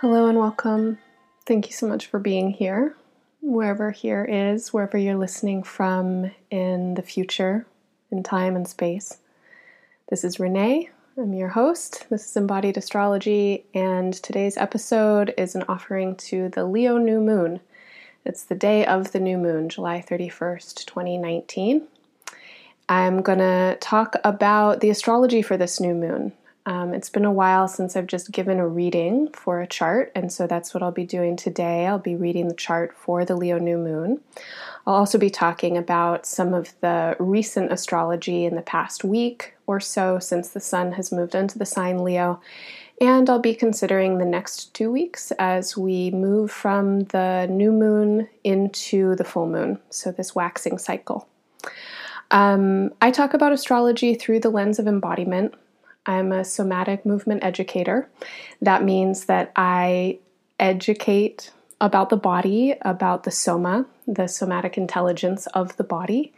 Hello 0.00 0.28
and 0.28 0.38
welcome. 0.38 0.96
Thank 1.44 1.66
you 1.66 1.74
so 1.74 1.86
much 1.86 2.06
for 2.06 2.18
being 2.18 2.52
here, 2.52 2.96
wherever 3.42 3.90
here 3.90 4.24
is, 4.24 4.72
wherever 4.72 4.96
you're 4.96 5.14
listening 5.14 5.62
from 5.62 6.30
in 6.50 6.94
the 6.94 7.02
future, 7.02 7.66
in 8.10 8.22
time 8.22 8.56
and 8.56 8.66
space. 8.66 9.18
This 10.08 10.24
is 10.24 10.40
Renee. 10.40 10.88
I'm 11.18 11.34
your 11.34 11.50
host. 11.50 12.06
This 12.08 12.24
is 12.24 12.34
Embodied 12.34 12.78
Astrology, 12.78 13.66
and 13.74 14.14
today's 14.14 14.56
episode 14.56 15.34
is 15.36 15.54
an 15.54 15.64
offering 15.68 16.16
to 16.16 16.48
the 16.48 16.64
Leo 16.64 16.96
new 16.96 17.20
moon. 17.20 17.60
It's 18.24 18.44
the 18.44 18.54
day 18.54 18.86
of 18.86 19.12
the 19.12 19.20
new 19.20 19.36
moon, 19.36 19.68
July 19.68 20.02
31st, 20.08 20.86
2019. 20.86 21.86
I'm 22.88 23.20
going 23.20 23.40
to 23.40 23.76
talk 23.82 24.16
about 24.24 24.80
the 24.80 24.88
astrology 24.88 25.42
for 25.42 25.58
this 25.58 25.78
new 25.78 25.92
moon. 25.94 26.32
Um, 26.70 26.94
it's 26.94 27.10
been 27.10 27.24
a 27.24 27.32
while 27.32 27.66
since 27.66 27.96
I've 27.96 28.06
just 28.06 28.30
given 28.30 28.60
a 28.60 28.68
reading 28.68 29.26
for 29.32 29.60
a 29.60 29.66
chart, 29.66 30.12
and 30.14 30.32
so 30.32 30.46
that's 30.46 30.72
what 30.72 30.84
I'll 30.84 30.92
be 30.92 31.04
doing 31.04 31.34
today. 31.34 31.84
I'll 31.84 31.98
be 31.98 32.14
reading 32.14 32.46
the 32.46 32.54
chart 32.54 32.96
for 32.96 33.24
the 33.24 33.34
Leo 33.34 33.58
new 33.58 33.76
moon. 33.76 34.20
I'll 34.86 34.94
also 34.94 35.18
be 35.18 35.30
talking 35.30 35.76
about 35.76 36.26
some 36.26 36.54
of 36.54 36.72
the 36.80 37.16
recent 37.18 37.72
astrology 37.72 38.44
in 38.44 38.54
the 38.54 38.62
past 38.62 39.02
week 39.02 39.54
or 39.66 39.80
so 39.80 40.20
since 40.20 40.50
the 40.50 40.60
sun 40.60 40.92
has 40.92 41.10
moved 41.10 41.34
into 41.34 41.58
the 41.58 41.66
sign 41.66 42.04
Leo. 42.04 42.40
And 43.00 43.28
I'll 43.28 43.40
be 43.40 43.56
considering 43.56 44.18
the 44.18 44.24
next 44.24 44.72
two 44.72 44.92
weeks 44.92 45.32
as 45.40 45.76
we 45.76 46.12
move 46.12 46.52
from 46.52 47.00
the 47.06 47.48
new 47.50 47.72
moon 47.72 48.28
into 48.44 49.16
the 49.16 49.24
full 49.24 49.48
moon, 49.48 49.80
so 49.90 50.12
this 50.12 50.36
waxing 50.36 50.78
cycle. 50.78 51.26
Um, 52.30 52.94
I 53.02 53.10
talk 53.10 53.34
about 53.34 53.52
astrology 53.52 54.14
through 54.14 54.38
the 54.38 54.50
lens 54.50 54.78
of 54.78 54.86
embodiment. 54.86 55.54
I'm 56.06 56.32
a 56.32 56.44
somatic 56.44 57.04
movement 57.04 57.44
educator. 57.44 58.08
That 58.60 58.84
means 58.84 59.26
that 59.26 59.52
I 59.56 60.18
educate 60.58 61.52
about 61.80 62.10
the 62.10 62.16
body, 62.16 62.74
about 62.82 63.24
the 63.24 63.30
soma, 63.30 63.86
the 64.06 64.26
somatic 64.26 64.76
intelligence 64.76 65.46
of 65.48 65.76
the 65.76 65.84
body. 65.84 66.32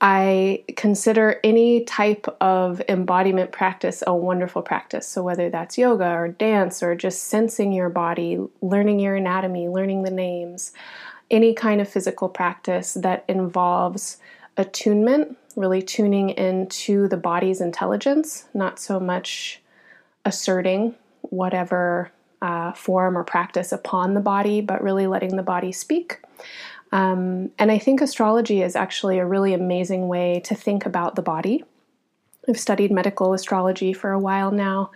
I 0.00 0.64
consider 0.76 1.40
any 1.42 1.84
type 1.84 2.26
of 2.40 2.82
embodiment 2.86 3.50
practice 3.52 4.02
a 4.06 4.14
wonderful 4.14 4.60
practice. 4.60 5.08
So, 5.08 5.22
whether 5.22 5.48
that's 5.48 5.78
yoga 5.78 6.10
or 6.10 6.28
dance 6.28 6.82
or 6.82 6.94
just 6.94 7.24
sensing 7.24 7.72
your 7.72 7.88
body, 7.88 8.38
learning 8.60 9.00
your 9.00 9.16
anatomy, 9.16 9.68
learning 9.68 10.02
the 10.02 10.10
names, 10.10 10.72
any 11.30 11.54
kind 11.54 11.80
of 11.80 11.88
physical 11.88 12.28
practice 12.28 12.92
that 12.94 13.24
involves 13.26 14.18
attunement 14.58 15.38
really 15.56 15.82
tuning 15.82 16.30
into 16.30 17.08
the 17.08 17.16
body's 17.16 17.60
intelligence, 17.60 18.44
not 18.54 18.78
so 18.78 19.00
much 19.00 19.60
asserting 20.24 20.94
whatever 21.22 22.12
uh, 22.42 22.72
form 22.72 23.16
or 23.16 23.24
practice 23.24 23.72
upon 23.72 24.14
the 24.14 24.20
body, 24.20 24.60
but 24.60 24.82
really 24.82 25.06
letting 25.06 25.36
the 25.36 25.42
body 25.42 25.72
speak. 25.72 26.20
Um, 26.92 27.50
and 27.58 27.72
I 27.72 27.78
think 27.78 28.00
astrology 28.00 28.62
is 28.62 28.76
actually 28.76 29.18
a 29.18 29.26
really 29.26 29.54
amazing 29.54 30.08
way 30.08 30.40
to 30.44 30.54
think 30.54 30.86
about 30.86 31.16
the 31.16 31.22
body. 31.22 31.64
I've 32.48 32.60
studied 32.60 32.92
medical 32.92 33.32
astrology 33.32 33.92
for 33.92 34.12
a 34.12 34.20
while 34.20 34.52
now, 34.52 34.92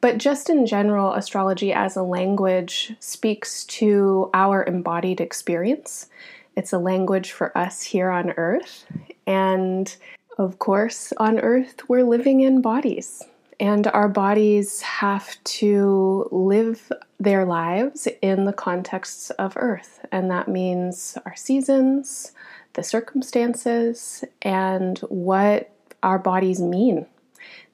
but 0.00 0.18
just 0.18 0.48
in 0.48 0.64
general, 0.64 1.12
astrology 1.12 1.72
as 1.72 1.96
a 1.96 2.02
language 2.02 2.94
speaks 2.98 3.64
to 3.64 4.30
our 4.32 4.64
embodied 4.64 5.20
experience. 5.20 6.08
It's 6.56 6.72
a 6.72 6.78
language 6.78 7.32
for 7.32 7.56
us 7.56 7.82
here 7.82 8.10
on 8.10 8.30
earth, 8.36 8.86
and 9.26 9.94
of 10.38 10.58
course, 10.58 11.12
on 11.18 11.38
earth, 11.38 11.88
we're 11.88 12.02
living 12.02 12.40
in 12.40 12.60
bodies. 12.60 13.22
And 13.60 13.86
our 13.88 14.08
bodies 14.08 14.80
have 14.80 15.42
to 15.44 16.28
live 16.32 16.90
their 17.20 17.44
lives 17.44 18.08
in 18.20 18.44
the 18.44 18.52
contexts 18.52 19.30
of 19.30 19.52
earth. 19.56 20.04
And 20.10 20.28
that 20.30 20.48
means 20.48 21.16
our 21.24 21.36
seasons, 21.36 22.32
the 22.72 22.82
circumstances, 22.82 24.24
and 24.42 24.98
what 25.08 25.70
our 26.02 26.18
bodies 26.18 26.60
mean. 26.60 27.06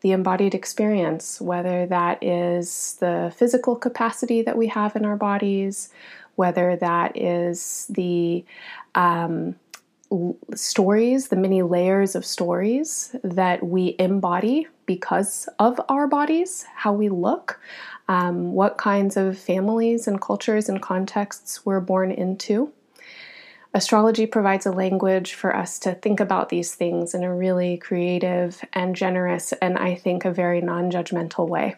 The 0.03 0.13
embodied 0.13 0.55
experience, 0.55 1.41
whether 1.41 1.87
that 1.87 2.23
is 2.23 2.97
the 3.01 3.33
physical 3.35 3.77
capacity 3.77 4.43
that 4.43 4.57
we 4.57 4.67
have 4.69 4.97
in 4.97 5.05
our 5.05 5.17
bodies, 5.17 5.91
whether 6.37 6.77
that 6.77 7.17
is 7.17 7.87
the 7.91 8.45
um, 8.95 9.55
stories, 10.55 11.29
the 11.29 11.37
many 11.37 11.63
layers 11.63 12.15
of 12.15 12.25
stories 12.25 13.15
that 13.23 13.65
we 13.65 13.95
embody 13.99 14.67
because 14.87 15.49
of 15.59 15.81
our 15.89 16.09
bodies, 16.09 16.65
how 16.75 16.93
we 16.93 17.09
look, 17.09 17.61
um, 18.09 18.53
what 18.53 18.77
kinds 18.77 19.17
of 19.17 19.39
families 19.39 20.09
and 20.09 20.21
cultures 20.21 20.69
and 20.69 20.83
contexts 20.83 21.65
we're 21.65 21.81
born 21.81 22.11
into. 22.11 22.73
Astrology 23.73 24.27
provides 24.27 24.67
a 24.67 24.73
language 24.73 25.35
for 25.35 25.55
us 25.55 25.79
to 25.79 25.95
think 25.95 26.19
about 26.19 26.49
these 26.49 26.75
things 26.75 27.15
in 27.15 27.23
a 27.23 27.33
really 27.33 27.77
creative 27.77 28.65
and 28.73 28.97
generous, 28.97 29.53
and 29.63 29.79
I 29.79 29.95
think 29.95 30.25
a 30.25 30.33
very 30.33 30.61
non 30.61 30.91
judgmental 30.91 31.49
way. 31.49 31.77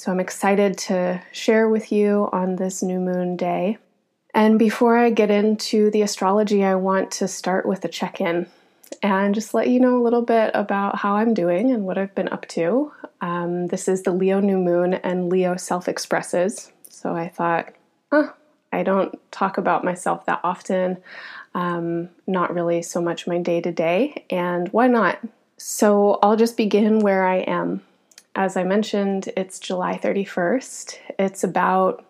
So 0.00 0.10
I'm 0.10 0.18
excited 0.18 0.78
to 0.78 1.20
share 1.30 1.68
with 1.68 1.92
you 1.92 2.30
on 2.32 2.56
this 2.56 2.82
new 2.82 2.98
moon 2.98 3.36
day 3.36 3.76
and 4.32 4.58
before 4.58 4.96
I 4.96 5.10
get 5.10 5.30
into 5.30 5.90
the 5.90 6.00
astrology, 6.00 6.64
I 6.64 6.76
want 6.76 7.10
to 7.12 7.28
start 7.28 7.66
with 7.66 7.84
a 7.84 7.88
check 7.88 8.18
in 8.18 8.46
and 9.02 9.34
just 9.34 9.52
let 9.52 9.68
you 9.68 9.78
know 9.78 9.98
a 9.98 10.02
little 10.02 10.22
bit 10.22 10.52
about 10.54 10.96
how 10.96 11.16
I'm 11.16 11.34
doing 11.34 11.70
and 11.70 11.84
what 11.84 11.98
I've 11.98 12.14
been 12.14 12.30
up 12.30 12.48
to. 12.48 12.92
Um, 13.20 13.66
this 13.66 13.88
is 13.88 14.02
the 14.02 14.12
Leo 14.12 14.40
new 14.40 14.56
moon, 14.56 14.94
and 14.94 15.28
Leo 15.28 15.56
self 15.56 15.86
expresses. 15.86 16.72
So 16.88 17.14
I 17.14 17.28
thought, 17.28 17.74
oh, 18.10 18.32
I 18.72 18.82
don't 18.82 19.18
talk 19.30 19.58
about 19.58 19.84
myself 19.84 20.24
that 20.24 20.40
often, 20.42 20.96
um, 21.54 22.08
not 22.26 22.54
really 22.54 22.80
so 22.80 23.02
much 23.02 23.26
my 23.26 23.36
day 23.36 23.60
to 23.60 23.70
day, 23.70 24.24
and 24.30 24.68
why 24.68 24.86
not? 24.86 25.18
So 25.58 26.18
I'll 26.22 26.36
just 26.36 26.56
begin 26.56 27.00
where 27.00 27.26
I 27.26 27.40
am. 27.40 27.82
As 28.34 28.56
I 28.56 28.62
mentioned, 28.62 29.28
it's 29.36 29.58
July 29.58 29.98
31st. 29.98 30.98
It's 31.18 31.42
about 31.42 32.04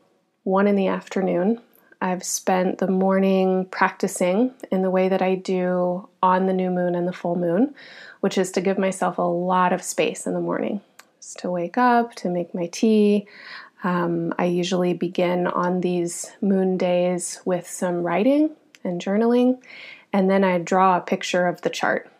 one 0.44 0.66
in 0.66 0.76
the 0.76 0.88
afternoon. 0.88 1.60
I've 2.03 2.25
spent 2.25 2.78
the 2.78 2.91
morning 2.91 3.66
practicing 3.70 4.53
in 4.70 4.82
the 4.82 4.91
way 4.91 5.09
that 5.09 5.22
I 5.22 5.34
do 5.34 6.09
on 6.22 6.47
the 6.47 6.53
new 6.53 6.70
moon 6.70 6.94
and 6.94 7.09
the 7.09 7.12
full 7.12 7.36
moon, 7.36 7.75
which 8.20 8.36
is 8.36 8.53
to 8.53 8.60
give 8.60 8.78
myself 8.78 9.16
a 9.16 9.22
lot 9.22 9.72
of 9.72 9.82
space 9.82 10.26
in 10.26 10.34
the 10.34 10.41
morning. 10.41 10.82
Just 11.20 11.38
to 11.41 11.50
wake 11.50 11.78
up, 11.78 12.14
to 12.16 12.28
make 12.28 12.54
my 12.54 12.66
tea. 12.66 13.26
Um, 13.82 14.34
I 14.38 14.44
usually 14.44 14.92
begin 14.92 15.47
on 15.47 15.80
these 15.80 16.32
moon 16.42 16.76
days 16.76 17.41
with 17.47 17.66
some 17.66 18.03
writing 18.03 18.56
and 18.84 19.00
journaling, 19.00 19.59
and 20.12 20.30
then 20.30 20.44
I 20.44 20.59
draw 20.59 20.98
a 20.98 21.03
picture 21.03 21.47
of 21.47 21.62
the 21.62 21.70
chart. 21.70 22.10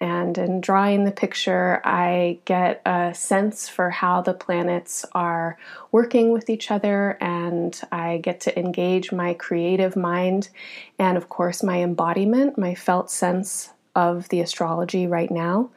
And 0.00 0.38
in 0.38 0.60
drawing 0.60 1.04
the 1.04 1.12
picture, 1.12 1.80
I 1.84 2.38
get 2.44 2.80
a 2.86 3.12
sense 3.14 3.68
for 3.68 3.90
how 3.90 4.22
the 4.22 4.34
planets 4.34 5.04
are 5.12 5.58
working 5.90 6.30
with 6.30 6.48
each 6.48 6.70
other, 6.70 7.18
and 7.20 7.80
I 7.90 8.18
get 8.18 8.40
to 8.42 8.56
engage 8.58 9.10
my 9.10 9.34
creative 9.34 9.96
mind 9.96 10.50
and, 10.98 11.16
of 11.16 11.28
course, 11.28 11.62
my 11.62 11.82
embodiment, 11.82 12.56
my 12.56 12.74
felt 12.74 13.10
sense 13.10 13.70
of 13.96 14.28
the 14.28 14.40
astrology 14.40 15.06
right 15.06 15.30
now. 15.30 15.70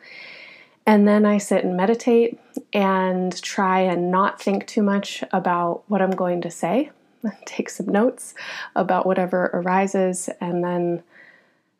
And 0.85 1.07
then 1.07 1.25
I 1.25 1.37
sit 1.37 1.63
and 1.63 1.77
meditate 1.77 2.39
and 2.73 3.39
try 3.41 3.81
and 3.81 4.11
not 4.11 4.41
think 4.41 4.67
too 4.67 4.83
much 4.83 5.23
about 5.31 5.83
what 5.87 6.01
I'm 6.01 6.11
going 6.11 6.41
to 6.41 6.51
say. 6.51 6.91
Take 7.45 7.69
some 7.69 7.87
notes 7.87 8.33
about 8.75 9.05
whatever 9.05 9.49
arises, 9.53 10.29
and 10.39 10.63
then 10.63 11.03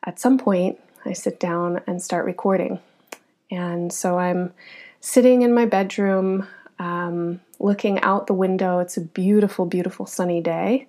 at 0.04 0.20
some 0.20 0.38
point, 0.38 0.80
I 1.06 1.14
sit 1.14 1.40
down 1.40 1.82
and 1.88 2.02
start 2.02 2.26
recording. 2.26 2.80
And 3.50 3.92
so 3.92 4.18
I'm 4.18 4.54
sitting 5.00 5.42
in 5.42 5.54
my 5.54 5.66
bedroom, 5.66 6.48
um, 6.80 7.42
looking 7.60 8.00
out 8.02 8.28
the 8.28 8.34
window. 8.34 8.80
It's 8.80 8.98
a 8.98 9.02
beautiful, 9.02 9.66
beautiful 9.66 10.06
sunny 10.06 10.42
day. 10.42 10.88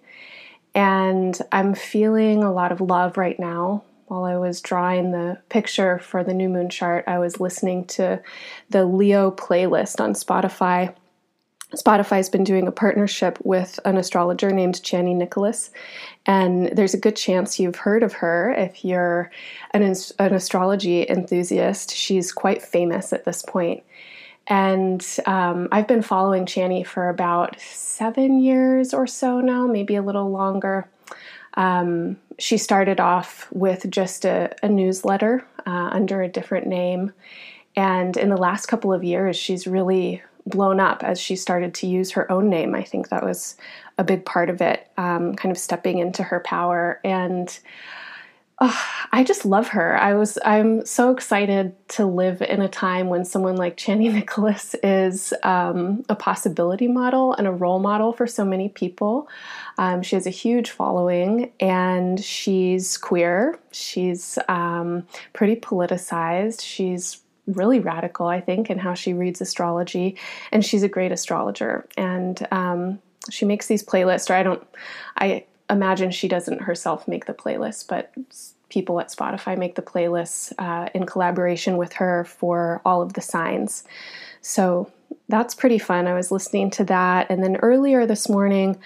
And 0.74 1.38
I'm 1.50 1.74
feeling 1.74 2.42
a 2.42 2.52
lot 2.52 2.72
of 2.72 2.80
love 2.80 3.16
right 3.16 3.38
now. 3.38 3.84
While 4.06 4.24
I 4.24 4.36
was 4.36 4.60
drawing 4.60 5.10
the 5.10 5.38
picture 5.48 5.98
for 5.98 6.22
the 6.22 6.34
new 6.34 6.48
moon 6.48 6.68
chart, 6.68 7.04
I 7.06 7.18
was 7.18 7.40
listening 7.40 7.86
to 7.86 8.22
the 8.68 8.84
Leo 8.84 9.30
playlist 9.30 10.00
on 10.00 10.12
Spotify 10.12 10.94
Spotify's 11.74 12.28
been 12.28 12.44
doing 12.44 12.66
a 12.66 12.72
partnership 12.72 13.38
with 13.44 13.80
an 13.84 13.96
astrologer 13.96 14.50
named 14.50 14.74
Chani 14.74 15.16
Nicholas, 15.16 15.70
and 16.26 16.68
there's 16.68 16.94
a 16.94 16.98
good 16.98 17.16
chance 17.16 17.58
you've 17.58 17.76
heard 17.76 18.02
of 18.02 18.12
her 18.14 18.52
if 18.52 18.84
you're 18.84 19.30
an, 19.72 19.82
an 19.82 20.34
astrology 20.34 21.08
enthusiast. 21.08 21.92
She's 21.94 22.32
quite 22.32 22.62
famous 22.62 23.12
at 23.12 23.24
this 23.24 23.42
point. 23.42 23.82
And 24.46 25.04
um, 25.26 25.68
I've 25.72 25.86
been 25.88 26.02
following 26.02 26.46
Chani 26.46 26.86
for 26.86 27.08
about 27.08 27.58
seven 27.60 28.40
years 28.40 28.92
or 28.92 29.06
so 29.06 29.40
now, 29.40 29.66
maybe 29.66 29.94
a 29.96 30.02
little 30.02 30.30
longer. 30.30 30.88
Um, 31.54 32.16
she 32.38 32.56
started 32.56 32.98
off 32.98 33.48
with 33.52 33.88
just 33.90 34.24
a, 34.24 34.54
a 34.62 34.68
newsletter 34.68 35.46
uh, 35.66 35.90
under 35.92 36.22
a 36.22 36.28
different 36.28 36.66
name. 36.66 37.12
And 37.76 38.16
in 38.16 38.28
the 38.28 38.36
last 38.36 38.66
couple 38.66 38.92
of 38.92 39.04
years, 39.04 39.36
she's 39.36 39.66
really 39.66 40.22
blown 40.46 40.80
up 40.80 41.04
as 41.04 41.20
she 41.20 41.36
started 41.36 41.74
to 41.74 41.86
use 41.86 42.12
her 42.12 42.30
own 42.30 42.48
name. 42.48 42.74
I 42.74 42.82
think 42.82 43.08
that 43.08 43.24
was 43.24 43.56
a 43.98 44.04
big 44.04 44.24
part 44.24 44.50
of 44.50 44.60
it, 44.60 44.90
um, 44.96 45.34
kind 45.34 45.52
of 45.52 45.58
stepping 45.58 45.98
into 45.98 46.22
her 46.22 46.40
power. 46.40 47.00
And 47.04 47.56
oh, 48.60 48.84
I 49.10 49.24
just 49.24 49.44
love 49.44 49.68
her. 49.68 49.96
I 49.96 50.14
was 50.14 50.38
I'm 50.44 50.86
so 50.86 51.10
excited 51.10 51.74
to 51.90 52.06
live 52.06 52.40
in 52.42 52.62
a 52.62 52.68
time 52.68 53.08
when 53.08 53.24
someone 53.24 53.56
like 53.56 53.76
Chani 53.76 54.12
Nicholas 54.14 54.74
is 54.82 55.34
um, 55.42 56.04
a 56.08 56.14
possibility 56.14 56.88
model 56.88 57.34
and 57.34 57.46
a 57.46 57.52
role 57.52 57.80
model 57.80 58.12
for 58.12 58.26
so 58.26 58.44
many 58.44 58.68
people. 58.68 59.28
Um, 59.78 60.02
she 60.02 60.16
has 60.16 60.26
a 60.26 60.30
huge 60.30 60.70
following, 60.70 61.52
and 61.60 62.22
she's 62.22 62.96
queer. 62.96 63.58
She's 63.72 64.38
um, 64.48 65.06
pretty 65.32 65.56
politicized. 65.56 66.62
She's 66.62 67.22
really 67.46 67.80
radical, 67.80 68.26
I 68.26 68.40
think, 68.40 68.70
in 68.70 68.78
how 68.78 68.94
she 68.94 69.12
reads 69.12 69.40
astrology, 69.40 70.16
and 70.50 70.64
she's 70.64 70.82
a 70.82 70.88
great 70.88 71.12
astrologer. 71.12 71.86
And 71.96 72.46
um, 72.50 73.00
she 73.30 73.44
makes 73.44 73.66
these 73.66 73.84
playlists, 73.84 74.30
or 74.30 74.34
I 74.34 74.42
don't, 74.42 74.66
I 75.16 75.44
imagine 75.68 76.10
she 76.10 76.28
doesn't 76.28 76.62
herself 76.62 77.08
make 77.08 77.26
the 77.26 77.34
playlist, 77.34 77.88
but 77.88 78.12
people 78.68 79.00
at 79.00 79.10
Spotify 79.10 79.58
make 79.58 79.74
the 79.74 79.82
playlists 79.82 80.52
uh, 80.58 80.88
in 80.94 81.04
collaboration 81.04 81.76
with 81.76 81.92
her 81.94 82.24
for 82.24 82.80
all 82.84 83.02
of 83.02 83.12
the 83.12 83.20
signs. 83.20 83.84
So 84.40 84.90
that's 85.28 85.54
pretty 85.54 85.78
fun. 85.78 86.06
I 86.06 86.14
was 86.14 86.30
listening 86.30 86.70
to 86.72 86.84
that. 86.84 87.30
And 87.30 87.42
then 87.42 87.56
earlier 87.56 88.06
this 88.06 88.28
morning, 88.28 88.78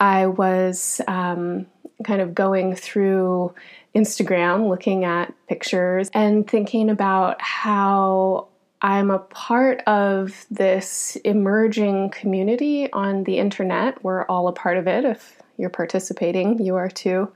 I 0.00 0.26
was 0.26 1.00
um, 1.06 1.66
kind 2.04 2.20
of 2.20 2.34
going 2.34 2.74
through 2.74 3.54
Instagram, 3.94 4.68
looking 4.68 5.04
at 5.04 5.32
pictures 5.48 6.10
and 6.12 6.48
thinking 6.48 6.90
about 6.90 7.40
how 7.40 8.48
I'm 8.82 9.10
a 9.10 9.18
part 9.18 9.80
of 9.86 10.46
this 10.50 11.16
emerging 11.24 12.10
community 12.10 12.92
on 12.92 13.24
the 13.24 13.38
internet. 13.38 14.02
We're 14.04 14.26
all 14.26 14.48
a 14.48 14.52
part 14.52 14.76
of 14.76 14.86
it. 14.86 15.04
If 15.04 15.40
you're 15.56 15.70
participating, 15.70 16.62
you 16.62 16.76
are 16.76 16.90
too. 16.90 17.32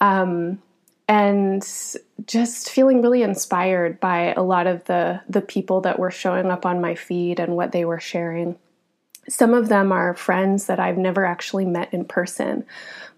Um, 0.00 0.60
and 1.08 1.62
just 2.26 2.70
feeling 2.70 3.02
really 3.02 3.22
inspired 3.22 4.00
by 4.00 4.32
a 4.34 4.42
lot 4.42 4.66
of 4.66 4.84
the 4.84 5.20
the 5.28 5.40
people 5.40 5.82
that 5.82 5.98
were 5.98 6.10
showing 6.10 6.50
up 6.50 6.64
on 6.64 6.80
my 6.80 6.94
feed 6.94 7.38
and 7.38 7.54
what 7.54 7.72
they 7.72 7.84
were 7.84 8.00
sharing. 8.00 8.56
Some 9.28 9.54
of 9.54 9.68
them 9.68 9.92
are 9.92 10.14
friends 10.14 10.66
that 10.66 10.80
I've 10.80 10.98
never 10.98 11.24
actually 11.24 11.64
met 11.64 11.94
in 11.94 12.04
person, 12.04 12.64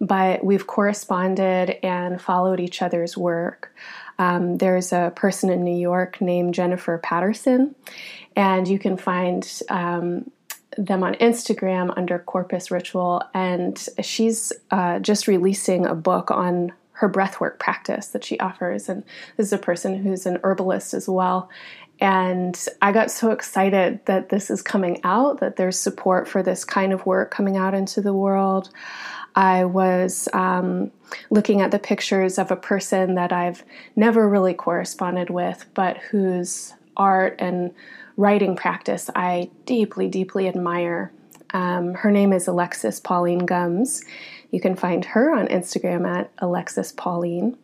but 0.00 0.44
we've 0.44 0.66
corresponded 0.66 1.78
and 1.82 2.20
followed 2.20 2.60
each 2.60 2.82
other's 2.82 3.16
work. 3.16 3.74
Um, 4.18 4.58
there's 4.58 4.92
a 4.92 5.12
person 5.16 5.50
in 5.50 5.64
New 5.64 5.76
York 5.76 6.20
named 6.20 6.54
Jennifer 6.54 6.98
Patterson, 6.98 7.74
and 8.36 8.68
you 8.68 8.78
can 8.78 8.96
find 8.96 9.62
um, 9.70 10.30
them 10.76 11.02
on 11.02 11.14
Instagram 11.14 11.92
under 11.96 12.18
Corpus 12.18 12.70
Ritual, 12.70 13.22
and 13.32 13.88
she's 14.02 14.52
uh, 14.70 14.98
just 14.98 15.26
releasing 15.26 15.86
a 15.86 15.94
book 15.94 16.30
on 16.30 16.72
her 16.92 17.08
breathwork 17.08 17.58
practice 17.58 18.08
that 18.08 18.24
she 18.24 18.38
offers. 18.38 18.88
And 18.88 19.02
this 19.36 19.46
is 19.46 19.52
a 19.52 19.58
person 19.58 20.02
who's 20.02 20.26
an 20.26 20.38
herbalist 20.44 20.94
as 20.94 21.08
well. 21.08 21.50
And 22.00 22.68
I 22.82 22.92
got 22.92 23.10
so 23.10 23.30
excited 23.30 24.00
that 24.06 24.28
this 24.28 24.50
is 24.50 24.62
coming 24.62 25.00
out, 25.04 25.40
that 25.40 25.56
there's 25.56 25.78
support 25.78 26.28
for 26.28 26.42
this 26.42 26.64
kind 26.64 26.92
of 26.92 27.06
work 27.06 27.30
coming 27.30 27.56
out 27.56 27.74
into 27.74 28.00
the 28.00 28.12
world. 28.12 28.70
I 29.36 29.64
was 29.64 30.28
um, 30.32 30.90
looking 31.30 31.60
at 31.60 31.70
the 31.70 31.78
pictures 31.78 32.38
of 32.38 32.50
a 32.50 32.56
person 32.56 33.14
that 33.14 33.32
I've 33.32 33.64
never 33.96 34.28
really 34.28 34.54
corresponded 34.54 35.30
with, 35.30 35.64
but 35.74 35.98
whose 35.98 36.74
art 36.96 37.36
and 37.38 37.72
writing 38.16 38.54
practice 38.54 39.10
I 39.14 39.50
deeply, 39.66 40.08
deeply 40.08 40.46
admire. 40.46 41.12
Um, 41.52 41.94
her 41.94 42.10
name 42.10 42.32
is 42.32 42.48
Alexis 42.48 43.00
Pauline 43.00 43.46
Gumbs, 43.46 44.02
you 44.54 44.60
can 44.60 44.76
find 44.76 45.04
her 45.04 45.34
on 45.34 45.48
Instagram 45.48 46.06
at 46.08 46.30
Alexis 46.38 46.92
Pauline. 46.92 47.58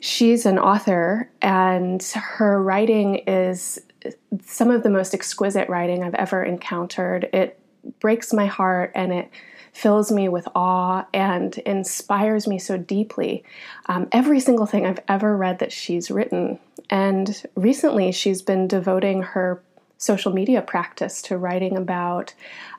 She's 0.00 0.46
an 0.46 0.58
author, 0.58 1.30
and 1.42 2.02
her 2.02 2.62
writing 2.62 3.16
is 3.26 3.80
some 4.44 4.70
of 4.70 4.82
the 4.82 4.90
most 4.90 5.14
exquisite 5.14 5.68
writing 5.68 6.02
I've 6.02 6.14
ever 6.14 6.44
encountered. 6.44 7.28
It 7.32 7.58
breaks 8.00 8.32
my 8.32 8.46
heart 8.46 8.92
and 8.94 9.12
it 9.12 9.30
fills 9.72 10.10
me 10.10 10.28
with 10.28 10.48
awe 10.54 11.06
and 11.14 11.56
inspires 11.58 12.46
me 12.46 12.58
so 12.58 12.76
deeply. 12.76 13.44
Um, 13.86 14.08
every 14.12 14.40
single 14.40 14.66
thing 14.66 14.86
I've 14.86 15.00
ever 15.08 15.36
read 15.36 15.58
that 15.60 15.72
she's 15.72 16.10
written. 16.10 16.58
And 16.90 17.42
recently, 17.54 18.12
she's 18.12 18.42
been 18.42 18.66
devoting 18.66 19.22
her 19.22 19.62
social 19.98 20.32
media 20.32 20.62
practice 20.62 21.20
to 21.22 21.36
writing 21.36 21.76
about 21.76 22.32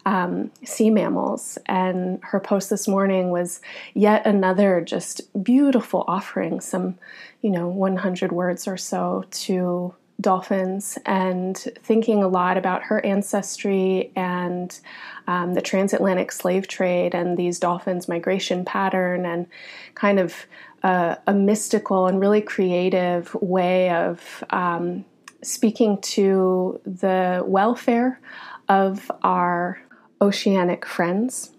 um, 0.06 0.50
sea 0.63 0.89
mammals. 0.89 1.57
And 1.66 2.19
her 2.24 2.39
post 2.39 2.69
this 2.69 2.88
morning 2.88 3.30
was 3.30 3.62
yet 3.94 4.25
another 4.25 4.81
just 4.81 5.21
beautiful 5.44 6.06
offering, 6.07 6.62
some, 6.62 6.98
you 7.42 7.51
know, 7.51 7.68
100 7.68 8.31
words 8.31 8.68
or 8.68 8.77
so 8.77 9.25
to 9.31 9.94
dolphins 10.21 10.98
and 11.06 11.57
thinking 11.81 12.24
a 12.24 12.27
lot 12.27 12.57
about 12.57 12.83
her 12.83 13.06
ancestry 13.06 14.12
and 14.16 14.80
um, 15.27 15.54
the 15.54 15.62
transatlantic 15.62 16.31
slave 16.31 16.68
trade 16.68 17.16
and 17.16 17.38
these 17.38 17.60
dolphins' 17.60 18.07
migration 18.07 18.66
pattern 18.66 19.25
and 19.25 19.48
kind 19.95 20.19
of 20.19 20.45
a, 20.83 21.18
a 21.27 21.33
mystical 21.33 22.07
and 22.07 22.19
really 22.19 22.42
creative 22.42 23.33
way 23.36 23.89
of 23.92 24.44
um, 24.50 25.06
speaking 25.41 26.00
to 26.01 26.80
the 26.86 27.44
welfare 27.45 28.19
of 28.68 29.12
our 29.24 29.81
oceanic 30.21 30.86
friends. 30.86 31.51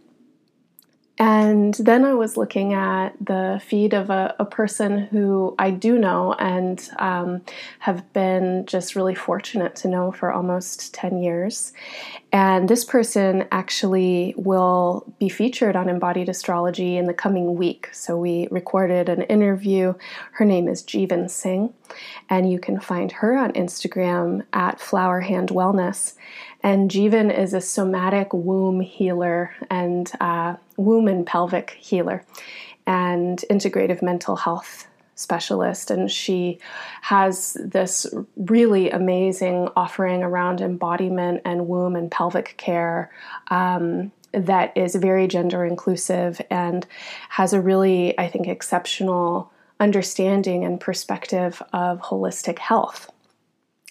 And 1.20 1.74
then 1.74 2.06
I 2.06 2.14
was 2.14 2.38
looking 2.38 2.72
at 2.72 3.10
the 3.20 3.60
feed 3.62 3.92
of 3.92 4.08
a, 4.08 4.34
a 4.38 4.46
person 4.46 5.00
who 5.00 5.54
I 5.58 5.70
do 5.70 5.98
know 5.98 6.32
and 6.32 6.88
um, 6.98 7.42
have 7.80 8.10
been 8.14 8.64
just 8.64 8.96
really 8.96 9.14
fortunate 9.14 9.76
to 9.76 9.88
know 9.88 10.12
for 10.12 10.32
almost 10.32 10.94
10 10.94 11.22
years. 11.22 11.74
And 12.32 12.70
this 12.70 12.86
person 12.86 13.46
actually 13.52 14.32
will 14.38 15.12
be 15.18 15.28
featured 15.28 15.76
on 15.76 15.90
Embodied 15.90 16.30
Astrology 16.30 16.96
in 16.96 17.04
the 17.04 17.12
coming 17.12 17.54
week. 17.54 17.90
So 17.92 18.16
we 18.16 18.48
recorded 18.50 19.10
an 19.10 19.20
interview. 19.22 19.92
Her 20.32 20.46
name 20.46 20.68
is 20.68 20.82
Jeevan 20.82 21.28
Singh, 21.28 21.74
and 22.30 22.50
you 22.50 22.58
can 22.58 22.80
find 22.80 23.12
her 23.12 23.36
on 23.36 23.52
Instagram 23.52 24.46
at 24.54 24.80
Flower 24.80 25.20
Hand 25.20 25.50
Wellness. 25.50 26.14
And 26.62 26.90
Jeevan 26.90 27.36
is 27.36 27.54
a 27.54 27.60
somatic 27.60 28.32
womb 28.32 28.80
healer 28.80 29.54
and 29.70 30.10
uh, 30.20 30.56
womb 30.76 31.08
and 31.08 31.26
pelvic 31.26 31.70
healer 31.80 32.24
and 32.86 33.42
integrative 33.50 34.02
mental 34.02 34.36
health 34.36 34.86
specialist. 35.14 35.90
And 35.90 36.10
she 36.10 36.58
has 37.02 37.56
this 37.62 38.06
really 38.36 38.90
amazing 38.90 39.68
offering 39.76 40.22
around 40.22 40.60
embodiment 40.60 41.42
and 41.44 41.68
womb 41.68 41.94
and 41.94 42.10
pelvic 42.10 42.54
care. 42.56 43.10
Um, 43.48 44.12
that 44.32 44.76
is 44.76 44.94
very 44.94 45.26
gender 45.26 45.64
inclusive 45.64 46.40
and 46.50 46.86
has 47.30 47.52
a 47.52 47.60
really, 47.60 48.16
I 48.18 48.28
think, 48.28 48.46
exceptional 48.46 49.52
understanding 49.80 50.64
and 50.64 50.80
perspective 50.80 51.62
of 51.72 52.00
holistic 52.00 52.58
health. 52.58 53.10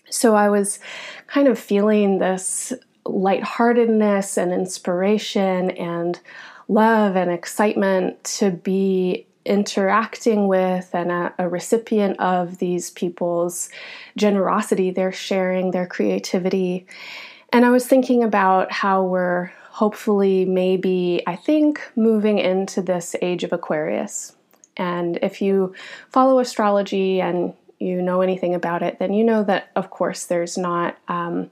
So 0.10 0.36
I 0.36 0.50
was 0.50 0.80
kind 1.28 1.48
of 1.48 1.60
feeling 1.60 2.20
this 2.20 2.74
lightheartedness 3.06 4.38
and 4.38 4.52
inspiration 4.52 5.72
and 5.72 6.20
love 6.68 7.16
and 7.16 7.32
excitement 7.32 8.24
to 8.24 8.52
be 8.52 9.26
interacting 9.46 10.48
with 10.48 10.94
and 10.94 11.12
a, 11.12 11.34
a, 11.40 11.50
recipient 11.50 12.20
of 12.20 12.60
these 12.60 12.92
people's 12.92 13.70
generosity, 14.16 14.92
their 14.92 15.12
sharing, 15.12 15.72
their 15.72 15.88
creativity. 15.88 16.86
And 17.52 17.66
I 17.66 17.72
was 17.72 17.88
thinking 17.88 18.24
about 18.24 18.72
how 18.72 19.04
we're 19.04 19.52
hopefully, 19.72 20.46
maybe, 20.46 21.24
I 21.26 21.36
think, 21.36 21.82
moving 21.96 22.38
into 22.38 22.82
this 22.82 23.16
age 23.22 23.44
of 23.44 23.54
Aquarius. 23.54 24.36
And 24.78 25.18
if 25.22 25.42
you 25.42 25.74
follow 26.10 26.40
astrology 26.40 27.22
and 27.22 27.54
you 27.80 28.02
know 28.02 28.22
anything 28.22 28.54
about 28.54 28.84
it, 28.84 29.00
then 29.00 29.14
you 29.14 29.24
know 29.24 29.44
that, 29.44 29.72
of 29.76 29.90
course, 29.90 30.26
there's 30.26 30.58
not 30.58 30.98
um, 31.08 31.50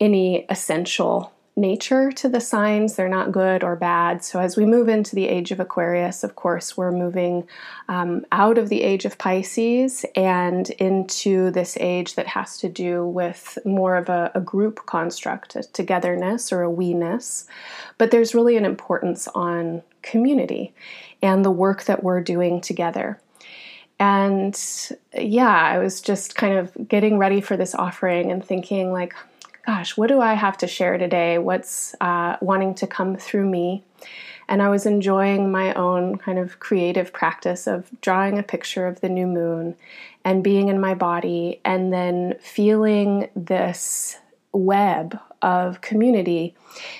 any 0.00 0.46
essential 0.48 1.32
nature 1.56 2.12
to 2.12 2.28
the 2.28 2.40
signs. 2.40 2.94
They're 2.94 3.08
not 3.08 3.32
good 3.32 3.64
or 3.64 3.76
bad. 3.76 4.22
So, 4.22 4.38
as 4.40 4.56
we 4.56 4.66
move 4.66 4.88
into 4.88 5.14
the 5.14 5.26
age 5.26 5.50
of 5.50 5.58
Aquarius, 5.58 6.22
of 6.22 6.36
course, 6.36 6.76
we're 6.76 6.92
moving 6.92 7.48
um, 7.88 8.26
out 8.30 8.58
of 8.58 8.68
the 8.68 8.82
age 8.82 9.04
of 9.04 9.18
Pisces 9.18 10.04
and 10.14 10.68
into 10.70 11.50
this 11.50 11.76
age 11.80 12.14
that 12.14 12.26
has 12.28 12.58
to 12.58 12.68
do 12.68 13.06
with 13.06 13.58
more 13.64 13.96
of 13.96 14.08
a, 14.08 14.30
a 14.34 14.40
group 14.40 14.84
construct, 14.86 15.56
a 15.56 15.62
togetherness 15.62 16.52
or 16.52 16.62
a 16.62 16.70
we-ness. 16.70 17.46
But 17.96 18.10
there's 18.10 18.34
really 18.34 18.56
an 18.56 18.66
importance 18.66 19.26
on 19.28 19.82
community 20.02 20.74
and 21.22 21.44
the 21.44 21.50
work 21.50 21.84
that 21.84 22.04
we're 22.04 22.20
doing 22.20 22.60
together. 22.60 23.18
And 23.98 24.58
yeah, 25.14 25.48
I 25.48 25.78
was 25.78 26.00
just 26.00 26.34
kind 26.34 26.58
of 26.58 26.88
getting 26.88 27.18
ready 27.18 27.40
for 27.40 27.56
this 27.56 27.74
offering 27.74 28.30
and 28.30 28.44
thinking, 28.44 28.92
like, 28.92 29.14
gosh, 29.64 29.96
what 29.96 30.08
do 30.08 30.20
I 30.20 30.34
have 30.34 30.58
to 30.58 30.66
share 30.66 30.98
today? 30.98 31.38
What's 31.38 31.94
uh, 32.00 32.36
wanting 32.40 32.74
to 32.76 32.86
come 32.86 33.16
through 33.16 33.48
me? 33.48 33.84
And 34.48 34.62
I 34.62 34.68
was 34.68 34.86
enjoying 34.86 35.50
my 35.50 35.74
own 35.74 36.18
kind 36.18 36.38
of 36.38 36.60
creative 36.60 37.12
practice 37.12 37.66
of 37.66 37.90
drawing 38.00 38.38
a 38.38 38.44
picture 38.44 38.86
of 38.86 39.00
the 39.00 39.08
new 39.08 39.26
moon 39.26 39.74
and 40.24 40.44
being 40.44 40.68
in 40.68 40.80
my 40.80 40.94
body 40.94 41.60
and 41.64 41.92
then 41.92 42.34
feeling 42.40 43.28
this 43.34 44.18
web 44.52 45.18
of 45.46 45.80
community, 45.80 46.56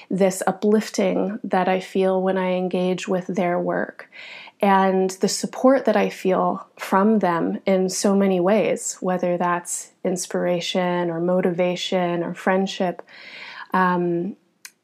this 0.09 0.41
uplifting 0.47 1.41
that 1.43 1.69
I 1.69 1.81
feel 1.81 2.23
when 2.23 2.39
I 2.39 2.53
engage 2.53 3.09
with 3.09 3.27
their 3.27 3.59
work 3.59 4.09
and 4.61 5.11
the 5.11 5.29
support 5.29 5.85
that 5.85 5.97
I 5.97 6.09
feel 6.09 6.67
from 6.79 7.19
them 7.19 7.59
in 7.67 7.91
so 7.91 8.15
many 8.15 8.39
ways, 8.39 8.97
whether 9.01 9.37
that's 9.37 9.91
inspiration 10.05 11.11
or 11.11 11.21
motivation 11.21 12.23
or 12.23 12.35
friendship. 12.35 13.03
Um, 13.75 14.37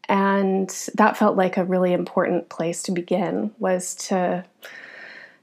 and 0.09 0.69
that 0.97 1.17
felt 1.17 1.37
like 1.37 1.57
a 1.57 1.65
really 1.65 1.93
important 1.93 2.49
place 2.49 2.83
to 2.83 2.93
begin 2.93 3.53
was 3.61 3.95
to 4.09 4.45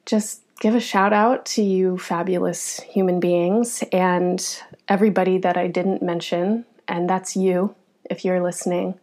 just 0.05 0.41
give 0.59 0.75
a 0.75 0.81
shout 0.81 1.13
out 1.13 1.45
to 1.45 1.63
you 1.63 1.97
fabulous 1.97 2.81
human 2.81 3.21
beings 3.21 3.81
and 3.93 4.61
everybody 4.89 5.37
that 5.37 5.55
I 5.55 5.67
didn't 5.67 6.03
mention 6.03 6.65
and 6.89 7.09
that's 7.09 7.37
you 7.37 7.73
if 8.09 8.25
you're 8.25 8.41
listening 8.41 8.99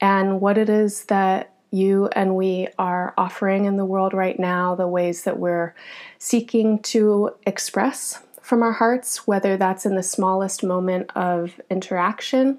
and 0.00 0.40
what 0.40 0.58
it 0.58 0.68
is 0.68 1.04
that 1.04 1.52
you 1.70 2.08
and 2.12 2.34
we 2.34 2.68
are 2.78 3.12
offering 3.18 3.66
in 3.66 3.76
the 3.76 3.84
world 3.84 4.14
right 4.14 4.38
now, 4.38 4.74
the 4.74 4.88
ways 4.88 5.24
that 5.24 5.38
we're 5.38 5.74
seeking 6.18 6.78
to 6.80 7.30
express 7.46 8.22
from 8.40 8.62
our 8.62 8.72
hearts, 8.72 9.26
whether 9.26 9.58
that's 9.58 9.84
in 9.84 9.94
the 9.94 10.02
smallest 10.02 10.64
moment 10.64 11.10
of 11.14 11.60
interaction 11.68 12.56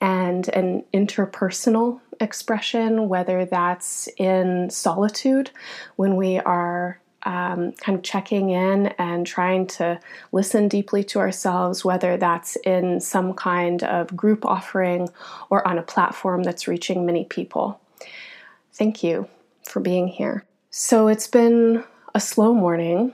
and 0.00 0.48
an 0.48 0.84
interpersonal 0.92 2.00
expression, 2.20 3.08
whether 3.08 3.46
that's 3.46 4.08
in 4.18 4.68
solitude 4.68 5.50
when 5.96 6.16
we 6.16 6.38
are 6.40 7.00
um, 7.24 7.72
kind 7.72 7.96
of 7.96 8.02
checking 8.02 8.50
in 8.50 8.88
and 8.98 9.26
trying 9.26 9.66
to 9.66 10.00
listen 10.32 10.68
deeply 10.68 11.04
to 11.04 11.18
ourselves, 11.18 11.84
whether 11.84 12.16
that's 12.16 12.56
in 12.56 13.00
some 13.00 13.34
kind 13.34 13.82
of 13.82 14.16
group 14.16 14.44
offering 14.44 15.08
or 15.50 15.66
on 15.66 15.78
a 15.78 15.82
platform 15.82 16.42
that's 16.42 16.68
reaching 16.68 17.06
many 17.06 17.24
people. 17.24 17.80
Thank 18.72 19.02
you 19.02 19.28
for 19.64 19.80
being 19.80 20.08
here. 20.08 20.44
So 20.70 21.08
it's 21.08 21.26
been 21.26 21.84
a 22.14 22.20
slow 22.20 22.54
morning. 22.54 23.12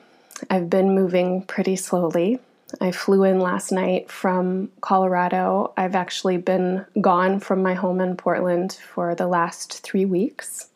I've 0.48 0.70
been 0.70 0.94
moving 0.94 1.42
pretty 1.42 1.76
slowly. 1.76 2.38
I 2.80 2.92
flew 2.92 3.24
in 3.24 3.40
last 3.40 3.72
night 3.72 4.10
from 4.10 4.70
Colorado. 4.80 5.72
I've 5.76 5.94
actually 5.94 6.36
been 6.36 6.84
gone 7.00 7.40
from 7.40 7.62
my 7.62 7.74
home 7.74 8.00
in 8.00 8.16
Portland 8.16 8.74
for 8.74 9.14
the 9.14 9.26
last 9.26 9.80
three 9.80 10.04
weeks. 10.04 10.68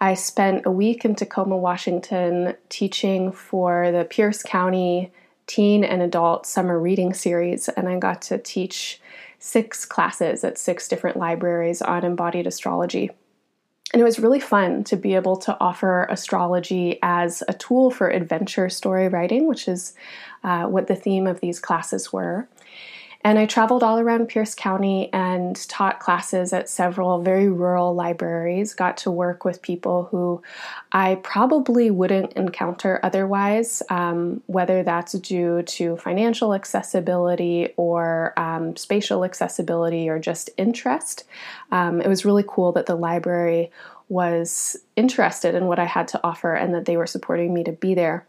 I 0.00 0.14
spent 0.14 0.66
a 0.66 0.70
week 0.70 1.04
in 1.04 1.14
Tacoma, 1.14 1.56
Washington, 1.56 2.54
teaching 2.68 3.32
for 3.32 3.90
the 3.90 4.04
Pierce 4.04 4.42
County 4.42 5.10
Teen 5.46 5.84
and 5.84 6.02
Adult 6.02 6.44
Summer 6.46 6.78
Reading 6.78 7.14
Series, 7.14 7.68
and 7.70 7.88
I 7.88 7.98
got 7.98 8.20
to 8.22 8.38
teach 8.38 9.00
six 9.38 9.84
classes 9.84 10.44
at 10.44 10.58
six 10.58 10.88
different 10.88 11.16
libraries 11.16 11.80
on 11.80 12.04
embodied 12.04 12.46
astrology. 12.46 13.10
And 13.92 14.02
it 14.02 14.04
was 14.04 14.18
really 14.18 14.40
fun 14.40 14.82
to 14.84 14.96
be 14.96 15.14
able 15.14 15.36
to 15.38 15.56
offer 15.60 16.04
astrology 16.10 16.98
as 17.02 17.42
a 17.48 17.54
tool 17.54 17.90
for 17.90 18.10
adventure 18.10 18.68
story 18.68 19.08
writing, 19.08 19.46
which 19.46 19.68
is 19.68 19.94
uh, 20.42 20.64
what 20.64 20.88
the 20.88 20.96
theme 20.96 21.26
of 21.26 21.40
these 21.40 21.60
classes 21.60 22.12
were. 22.12 22.48
And 23.26 23.40
I 23.40 23.46
traveled 23.46 23.82
all 23.82 23.98
around 23.98 24.28
Pierce 24.28 24.54
County 24.54 25.12
and 25.12 25.56
taught 25.68 25.98
classes 25.98 26.52
at 26.52 26.68
several 26.68 27.22
very 27.22 27.48
rural 27.48 27.92
libraries, 27.92 28.72
got 28.72 28.98
to 28.98 29.10
work 29.10 29.44
with 29.44 29.62
people 29.62 30.04
who 30.12 30.44
I 30.92 31.16
probably 31.24 31.90
wouldn't 31.90 32.34
encounter 32.34 33.00
otherwise, 33.02 33.82
um, 33.90 34.44
whether 34.46 34.84
that's 34.84 35.14
due 35.14 35.62
to 35.62 35.96
financial 35.96 36.54
accessibility 36.54 37.70
or 37.76 38.32
um, 38.36 38.76
spatial 38.76 39.24
accessibility 39.24 40.08
or 40.08 40.20
just 40.20 40.48
interest. 40.56 41.24
Um, 41.72 42.00
it 42.00 42.06
was 42.06 42.24
really 42.24 42.44
cool 42.46 42.70
that 42.74 42.86
the 42.86 42.94
library 42.94 43.72
was 44.08 44.76
interested 44.94 45.54
in 45.54 45.66
what 45.66 45.78
I 45.78 45.84
had 45.84 46.08
to 46.08 46.20
offer 46.22 46.54
and 46.54 46.74
that 46.74 46.84
they 46.84 46.96
were 46.96 47.06
supporting 47.06 47.52
me 47.52 47.64
to 47.64 47.72
be 47.72 47.94
there. 47.94 48.24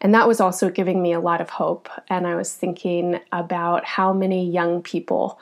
And 0.00 0.14
that 0.14 0.28
was 0.28 0.40
also 0.40 0.68
giving 0.68 1.00
me 1.00 1.12
a 1.12 1.20
lot 1.20 1.40
of 1.40 1.50
hope. 1.50 1.88
And 2.08 2.26
I 2.26 2.34
was 2.34 2.52
thinking 2.52 3.18
about 3.32 3.84
how 3.84 4.12
many 4.12 4.50
young 4.50 4.82
people 4.82 5.38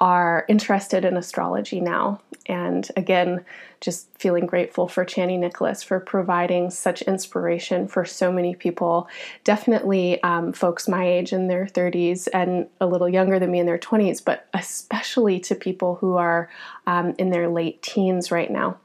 are 0.00 0.44
interested 0.48 1.04
in 1.04 1.16
astrology 1.16 1.80
now. 1.80 2.20
And 2.46 2.88
again, 2.96 3.44
just 3.80 4.08
feeling 4.18 4.46
grateful 4.46 4.88
for 4.88 5.04
Chani 5.04 5.38
Nicholas 5.38 5.82
for 5.82 6.00
providing 6.00 6.70
such 6.70 7.02
inspiration 7.02 7.88
for 7.88 8.04
so 8.04 8.32
many 8.32 8.54
people. 8.54 9.08
Definitely 9.44 10.22
um, 10.22 10.52
folks 10.52 10.88
my 10.88 11.06
age 11.06 11.32
in 11.32 11.48
their 11.48 11.66
30s 11.66 12.28
and 12.32 12.68
a 12.80 12.86
little 12.86 13.08
younger 13.08 13.38
than 13.38 13.50
me 13.50 13.58
in 13.58 13.66
their 13.66 13.78
20s, 13.78 14.24
but 14.24 14.48
especially 14.54 15.40
to 15.40 15.54
people 15.54 15.96
who 15.96 16.16
are 16.16 16.48
um, 16.86 17.14
in 17.18 17.30
their 17.30 17.48
late 17.48 17.82
teens 17.82 18.30
right 18.30 18.50
now 18.50 18.78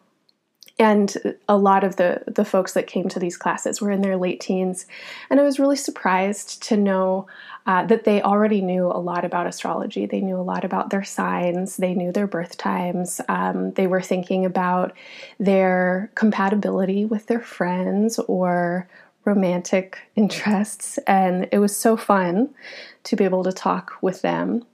and 0.80 1.36
a 1.48 1.56
lot 1.56 1.84
of 1.84 1.98
the 1.98 2.24
the 2.28 2.46
folks 2.46 2.74
that 2.74 2.88
came 2.88 3.08
to 3.10 3.20
these 3.20 3.38
classes 3.38 3.80
were 3.80 3.92
in 3.92 4.02
their 4.02 4.18
late 4.18 4.40
teens. 4.40 4.86
And 5.30 5.40
i 5.40 5.44
was 5.44 5.60
really 5.60 5.76
surprised 5.76 6.64
to 6.64 6.78
know 6.78 7.28
uh, 7.66 7.86
that 7.86 8.04
they 8.04 8.22
already 8.22 8.62
knew 8.62 8.88
a 8.88 9.00
lot 9.00 9.24
about 9.24 9.48
astrology. 9.48 10.06
They 10.06 10.20
knew 10.20 10.38
a 10.38 10.42
lot 10.42 10.66
about 10.66 10.90
their 10.90 11.04
signs. 11.04 11.78
They 11.78 11.94
knew 11.94 12.12
their 12.12 12.28
birth 12.28 12.58
times. 12.58 13.22
Um, 13.30 13.72
they 13.72 13.88
were 13.88 14.02
thinking 14.02 14.46
about 14.46 14.94
their 15.40 16.12
compatibility 16.16 17.06
with 17.06 17.28
their 17.28 17.40
friends 17.40 18.20
or 18.20 18.90
romantic 19.24 20.00
interests. 20.16 20.98
And 21.08 21.48
it 21.52 21.60
was 21.60 21.76
so 21.76 21.96
fun 21.96 22.54
to 23.04 23.16
be 23.16 23.24
able 23.24 23.44
to 23.44 23.54
talk 23.54 23.94
with 24.02 24.22
them. 24.22 24.66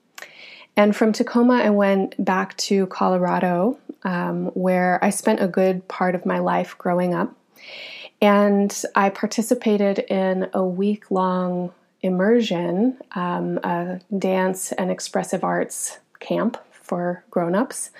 And 0.75 0.95
from 0.95 1.11
Tacoma, 1.11 1.55
I 1.55 1.69
went 1.69 2.23
back 2.23 2.55
to 2.57 2.87
Colorado, 2.87 3.77
um, 4.03 4.47
where 4.47 5.03
I 5.03 5.09
spent 5.09 5.41
a 5.41 5.47
good 5.47 5.87
part 5.87 6.15
of 6.15 6.25
my 6.25 6.39
life 6.39 6.77
growing 6.77 7.13
up. 7.13 7.35
And 8.21 8.83
I 8.95 9.09
participated 9.09 9.99
in 9.99 10.49
a 10.53 10.63
week 10.63 11.09
long 11.09 11.71
immersion, 12.01 12.97
um, 13.13 13.57
a 13.63 13.99
dance 14.17 14.71
and 14.73 14.91
expressive 14.91 15.43
arts 15.43 15.99
camp 16.19 16.57
for 16.71 17.23
grown 17.29 17.55
ups. 17.55 17.91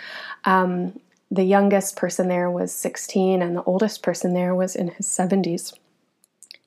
Um, 0.45 0.99
the 1.31 1.43
youngest 1.43 1.95
person 1.95 2.27
there 2.27 2.49
was 2.49 2.71
16, 2.73 3.41
and 3.41 3.55
the 3.55 3.63
oldest 3.63 4.01
person 4.01 4.33
there 4.33 4.55
was 4.55 4.75
in 4.75 4.89
his 4.89 5.07
70s. 5.07 5.73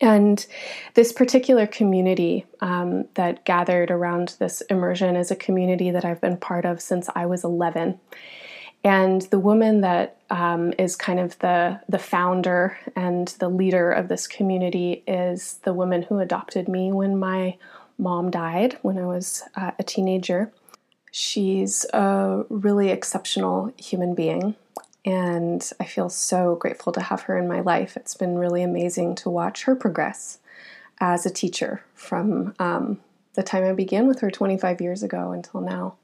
And 0.00 0.44
this 0.94 1.12
particular 1.12 1.66
community 1.66 2.44
um, 2.60 3.06
that 3.14 3.44
gathered 3.44 3.90
around 3.90 4.36
this 4.38 4.60
immersion 4.62 5.14
is 5.14 5.30
a 5.30 5.36
community 5.36 5.90
that 5.90 6.04
I've 6.04 6.20
been 6.20 6.36
part 6.36 6.64
of 6.64 6.80
since 6.80 7.08
I 7.14 7.26
was 7.26 7.44
11. 7.44 7.98
And 8.84 9.22
the 9.22 9.38
woman 9.38 9.80
that 9.82 10.16
um, 10.30 10.72
is 10.78 10.96
kind 10.96 11.20
of 11.20 11.38
the 11.38 11.80
the 11.88 11.98
founder 11.98 12.78
and 12.96 13.28
the 13.38 13.48
leader 13.48 13.92
of 13.92 14.08
this 14.08 14.26
community 14.26 15.04
is 15.06 15.60
the 15.64 15.72
woman 15.72 16.02
who 16.02 16.18
adopted 16.18 16.68
me 16.68 16.92
when 16.92 17.18
my 17.18 17.56
mom 17.98 18.30
died 18.30 18.78
when 18.82 18.98
I 18.98 19.06
was 19.06 19.44
uh, 19.54 19.72
a 19.78 19.82
teenager. 19.84 20.52
She's 21.12 21.84
a 21.92 22.44
really 22.48 22.88
exceptional 22.88 23.72
human 23.76 24.14
being, 24.14 24.56
and 25.04 25.68
I 25.78 25.84
feel 25.84 26.08
so 26.08 26.56
grateful 26.56 26.92
to 26.94 27.02
have 27.02 27.22
her 27.22 27.38
in 27.38 27.46
my 27.46 27.60
life. 27.60 27.96
It's 27.96 28.14
been 28.14 28.38
really 28.38 28.62
amazing 28.62 29.14
to 29.16 29.30
watch 29.30 29.64
her 29.64 29.76
progress 29.76 30.38
as 31.00 31.26
a 31.26 31.30
teacher 31.30 31.84
from 31.94 32.54
um, 32.58 33.00
the 33.34 33.42
time 33.42 33.64
I 33.64 33.72
began 33.72 34.08
with 34.08 34.20
her 34.20 34.30
25 34.30 34.80
years 34.80 35.02
ago 35.02 35.32
until 35.32 35.60
now. 35.60 35.96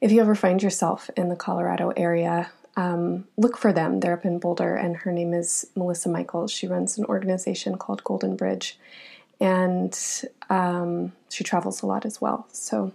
If 0.00 0.12
you 0.12 0.20
ever 0.20 0.36
find 0.36 0.62
yourself 0.62 1.10
in 1.16 1.28
the 1.28 1.34
Colorado 1.34 1.92
area, 1.96 2.50
um, 2.76 3.26
look 3.36 3.56
for 3.56 3.72
them. 3.72 3.98
They're 3.98 4.12
up 4.12 4.24
in 4.24 4.38
Boulder, 4.38 4.76
and 4.76 4.98
her 4.98 5.10
name 5.10 5.34
is 5.34 5.66
Melissa 5.74 6.08
Michaels. 6.08 6.52
She 6.52 6.68
runs 6.68 6.96
an 6.96 7.04
organization 7.06 7.76
called 7.76 8.04
Golden 8.04 8.36
Bridge, 8.36 8.78
and 9.40 9.98
um, 10.48 11.12
she 11.28 11.42
travels 11.42 11.82
a 11.82 11.86
lot 11.86 12.06
as 12.06 12.20
well. 12.20 12.46
So, 12.52 12.92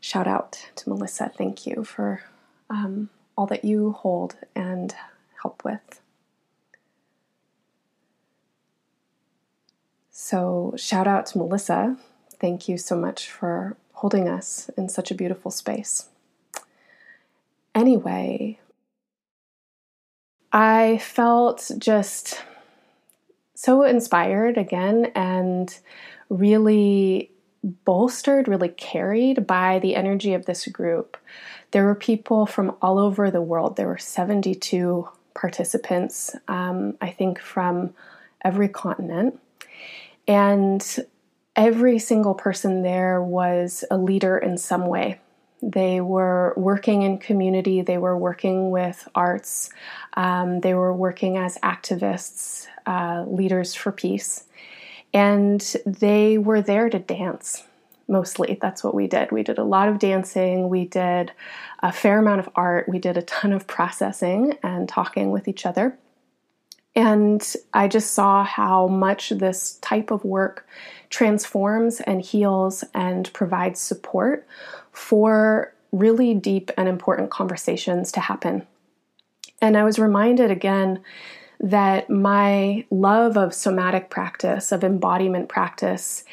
shout 0.00 0.26
out 0.26 0.66
to 0.74 0.88
Melissa. 0.88 1.30
Thank 1.32 1.64
you 1.64 1.84
for 1.84 2.22
um, 2.68 3.08
all 3.38 3.46
that 3.46 3.64
you 3.64 3.92
hold 3.92 4.34
and 4.56 4.92
help 5.40 5.64
with. 5.64 6.00
So, 10.10 10.74
shout 10.76 11.06
out 11.06 11.26
to 11.26 11.38
Melissa. 11.38 11.96
Thank 12.40 12.68
you 12.68 12.78
so 12.78 12.96
much 12.96 13.30
for 13.30 13.76
holding 13.92 14.28
us 14.28 14.68
in 14.76 14.88
such 14.88 15.12
a 15.12 15.14
beautiful 15.14 15.52
space. 15.52 16.08
Anyway, 17.76 18.58
I 20.50 20.96
felt 20.96 21.70
just 21.76 22.42
so 23.54 23.82
inspired 23.82 24.56
again 24.56 25.12
and 25.14 25.78
really 26.30 27.30
bolstered, 27.84 28.48
really 28.48 28.70
carried 28.70 29.46
by 29.46 29.78
the 29.78 29.94
energy 29.94 30.32
of 30.32 30.46
this 30.46 30.66
group. 30.68 31.18
There 31.72 31.84
were 31.84 31.94
people 31.94 32.46
from 32.46 32.74
all 32.80 32.98
over 32.98 33.30
the 33.30 33.42
world. 33.42 33.76
There 33.76 33.88
were 33.88 33.98
72 33.98 35.06
participants, 35.34 36.34
um, 36.48 36.96
I 37.02 37.10
think, 37.10 37.38
from 37.38 37.92
every 38.42 38.70
continent. 38.70 39.38
And 40.26 40.82
every 41.54 41.98
single 41.98 42.34
person 42.34 42.80
there 42.80 43.22
was 43.22 43.84
a 43.90 43.98
leader 43.98 44.38
in 44.38 44.56
some 44.56 44.86
way. 44.86 45.20
They 45.66 46.00
were 46.00 46.54
working 46.56 47.02
in 47.02 47.18
community, 47.18 47.82
they 47.82 47.98
were 47.98 48.16
working 48.16 48.70
with 48.70 49.08
arts, 49.16 49.68
um, 50.14 50.60
they 50.60 50.74
were 50.74 50.92
working 50.92 51.36
as 51.36 51.58
activists, 51.58 52.68
uh, 52.86 53.24
leaders 53.26 53.74
for 53.74 53.90
peace, 53.90 54.44
and 55.12 55.60
they 55.84 56.38
were 56.38 56.62
there 56.62 56.88
to 56.88 57.00
dance 57.00 57.64
mostly. 58.06 58.56
That's 58.60 58.84
what 58.84 58.94
we 58.94 59.08
did. 59.08 59.32
We 59.32 59.42
did 59.42 59.58
a 59.58 59.64
lot 59.64 59.88
of 59.88 59.98
dancing, 59.98 60.68
we 60.68 60.84
did 60.84 61.32
a 61.82 61.90
fair 61.90 62.20
amount 62.20 62.38
of 62.38 62.48
art, 62.54 62.88
we 62.88 63.00
did 63.00 63.16
a 63.16 63.22
ton 63.22 63.52
of 63.52 63.66
processing 63.66 64.56
and 64.62 64.88
talking 64.88 65.32
with 65.32 65.48
each 65.48 65.66
other. 65.66 65.98
And 66.96 67.54
I 67.74 67.88
just 67.88 68.12
saw 68.12 68.42
how 68.42 68.88
much 68.88 69.28
this 69.28 69.74
type 69.82 70.10
of 70.10 70.24
work 70.24 70.66
transforms 71.10 72.00
and 72.00 72.22
heals 72.22 72.84
and 72.94 73.30
provides 73.34 73.78
support 73.78 74.46
for 74.92 75.74
really 75.92 76.32
deep 76.34 76.70
and 76.78 76.88
important 76.88 77.30
conversations 77.30 78.10
to 78.12 78.20
happen. 78.20 78.66
And 79.60 79.76
I 79.76 79.84
was 79.84 79.98
reminded 79.98 80.50
again 80.50 81.02
that 81.60 82.08
my 82.10 82.84
love 82.90 83.36
of 83.36 83.54
somatic 83.54 84.10
practice, 84.10 84.72
of 84.72 84.82
embodiment 84.82 85.48
practice, 85.48 86.24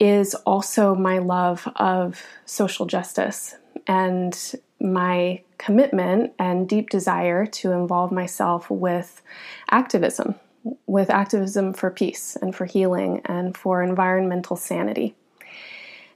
is 0.00 0.34
also 0.34 0.94
my 0.94 1.18
love 1.18 1.68
of 1.76 2.22
social 2.44 2.86
justice 2.86 3.56
and 3.86 4.54
my 4.80 5.42
commitment 5.58 6.32
and 6.38 6.68
deep 6.68 6.90
desire 6.90 7.46
to 7.46 7.72
involve 7.72 8.12
myself 8.12 8.70
with 8.70 9.22
activism, 9.70 10.34
with 10.86 11.10
activism 11.10 11.72
for 11.72 11.90
peace 11.90 12.36
and 12.40 12.54
for 12.54 12.64
healing 12.64 13.20
and 13.24 13.56
for 13.56 13.82
environmental 13.82 14.56
sanity. 14.56 15.14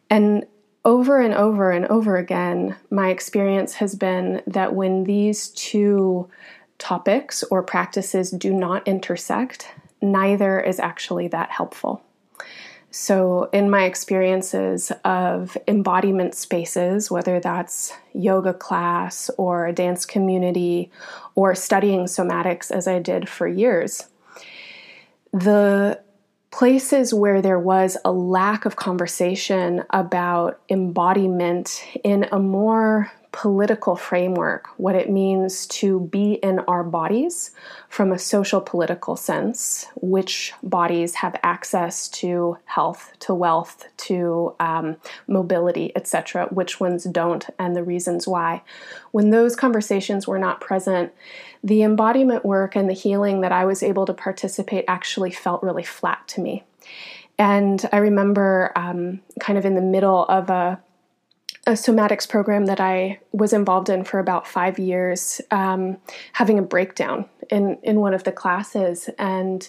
And 0.09 0.47
over 0.85 1.21
and 1.21 1.35
over 1.35 1.71
and 1.71 1.87
over 1.87 2.17
again, 2.17 2.77
my 2.91 3.11
experience 3.11 3.75
has 3.75 3.95
been 3.95 4.43
that 4.47 4.75
when 4.75 5.05
these 5.05 5.49
two 5.49 6.29
topics 6.79 7.45
or 7.45 7.63
practices 7.63 8.31
do 8.31 8.53
not 8.53 8.87
intersect, 8.87 9.69
neither 10.01 10.61
is 10.61 10.81
actually 10.81 11.29
that 11.29 11.51
helpful. 11.51 12.03
So, 12.95 13.49
in 13.55 13.71
my 13.71 13.85
experiences 13.85 14.93
of 15.03 15.57
embodiment 15.67 16.35
spaces, 16.35 17.11
whether 17.11 17.41
that's 17.41 17.95
yoga 18.13 18.53
class 18.53 19.31
or 19.39 19.67
a 19.67 19.73
dance 19.73 20.05
community 20.05 20.91
or 21.35 21.55
studying 21.55 22.05
somatics 22.05 22.71
as 22.71 22.87
I 22.87 22.99
did 22.99 23.31
for 23.31 23.49
years, 23.49 24.09
the 25.33 26.01
places 26.51 27.15
where 27.15 27.41
there 27.41 27.59
was 27.59 27.97
a 28.05 28.13
lack 28.13 28.67
of 28.67 28.77
conversation 28.77 29.85
about 29.89 30.61
embodiment 30.69 31.83
in 32.05 32.29
a 32.31 32.39
more 32.39 33.11
political 33.33 33.97
framework, 33.97 34.69
what 34.77 34.95
it 34.95 35.11
means 35.11 35.67
to 35.67 36.01
be 36.01 36.35
in 36.35 36.59
our 36.61 36.85
bodies 36.85 37.51
from 37.89 38.13
a 38.13 38.19
social 38.19 38.61
political 38.61 39.17
sense, 39.17 39.87
which 39.97 40.53
bodies 40.63 41.15
have 41.15 41.41
access 41.43 42.09
to 42.09 42.59
health, 42.67 43.13
to 43.21 43.35
wealth, 43.35 43.87
to 43.97 44.55
um, 44.61 44.97
mobility, 45.27 45.91
etc., 45.97 46.47
which 46.51 46.79
ones 46.79 47.05
don't, 47.05 47.49
and 47.59 47.75
the 47.75 47.83
reasons 47.83 48.29
why. 48.29 48.63
When 49.13 49.31
those 49.31 49.57
conversations 49.57 50.29
were 50.29 50.39
not 50.39 50.61
present, 50.61 51.13
the 51.65 51.83
embodiment 51.83 52.45
work 52.45 52.77
and 52.77 52.89
the 52.89 52.95
healing 52.95 53.41
that 53.41 53.53
I 53.53 53.65
was 53.65 53.83
able 53.83 54.05
to 54.07 54.15
participate 54.15 54.85
actually 54.87 55.31
felt 55.31 55.63
really 55.63 55.85
flat 55.85 56.29
to 56.29 56.41
me. 56.41 56.65
And 57.39 57.89
I 57.93 57.97
remember 57.97 58.73
um, 58.77 59.21
kind 59.41 59.59
of 59.59 59.65
in 59.65 59.75
the 59.75 59.81
middle 59.81 60.27
of 60.27 60.51
a 60.51 60.79
a 61.67 61.73
somatics 61.73 62.29
program 62.29 62.67
that 62.67 62.81
I 62.81 63.21
was 63.31 63.53
involved 63.53 63.89
in 63.89 64.03
for 64.03 64.19
about 64.19 64.49
five 64.49 64.81
years, 64.81 65.41
um, 65.53 65.97
having 66.33 66.59
a 66.59 66.63
breakdown 66.63 67.27
in, 67.51 67.79
in 67.85 68.01
one 68.01 68.15
of 68.15 68.25
the 68.25 68.33
classes 68.33 69.09
and 69.17 69.69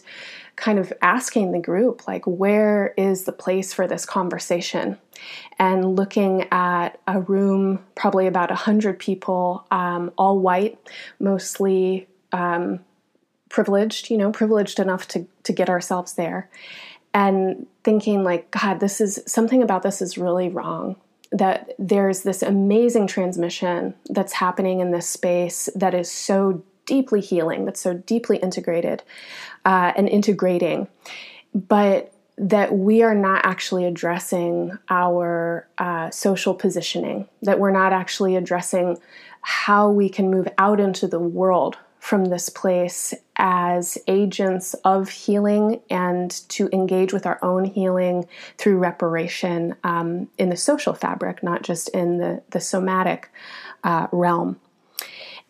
kind 0.55 0.79
of 0.79 0.91
asking 1.03 1.51
the 1.51 1.59
group, 1.59 2.07
like, 2.07 2.25
where 2.25 2.95
is 2.97 3.25
the 3.25 3.31
place 3.31 3.73
for 3.73 3.87
this 3.87 4.05
conversation? 4.05 4.97
And 5.59 5.95
looking 5.95 6.47
at 6.51 6.99
a 7.07 7.21
room, 7.21 7.79
probably 7.93 8.25
about 8.25 8.49
100 8.49 8.97
people, 8.97 9.65
um, 9.69 10.11
all 10.17 10.39
white, 10.39 10.79
mostly 11.19 12.07
um, 12.31 12.79
privileged, 13.49 14.09
you 14.09 14.17
know, 14.17 14.31
privileged 14.31 14.79
enough 14.79 15.07
to, 15.09 15.27
to 15.43 15.53
get 15.53 15.69
ourselves 15.69 16.13
there. 16.13 16.49
And 17.13 17.67
thinking, 17.83 18.23
like, 18.23 18.49
God, 18.49 18.79
this 18.79 18.99
is 18.99 19.21
something 19.27 19.61
about 19.61 19.83
this 19.83 20.01
is 20.01 20.17
really 20.17 20.49
wrong 20.49 20.95
that 21.33 21.73
there's 21.79 22.21
this 22.21 22.43
amazing 22.43 23.07
transmission 23.07 23.95
that's 24.09 24.33
happening 24.33 24.79
in 24.79 24.91
this 24.91 25.09
space 25.09 25.67
that 25.75 25.93
is 25.93 26.09
so 26.09 26.63
deeply 26.85 27.21
healing, 27.21 27.65
that's 27.65 27.81
so 27.81 27.95
deeply 27.95 28.37
integrated 28.37 29.03
uh, 29.65 29.91
and 29.97 30.07
integrating, 30.07 30.87
but 31.53 32.13
that 32.37 32.77
we 32.77 33.01
are 33.03 33.15
not 33.15 33.45
actually 33.45 33.85
addressing 33.85 34.77
our 34.89 35.67
uh, 35.77 36.09
social 36.11 36.53
positioning, 36.53 37.27
that 37.41 37.59
we're 37.59 37.71
not 37.71 37.93
actually 37.93 38.35
addressing 38.35 38.97
how 39.41 39.89
we 39.89 40.09
can 40.09 40.31
move 40.31 40.47
out 40.57 40.79
into 40.79 41.07
the 41.07 41.19
world 41.19 41.77
from 42.03 42.25
this 42.25 42.49
place 42.49 43.13
as 43.37 43.97
agents 44.09 44.73
of 44.83 45.07
healing 45.07 45.79
and 45.89 46.29
to 46.49 46.67
engage 46.73 47.13
with 47.13 47.25
our 47.25 47.39
own 47.41 47.63
healing 47.63 48.27
through 48.57 48.77
reparation 48.77 49.73
um, 49.85 50.27
in 50.37 50.49
the 50.49 50.57
social 50.57 50.93
fabric, 50.93 51.41
not 51.41 51.61
just 51.61 51.87
in 51.89 52.17
the, 52.17 52.43
the 52.49 52.59
somatic 52.59 53.31
uh, 53.85 54.07
realm. 54.11 54.59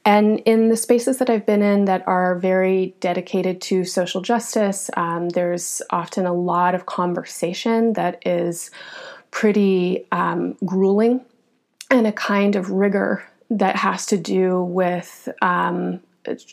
And 0.06 0.42
in 0.42 0.70
the 0.70 0.78
spaces 0.78 1.18
that 1.18 1.28
I've 1.28 1.48
been 1.48 1.64
in 1.64 1.86
that 1.86 2.08
are 2.08 2.36
very 2.36 2.94
dedicated 3.00 3.60
to 3.62 3.84
social 3.84 4.22
justice, 4.22 4.92
um, 4.96 5.30
there's 5.30 5.82
often 5.90 6.28
a 6.28 6.34
lot 6.34 6.76
of 6.76 6.86
conversation 6.86 7.94
that 7.94 8.22
is 8.28 8.70
pretty 9.32 10.06
um, 10.12 10.56
grueling 10.64 11.26
and 11.90 12.06
a 12.06 12.12
kind 12.12 12.56
of 12.56 12.70
rigor 12.70 13.28
that 13.50 13.76
has 13.76 14.06
to 14.06 14.18
do 14.20 14.62
with 14.62 15.28
um, 15.42 16.00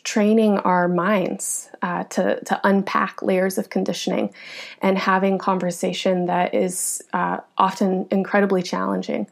training 0.03 0.57
our 0.59 0.87
minds 0.87 1.69
uh, 1.81 2.03
to, 2.05 2.39
to 2.43 2.59
unpack 2.63 3.21
layers 3.21 3.57
of 3.57 3.69
conditioning 3.69 4.33
and 4.81 4.97
having 4.97 5.37
conversation 5.37 6.25
that 6.25 6.53
is 6.53 7.03
uh, 7.13 7.37
often 7.57 8.07
incredibly 8.11 8.61
challenging. 8.61 9.27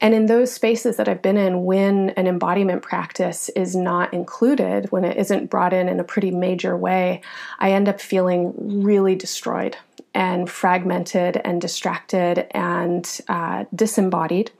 And 0.00 0.12
in 0.12 0.26
those 0.26 0.52
spaces 0.52 0.96
that 0.96 1.08
I've 1.08 1.22
been 1.22 1.36
in, 1.36 1.64
when 1.64 2.10
an 2.10 2.26
embodiment 2.26 2.82
practice 2.82 3.48
is 3.50 3.74
not 3.74 4.12
included, 4.12 4.90
when 4.90 5.04
it 5.04 5.16
isn't 5.16 5.50
brought 5.50 5.72
in 5.72 5.88
in 5.88 6.00
a 6.00 6.04
pretty 6.04 6.30
major 6.30 6.76
way, 6.76 7.22
I 7.58 7.72
end 7.72 7.88
up 7.88 8.00
feeling 8.00 8.82
really 8.84 9.14
destroyed 9.14 9.76
and 10.12 10.50
fragmented 10.50 11.40
and 11.44 11.60
distracted 11.60 12.46
and 12.50 13.20
uh, 13.28 13.64
disembodied. 13.74 14.50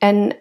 And 0.00 0.36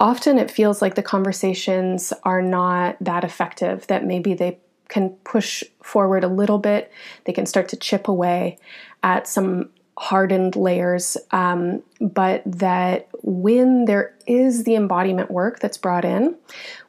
often 0.00 0.38
it 0.38 0.50
feels 0.50 0.80
like 0.80 0.94
the 0.94 1.02
conversations 1.02 2.12
are 2.24 2.42
not 2.42 2.96
that 3.00 3.24
effective, 3.24 3.86
that 3.88 4.04
maybe 4.04 4.34
they 4.34 4.58
can 4.88 5.10
push 5.24 5.62
forward 5.82 6.24
a 6.24 6.28
little 6.28 6.58
bit, 6.58 6.90
they 7.24 7.32
can 7.32 7.46
start 7.46 7.68
to 7.68 7.76
chip 7.76 8.08
away 8.08 8.58
at 9.02 9.26
some 9.26 9.70
hardened 9.98 10.54
layers, 10.54 11.16
um, 11.32 11.82
but 12.00 12.42
that 12.46 13.08
when 13.22 13.84
there 13.84 14.14
is 14.26 14.64
the 14.64 14.76
embodiment 14.76 15.30
work 15.30 15.58
that's 15.58 15.76
brought 15.76 16.04
in, 16.04 16.36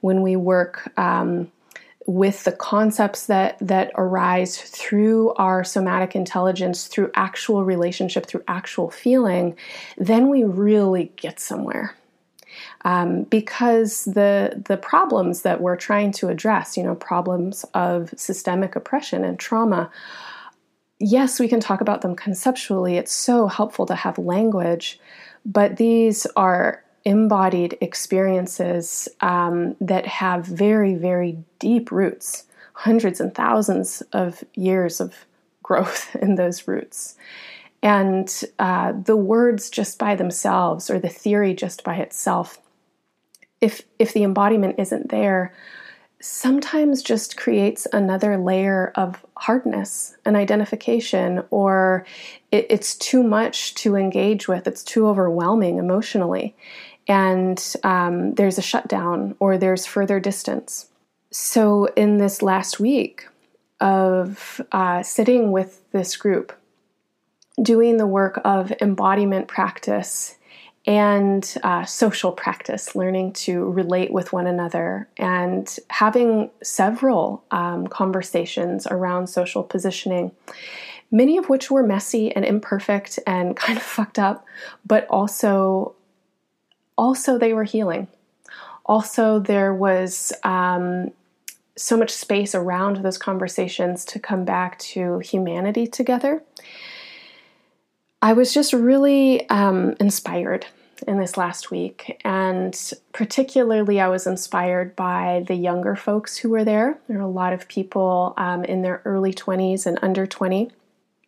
when 0.02 0.22
we 0.22 0.36
work 0.36 0.92
um, 0.98 1.52
with 2.06 2.44
the 2.44 2.52
concepts 2.52 3.26
that 3.26 3.58
that 3.60 3.92
arise 3.96 4.58
through 4.62 5.34
our 5.34 5.64
somatic 5.64 6.16
intelligence, 6.16 6.88
through 6.88 7.12
actual 7.16 7.66
relationship, 7.66 8.28
through 8.28 8.44
actual 8.48 8.90
feeling, 8.90 9.56
then 9.98 10.30
we 10.30 10.44
really 10.44 11.12
get 11.16 11.40
somewhere 11.40 11.96
um, 12.86 13.24
because 13.24 14.06
the 14.06 14.62
the 14.66 14.78
problems 14.78 15.42
that 15.42 15.62
we're 15.62 15.76
trying 15.76 16.12
to 16.14 16.30
address, 16.30 16.78
you 16.78 16.84
know, 16.84 16.96
problems 16.96 17.66
of 17.74 18.14
systemic 18.16 18.76
oppression 18.76 19.24
and 19.24 19.40
trauma. 19.40 19.92
Yes, 21.02 21.40
we 21.40 21.48
can 21.48 21.62
talk 21.62 21.80
about 21.80 22.02
them 22.02 22.16
conceptually. 22.16 22.98
It's 22.98 23.14
so 23.14 23.48
helpful 23.48 23.86
to 23.86 23.96
have 23.96 24.18
language, 24.18 25.00
but 25.46 25.78
these 25.78 26.26
are 26.36 26.84
embodied 27.06 27.78
experiences 27.82 29.08
um, 29.22 29.76
that 29.80 30.06
have 30.06 30.46
very, 30.46 30.96
very 30.96 31.38
deep 31.58 31.92
roots, 31.92 32.46
hundreds 32.74 33.20
and 33.22 33.34
thousands 33.34 34.02
of 34.14 34.44
years 34.56 35.00
of 35.00 35.26
growth 35.64 36.16
in 36.16 36.36
those 36.36 36.68
roots. 36.68 37.16
And 37.82 38.44
uh, 38.58 38.92
the 38.92 39.16
words 39.16 39.70
just 39.70 39.98
by 40.00 40.16
themselves, 40.16 40.90
or 40.90 41.00
the 41.00 41.10
theory 41.10 41.54
just 41.54 41.84
by 41.84 41.96
itself, 41.96 42.60
if 43.62 43.84
if 43.98 44.14
the 44.14 44.24
embodiment 44.24 44.76
isn't 44.78 45.10
there, 45.10 45.54
sometimes 46.22 47.02
just 47.02 47.38
creates 47.38 47.88
another 47.94 48.38
layer 48.38 48.92
of 48.96 49.26
hardness 49.38 50.16
and 50.26 50.36
identification, 50.36 51.44
or 51.50 52.06
it, 52.52 52.68
it's 52.70 52.96
too 52.96 53.24
much 53.24 53.76
to 53.76 53.96
engage 53.96 54.48
with. 54.48 54.68
It's 54.68 54.84
too 54.84 55.08
overwhelming 55.08 55.78
emotionally, 55.78 56.56
and 57.08 57.76
um, 57.84 58.36
there's 58.36 58.58
a 58.58 58.64
shutdown 58.64 59.36
or 59.40 59.58
there's 59.58 59.86
further 59.86 60.20
distance. 60.20 60.88
So 61.32 61.86
in 61.96 62.18
this 62.18 62.42
last 62.42 62.80
week 62.80 63.28
of 63.80 64.60
uh, 64.72 65.04
sitting 65.04 65.52
with 65.52 65.82
this 65.92 66.18
group 66.18 66.54
doing 67.62 67.98
the 67.98 68.08
work 68.08 68.40
of 68.46 68.72
embodiment 68.82 69.48
practice 69.48 70.36
and 70.86 71.56
uh, 71.64 71.86
social 71.86 72.32
practice, 72.32 72.96
learning 72.96 73.34
to 73.34 73.70
relate 73.72 74.12
with 74.12 74.32
one 74.32 74.48
another, 74.48 75.08
and 75.18 75.78
having 75.90 76.50
several 76.64 77.44
um, 77.52 77.88
conversations 77.88 78.88
around 78.88 79.28
social 79.28 79.64
positioning, 79.64 80.32
many 81.12 81.38
of 81.38 81.50
which 81.50 81.70
were 81.70 81.84
messy 81.84 82.34
and 82.36 82.46
imperfect 82.46 83.20
and 83.28 83.56
kind 83.58 83.78
of 83.78 83.84
fucked 83.84 84.20
up, 84.20 84.46
but 84.86 85.06
also, 85.10 85.94
also 86.98 87.38
they 87.38 87.54
were 87.54 87.66
healing. 87.66 88.08
Also, 88.86 89.40
there 89.40 89.74
was 89.74 90.34
um, 90.44 91.12
so 91.76 91.96
much 91.96 92.10
space 92.10 92.56
around 92.56 92.98
those 92.98 93.18
conversations 93.18 94.04
to 94.06 94.20
come 94.20 94.46
back 94.46 94.80
to 94.80 95.20
humanity 95.20 95.86
together 95.86 96.42
I 98.22 98.34
was 98.34 98.54
just 98.54 98.74
really 98.74 99.50
um, 99.50 99.96
inspired 100.00 100.66
in 101.08 101.20
this 101.20 101.38
last 101.38 101.72
week, 101.72 102.20
and 102.26 102.78
particularly 103.14 104.02
I 104.02 104.10
was 104.10 104.28
inspired 104.28 104.96
by 104.96 105.46
the 105.48 105.56
younger 105.56 105.96
folks 105.96 106.38
who 106.38 106.50
were 106.50 106.66
there. 106.66 107.00
There 107.08 107.18
were 107.18 107.24
a 107.24 107.30
lot 107.30 107.54
of 107.54 107.70
people 107.70 108.34
um, 108.36 108.66
in 108.66 108.82
their 108.82 109.02
early 109.06 109.34
20s 109.34 109.86
and 109.86 109.98
under 110.02 110.28
20. 110.28 110.70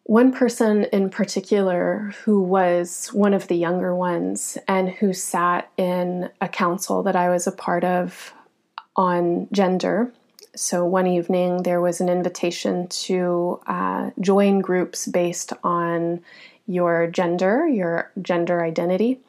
One 0.04 0.34
person 0.34 0.84
in 0.86 1.10
particular 1.10 2.14
who 2.26 2.42
was 2.42 3.08
one 3.14 3.34
of 3.34 3.48
the 3.48 3.56
younger 3.56 3.96
ones 3.96 4.58
and 4.68 4.90
who 4.90 5.14
sat 5.14 5.72
in 5.78 6.30
a 6.42 6.50
council 6.50 7.04
that 7.04 7.16
I 7.16 7.30
was 7.30 7.48
a 7.48 7.52
part 7.54 7.86
of 7.86 8.34
on 8.98 9.48
gender. 9.54 10.12
So, 10.54 10.84
one 10.84 11.08
evening 11.08 11.64
there 11.64 11.80
was 11.80 12.02
an 12.02 12.10
invitation 12.10 12.90
to 12.90 13.62
uh, 13.68 14.10
join 14.20 14.60
groups 14.60 15.08
based 15.08 15.54
on 15.64 16.22
your 16.72 17.08
gender, 17.08 17.68
your 17.68 18.12
gender 18.22 18.64
identity. 18.64 19.20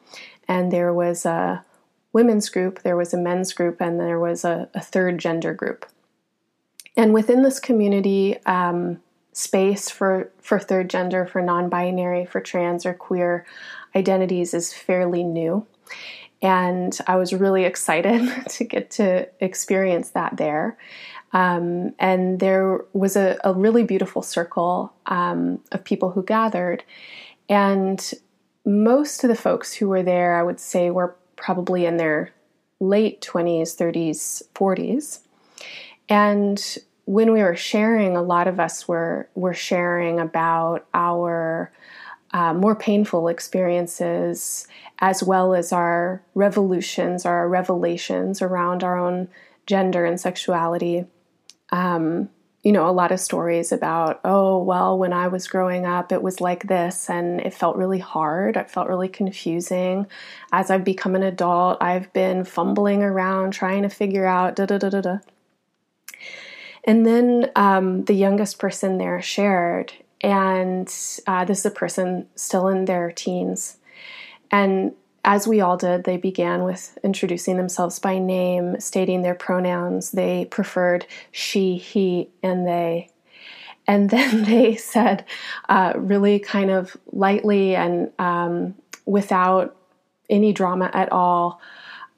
And 0.47 0.71
there 0.71 0.93
was 0.93 1.25
a 1.25 1.63
women's 2.11 2.49
group, 2.49 2.81
there 2.83 2.97
was 2.97 3.13
a 3.13 3.17
men's 3.17 3.53
group, 3.53 3.81
and 3.81 3.99
there 3.99 4.19
was 4.19 4.45
a, 4.45 4.69
a 4.73 4.81
third 4.81 5.17
gender 5.19 5.53
group. 5.53 5.85
And 6.95 7.13
within 7.13 7.41
this 7.41 7.59
community, 7.59 8.37
um, 8.45 8.99
space 9.33 9.89
for, 9.89 10.31
for 10.41 10.59
third 10.59 10.89
gender, 10.89 11.25
for 11.25 11.41
non 11.41 11.69
binary, 11.69 12.25
for 12.25 12.39
trans 12.39 12.85
or 12.85 12.93
queer 12.93 13.45
identities 13.95 14.53
is 14.53 14.73
fairly 14.73 15.23
new. 15.23 15.65
And 16.41 16.97
I 17.07 17.15
was 17.15 17.33
really 17.33 17.63
excited 17.65 18.29
to 18.49 18.63
get 18.63 18.91
to 18.91 19.27
experience 19.43 20.11
that 20.11 20.37
there. 20.37 20.77
Um, 21.31 21.95
and 21.97 22.39
there 22.39 22.85
was 22.93 23.15
a, 23.15 23.39
a, 23.43 23.53
really 23.53 23.83
beautiful 23.83 24.21
circle 24.21 24.93
um, 25.07 25.59
of 25.71 25.83
people 25.83 26.11
who 26.11 26.21
gathered. 26.21 26.83
And 27.49 28.13
most 28.65 29.23
of 29.23 29.27
the 29.27 29.35
folks 29.35 29.73
who 29.73 29.89
were 29.89 30.03
there, 30.03 30.35
I 30.35 30.43
would 30.43 30.59
say, 30.59 30.89
were 30.89 31.15
probably 31.35 31.85
in 31.85 31.97
their 31.97 32.31
late 32.79 33.21
20s, 33.21 33.75
30s, 33.75 34.43
40s. 34.55 35.19
And 36.09 36.77
when 37.05 37.33
we 37.33 37.41
were 37.41 37.55
sharing, 37.55 38.15
a 38.15 38.21
lot 38.21 38.47
of 38.47 38.59
us 38.59 38.87
were, 38.87 39.29
were 39.35 39.53
sharing 39.53 40.19
about 40.19 40.85
our 40.93 41.71
uh, 42.31 42.53
more 42.53 42.75
painful 42.75 43.27
experiences 43.27 44.67
as 44.99 45.21
well 45.21 45.53
as 45.53 45.71
our 45.71 46.23
revolutions, 46.33 47.25
our 47.25 47.47
revelations 47.47 48.41
around 48.41 48.83
our 48.83 48.97
own 48.97 49.27
gender 49.67 50.05
and 50.05 50.19
sexuality. 50.19 51.05
Um, 51.71 52.29
you 52.63 52.71
know, 52.71 52.89
a 52.89 52.91
lot 52.91 53.11
of 53.11 53.19
stories 53.19 53.73
about, 53.73 54.21
oh, 54.23 54.57
well, 54.63 54.97
when 54.97 55.11
I 55.11 55.27
was 55.27 55.49
growing 55.49 55.85
up, 55.85 56.13
it 56.13 56.23
was 56.23 56.39
like 56.39 56.67
this, 56.67 57.09
and 57.09 57.41
it 57.41 57.53
felt 57.53 57.75
really 57.75 57.99
hard. 57.99 58.55
It 58.55 58.71
felt 58.71 58.87
really 58.87 59.09
confusing. 59.09 60.07
As 60.53 60.71
I've 60.71 60.85
become 60.85 61.15
an 61.15 61.23
adult, 61.23 61.77
I've 61.81 62.11
been 62.13 62.45
fumbling 62.45 63.03
around 63.03 63.51
trying 63.51 63.83
to 63.83 63.89
figure 63.89 64.25
out 64.25 64.55
da 64.55 64.65
da 64.65 64.77
da 64.77 64.89
da 64.89 65.01
da. 65.01 65.17
And 66.85 67.05
then 67.05 67.51
um, 67.57 68.05
the 68.05 68.13
youngest 68.13 68.59
person 68.59 68.97
there 68.97 69.21
shared, 69.21 69.91
and 70.21 70.87
uh, 71.27 71.43
this 71.43 71.59
is 71.59 71.65
a 71.65 71.71
person 71.71 72.27
still 72.35 72.69
in 72.69 72.85
their 72.85 73.11
teens. 73.11 73.77
And 74.51 74.93
as 75.25 75.47
we 75.47 75.61
all 75.61 75.77
did, 75.77 76.03
they 76.03 76.17
began 76.17 76.63
with 76.63 76.97
introducing 77.03 77.57
themselves 77.57 77.99
by 77.99 78.17
name, 78.17 78.79
stating 78.79 79.21
their 79.21 79.35
pronouns. 79.35 80.11
They 80.11 80.45
preferred 80.45 81.05
she, 81.31 81.77
he, 81.77 82.29
and 82.41 82.67
they. 82.67 83.09
And 83.87 84.09
then 84.09 84.43
they 84.45 84.75
said, 84.75 85.25
uh, 85.69 85.93
really 85.95 86.39
kind 86.39 86.71
of 86.71 86.97
lightly 87.11 87.75
and 87.75 88.11
um, 88.19 88.75
without 89.05 89.75
any 90.29 90.53
drama 90.53 90.89
at 90.93 91.11
all, 91.11 91.61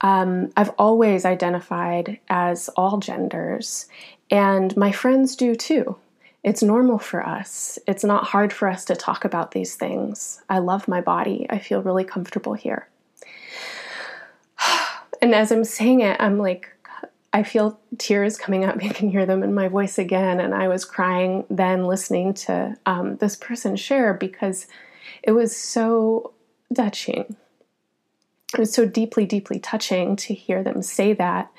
um, 0.01 0.51
I've 0.57 0.71
always 0.77 1.25
identified 1.25 2.19
as 2.27 2.69
all 2.69 2.97
genders, 2.99 3.87
and 4.29 4.75
my 4.75 4.91
friends 4.91 5.35
do 5.35 5.55
too. 5.55 5.95
It's 6.43 6.61
normal 6.61 6.99
for 6.99 7.25
us. 7.25 7.79
It's 7.87 8.03
not 8.03 8.25
hard 8.25 8.53
for 8.53 8.67
us 8.67 8.85
to 8.85 8.95
talk 8.95 9.25
about 9.25 9.51
these 9.51 9.75
things. 9.75 10.43
I 10.47 10.59
love 10.59 10.87
my 10.87 11.01
body. 11.01 11.47
I 11.49 11.57
feel 11.57 11.81
really 11.81 12.03
comfortable 12.03 12.53
here. 12.53 12.87
And 15.21 15.33
as 15.33 15.51
I'm 15.51 15.63
saying 15.63 16.01
it, 16.01 16.17
I'm 16.19 16.37
like, 16.37 16.71
I 17.33 17.43
feel 17.43 17.79
tears 17.97 18.37
coming 18.37 18.63
up. 18.63 18.81
You 18.83 18.91
can 18.91 19.09
hear 19.09 19.25
them 19.25 19.43
in 19.43 19.53
my 19.53 19.67
voice 19.67 19.97
again. 19.97 20.39
And 20.39 20.55
I 20.55 20.67
was 20.67 20.85
crying 20.85 21.45
then 21.49 21.85
listening 21.85 22.33
to 22.45 22.77
um, 22.85 23.17
this 23.17 23.35
person 23.35 23.75
share 23.75 24.13
because 24.13 24.67
it 25.21 25.31
was 25.31 25.55
so 25.55 26.33
touching. 26.73 27.35
It 28.53 28.59
was 28.59 28.73
so 28.73 28.85
deeply, 28.85 29.25
deeply 29.25 29.59
touching 29.59 30.15
to 30.17 30.33
hear 30.33 30.63
them 30.63 30.81
say 30.81 31.11
that 31.13 31.51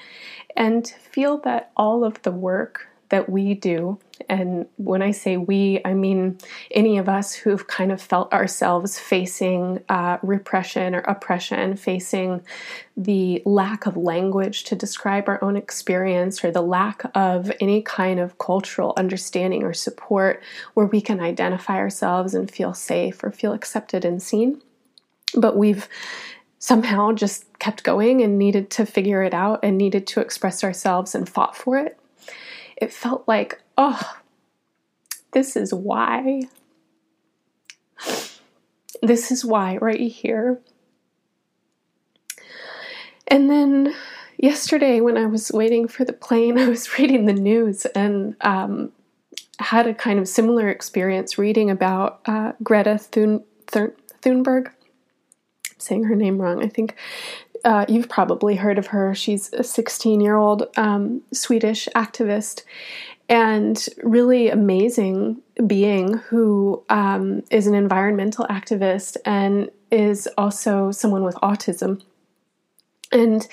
and 0.57 0.87
feel 0.87 1.37
that 1.38 1.73
all 1.77 2.05
of 2.05 2.23
the 2.23 2.31
work 2.31 2.88
that 3.11 3.29
we 3.29 3.53
do 3.53 3.99
and 4.29 4.66
when 4.76 5.02
I 5.02 5.11
say 5.11 5.37
we, 5.37 5.81
I 5.85 5.94
mean 5.94 6.38
any 6.70 6.98
of 6.98 7.09
us 7.09 7.35
who've 7.35 7.66
kind 7.66 7.92
of 7.92 8.00
felt 8.00 8.33
ourselves 8.33 8.98
facing 8.98 9.83
uh, 9.88 10.18
repression 10.22 10.94
or 10.94 11.00
oppression, 11.00 11.76
facing 11.76 12.42
the 12.96 13.42
lack 13.44 13.87
of 13.87 13.96
language 13.96 14.64
to 14.64 14.74
describe 14.74 15.29
our 15.29 15.42
own 15.44 15.57
experience, 15.57 16.42
or 16.44 16.50
the 16.50 16.62
lack 16.62 17.02
of 17.14 17.52
any 17.61 17.83
kind 17.83 18.18
of 18.18 18.38
cultural 18.38 18.94
understanding 18.96 19.62
or 19.62 19.74
support 19.74 20.42
where 20.74 20.87
we 20.87 21.00
can 21.00 21.20
identify 21.20 21.76
ourselves 21.76 22.35
and 22.35 22.50
feel 22.50 22.72
safe 22.72 23.22
or 23.22 23.31
feel 23.31 23.52
accepted 23.52 24.05
and 24.05 24.22
seen. 24.22 24.62
But 25.35 25.57
we've 25.57 25.88
somehow 26.59 27.12
just 27.12 27.59
kept 27.59 27.85
going 27.85 28.22
and 28.22 28.38
needed 28.38 28.70
to 28.70 28.87
figure 28.87 29.22
it 29.22 29.35
out 29.35 29.61
and 29.62 29.76
needed 29.76 30.07
to 30.07 30.20
express 30.20 30.64
ourselves 30.64 31.14
and 31.14 31.29
fought 31.29 31.57
for 31.57 31.79
it. 31.79 31.98
It 32.77 32.93
felt 32.93 33.27
like 33.27 33.61
oh, 33.79 34.17
this 35.33 35.57
is 35.57 35.73
why. 35.73 36.43
This 39.03 39.31
is 39.31 39.45
why, 39.45 39.77
right 39.77 40.01
here. 40.01 40.61
And 43.29 43.51
then 43.51 43.95
yesterday, 44.39 45.01
when 45.01 45.17
I 45.17 45.27
was 45.27 45.51
waiting 45.53 45.89
for 45.89 46.05
the 46.05 46.12
plane, 46.12 46.59
I 46.61 46.69
was 46.69 46.99
reading 46.99 47.27
the 47.27 47.33
news 47.33 47.85
and 47.87 48.37
um, 48.41 48.93
had 49.59 49.87
a 49.87 49.95
kind 49.95 50.19
of 50.19 50.29
similar 50.29 50.69
experience 50.69 51.39
reading 51.39 51.71
about 51.71 52.21
uh, 52.27 52.53
Greta 52.62 52.99
Thun- 52.99 53.45
Thunberg. 53.69 54.69
I'm 54.69 55.79
saying 55.79 56.05
her 56.05 56.15
name 56.15 56.41
wrong. 56.41 56.62
I 56.62 56.69
think 56.69 56.95
uh, 57.66 57.85
you've 57.88 58.09
probably 58.09 58.55
heard 58.55 58.79
of 58.79 58.87
her. 58.87 59.14
She's 59.14 59.52
a 59.52 59.64
16 59.64 60.20
year 60.20 60.37
old 60.37 60.68
um, 60.76 61.20
Swedish 61.33 61.88
activist 61.96 62.62
and 63.29 63.85
really 64.05 64.48
amazing 64.48 65.42
being 65.66 66.14
who 66.14 66.85
um, 66.88 67.42
is 67.50 67.66
an 67.66 67.74
environmental 67.74 68.46
activist 68.46 69.16
and 69.24 69.68
is 69.90 70.29
also 70.38 70.92
someone 70.92 71.24
with 71.24 71.35
autism. 71.37 72.00
And 73.11 73.46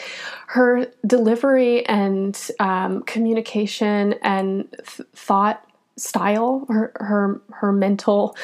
her 0.47 0.88
delivery 1.06 1.84
and 1.88 2.39
um, 2.60 3.02
communication 3.04 4.13
and 4.21 4.69
th- 4.71 5.08
thought 5.13 5.65
style, 5.97 6.65
her 6.69 6.91
her 6.95 7.41
her 7.52 7.71
mental 7.71 8.36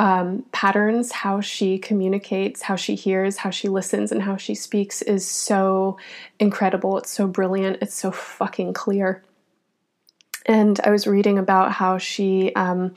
um, 0.00 0.46
patterns, 0.50 1.12
how 1.12 1.42
she 1.42 1.78
communicates, 1.78 2.62
how 2.62 2.74
she 2.74 2.94
hears, 2.94 3.36
how 3.36 3.50
she 3.50 3.68
listens, 3.68 4.10
and 4.10 4.22
how 4.22 4.34
she 4.34 4.54
speaks 4.54 5.02
is 5.02 5.28
so 5.28 5.98
incredible. 6.38 6.96
It's 6.96 7.10
so 7.10 7.26
brilliant. 7.26 7.76
It's 7.82 7.94
so 7.94 8.10
fucking 8.10 8.72
clear. 8.72 9.22
And 10.46 10.80
I 10.84 10.90
was 10.90 11.06
reading 11.06 11.36
about 11.36 11.72
how 11.72 11.98
she, 11.98 12.50
um, 12.54 12.94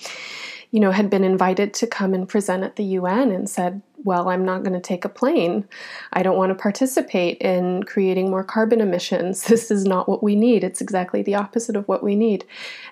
you 0.71 0.79
know, 0.79 0.91
had 0.91 1.09
been 1.09 1.25
invited 1.25 1.73
to 1.73 1.87
come 1.87 2.13
and 2.13 2.27
present 2.27 2.63
at 2.63 2.77
the 2.77 2.85
UN 2.85 3.31
and 3.31 3.49
said, 3.49 3.81
well, 4.05 4.29
I'm 4.29 4.45
not 4.45 4.63
going 4.63 4.73
to 4.73 4.79
take 4.79 5.03
a 5.03 5.09
plane. 5.09 5.67
I 6.13 6.23
don't 6.23 6.37
want 6.37 6.51
to 6.51 6.61
participate 6.61 7.37
in 7.39 7.83
creating 7.83 8.29
more 8.29 8.45
carbon 8.45 8.79
emissions. 8.79 9.43
This 9.49 9.69
is 9.69 9.83
not 9.83 10.07
what 10.07 10.23
we 10.23 10.37
need. 10.37 10.63
It's 10.63 10.79
exactly 10.79 11.21
the 11.21 11.35
opposite 11.35 11.75
of 11.75 11.85
what 11.89 12.01
we 12.01 12.15
need. 12.15 12.45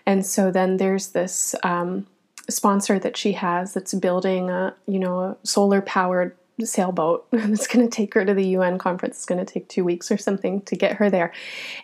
And 0.05 0.25
so 0.25 0.51
then 0.51 0.75
there's 0.75 1.07
this 1.07 1.55
um, 1.63 2.07
sponsor 2.49 2.99
that 2.99 3.17
she 3.17 3.33
has 3.33 3.73
that's 3.73 3.93
building 3.93 4.49
a, 4.49 4.75
you 4.87 4.99
know, 4.99 5.19
a 5.19 5.37
solar 5.43 5.81
powered 5.81 6.35
sailboat 6.65 7.27
that's 7.31 7.67
going 7.67 7.87
to 7.87 7.93
take 7.93 8.13
her 8.13 8.25
to 8.25 8.33
the 8.33 8.49
UN 8.49 8.77
conference. 8.77 9.17
It's 9.17 9.25
going 9.25 9.43
to 9.43 9.51
take 9.51 9.67
two 9.67 9.83
weeks 9.83 10.11
or 10.11 10.17
something 10.17 10.61
to 10.63 10.75
get 10.75 10.97
her 10.97 11.09
there. 11.09 11.31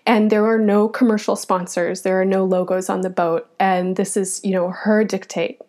And 0.05 0.29
there 0.29 0.45
are 0.45 0.59
no 0.59 0.87
commercial 0.87 1.35
sponsors, 1.35 2.01
there 2.01 2.19
are 2.19 2.25
no 2.25 2.45
logos 2.45 2.89
on 2.89 3.01
the 3.01 3.09
boat. 3.09 3.49
And 3.59 3.95
this 3.95 4.17
is, 4.17 4.41
you 4.43 4.51
know, 4.51 4.69
her 4.69 5.03
dictate. 5.03 5.61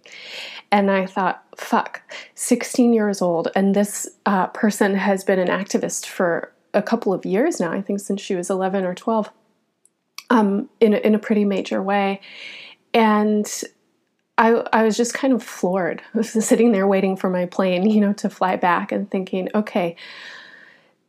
And 0.70 0.90
I 0.90 1.06
thought, 1.06 1.42
fuck, 1.56 2.02
16 2.34 2.92
years 2.92 3.22
old. 3.22 3.48
And 3.54 3.74
this 3.74 4.06
uh, 4.26 4.48
person 4.48 4.94
has 4.94 5.24
been 5.24 5.38
an 5.38 5.48
activist 5.48 6.06
for 6.06 6.52
a 6.74 6.82
couple 6.82 7.14
of 7.14 7.24
years 7.24 7.58
now, 7.58 7.72
I 7.72 7.80
think 7.80 8.00
since 8.00 8.20
she 8.20 8.34
was 8.34 8.50
11 8.50 8.84
or 8.84 8.94
12, 8.94 9.30
um, 10.28 10.68
in, 10.80 10.92
a, 10.92 10.98
in 10.98 11.14
a 11.14 11.18
pretty 11.18 11.46
major 11.46 11.82
way. 11.82 12.20
And 12.92 13.50
I, 14.38 14.64
I 14.72 14.84
was 14.84 14.96
just 14.96 15.14
kind 15.14 15.32
of 15.32 15.42
floored. 15.42 16.00
I 16.14 16.18
was 16.18 16.30
sitting 16.46 16.72
there 16.72 16.86
waiting 16.86 17.16
for 17.16 17.28
my 17.28 17.46
plane, 17.46 17.90
you 17.90 18.00
know, 18.00 18.12
to 18.14 18.30
fly 18.30 18.56
back 18.56 18.92
and 18.92 19.10
thinking, 19.10 19.48
okay, 19.54 19.96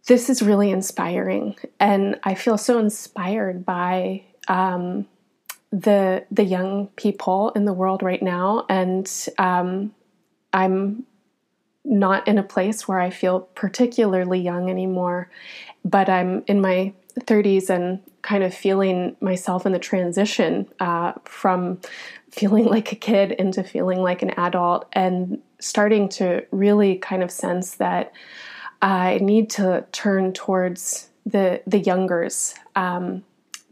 this 0.07 0.29
is 0.29 0.41
really 0.41 0.71
inspiring. 0.71 1.55
And 1.79 2.19
I 2.23 2.33
feel 2.33 2.57
so 2.57 2.79
inspired 2.79 3.65
by 3.65 4.23
um, 4.47 5.07
the 5.71 6.25
the 6.31 6.43
young 6.43 6.87
people 6.95 7.51
in 7.51 7.65
the 7.65 7.73
world 7.73 8.01
right 8.01 8.23
now, 8.23 8.65
and 8.67 9.09
um, 9.37 9.93
I'm 10.51 11.05
not 11.85 12.27
in 12.27 12.39
a 12.39 12.43
place 12.43 12.87
where 12.87 12.99
I 12.99 13.11
feel 13.11 13.41
particularly 13.41 14.39
young 14.39 14.69
anymore, 14.69 15.29
but 15.85 16.09
I'm 16.09 16.43
in 16.47 16.59
my 16.59 16.93
30s 17.19 17.69
and 17.69 18.01
kind 18.21 18.43
of 18.43 18.53
feeling 18.53 19.15
myself 19.21 19.65
in 19.65 19.71
the 19.71 19.79
transition 19.79 20.67
uh, 20.79 21.13
from 21.25 21.79
feeling 22.31 22.65
like 22.75 22.91
a 22.91 22.95
kid 22.95 23.31
into 23.33 23.63
feeling 23.63 23.99
like 23.99 24.21
an 24.21 24.31
adult 24.31 24.87
and 24.93 25.41
starting 25.59 26.07
to 26.09 26.45
really 26.51 26.97
kind 26.97 27.23
of 27.23 27.31
sense 27.31 27.75
that 27.75 28.13
I 28.81 29.19
need 29.21 29.49
to 29.51 29.85
turn 29.91 30.33
towards 30.33 31.09
the 31.25 31.61
the 31.67 31.79
youngers 31.79 32.55
um, 32.75 33.23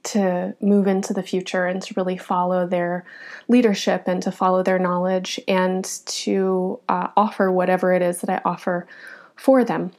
to 0.04 0.56
move 0.62 0.88
into 0.88 1.14
the 1.14 1.24
future 1.24 1.66
and 1.66 1.82
to 1.82 1.94
really 1.98 2.18
follow 2.18 2.66
their 2.66 3.06
leadership 3.48 4.04
and 4.08 4.22
to 4.24 4.32
follow 4.32 4.64
their 4.64 4.80
knowledge 4.80 5.40
and 5.48 5.84
to 6.06 6.80
uh, 6.88 7.10
offer 7.18 7.52
whatever 7.52 7.94
it 7.94 8.02
is 8.02 8.22
that 8.22 8.30
I 8.30 8.42
offer 8.46 8.88
for 9.36 9.64
them 9.64 9.92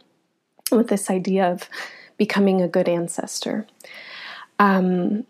with 0.71 0.89
this 0.89 1.11
idea 1.11 1.51
of 1.51 1.69
becoming 2.17 2.61
a 2.61 2.69
good 2.69 2.89
ancestor. 2.89 3.67
Um, 4.59 5.25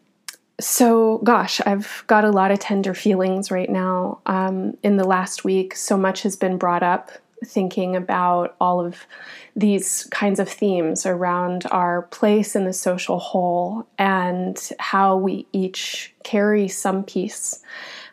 so, 0.60 1.18
gosh, 1.18 1.60
I've 1.64 2.02
got 2.08 2.24
a 2.24 2.30
lot 2.30 2.50
of 2.50 2.58
tender 2.58 2.94
feelings 2.94 3.50
right 3.50 3.70
now. 3.70 4.20
Um, 4.26 4.76
in 4.82 4.96
the 4.96 5.06
last 5.06 5.44
week, 5.44 5.76
so 5.76 5.96
much 5.96 6.22
has 6.22 6.34
been 6.36 6.58
brought 6.58 6.82
up 6.82 7.10
thinking 7.44 7.94
about 7.94 8.56
all 8.60 8.84
of 8.84 9.06
these 9.54 10.08
kinds 10.10 10.40
of 10.40 10.48
themes 10.48 11.06
around 11.06 11.66
our 11.70 12.02
place 12.02 12.56
in 12.56 12.64
the 12.64 12.72
social 12.72 13.18
whole 13.18 13.86
and 13.98 14.70
how 14.78 15.16
we 15.16 15.46
each 15.52 16.14
carry 16.24 16.68
some 16.68 17.04
piece, 17.04 17.62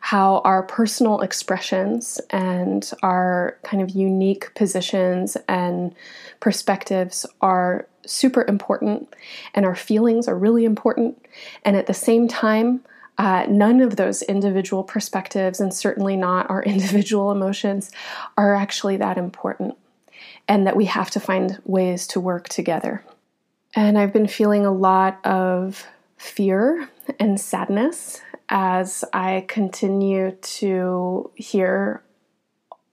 how 0.05 0.37
our 0.45 0.61
personal 0.61 1.21
expressions 1.21 2.21
and 2.29 2.91
our 3.01 3.57
kind 3.63 3.81
of 3.81 3.89
unique 3.89 4.53
positions 4.53 5.35
and 5.47 5.95
perspectives 6.39 7.25
are 7.41 7.87
super 8.05 8.45
important 8.47 9.11
and 9.55 9.65
our 9.65 9.73
feelings 9.73 10.27
are 10.27 10.37
really 10.37 10.63
important. 10.63 11.25
And 11.63 11.75
at 11.75 11.87
the 11.87 11.93
same 11.95 12.27
time, 12.27 12.81
uh, 13.17 13.47
none 13.49 13.81
of 13.81 13.95
those 13.95 14.21
individual 14.21 14.83
perspectives, 14.83 15.59
and 15.59 15.73
certainly 15.73 16.15
not 16.15 16.51
our 16.51 16.61
individual 16.75 17.31
emotions, 17.31 17.89
are 18.37 18.53
actually 18.53 18.97
that 18.97 19.17
important, 19.17 19.75
and 20.47 20.67
that 20.67 20.75
we 20.75 20.85
have 20.85 21.09
to 21.09 21.19
find 21.19 21.59
ways 21.65 22.05
to 22.09 22.19
work 22.19 22.47
together. 22.47 23.03
And 23.73 23.97
I've 23.97 24.13
been 24.13 24.27
feeling 24.27 24.67
a 24.67 24.71
lot 24.71 25.19
of 25.25 25.83
fear 26.17 26.89
and 27.19 27.39
sadness 27.39 28.21
as 28.49 29.03
I 29.13 29.45
continue 29.47 30.31
to 30.31 31.31
hear 31.35 32.03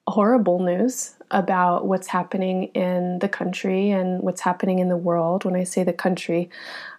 horrible 0.09 0.59
news 0.59 1.15
about 1.31 1.87
what's 1.87 2.09
happening 2.09 2.65
in 2.75 3.19
the 3.21 3.29
country 3.29 3.91
and 3.91 4.23
what's 4.23 4.41
happening 4.41 4.79
in 4.79 4.89
the 4.89 4.97
world. 4.97 5.45
When 5.45 5.57
I 5.57 5.65
say 5.65 5.85
the 5.85 5.93
country, 5.93 6.51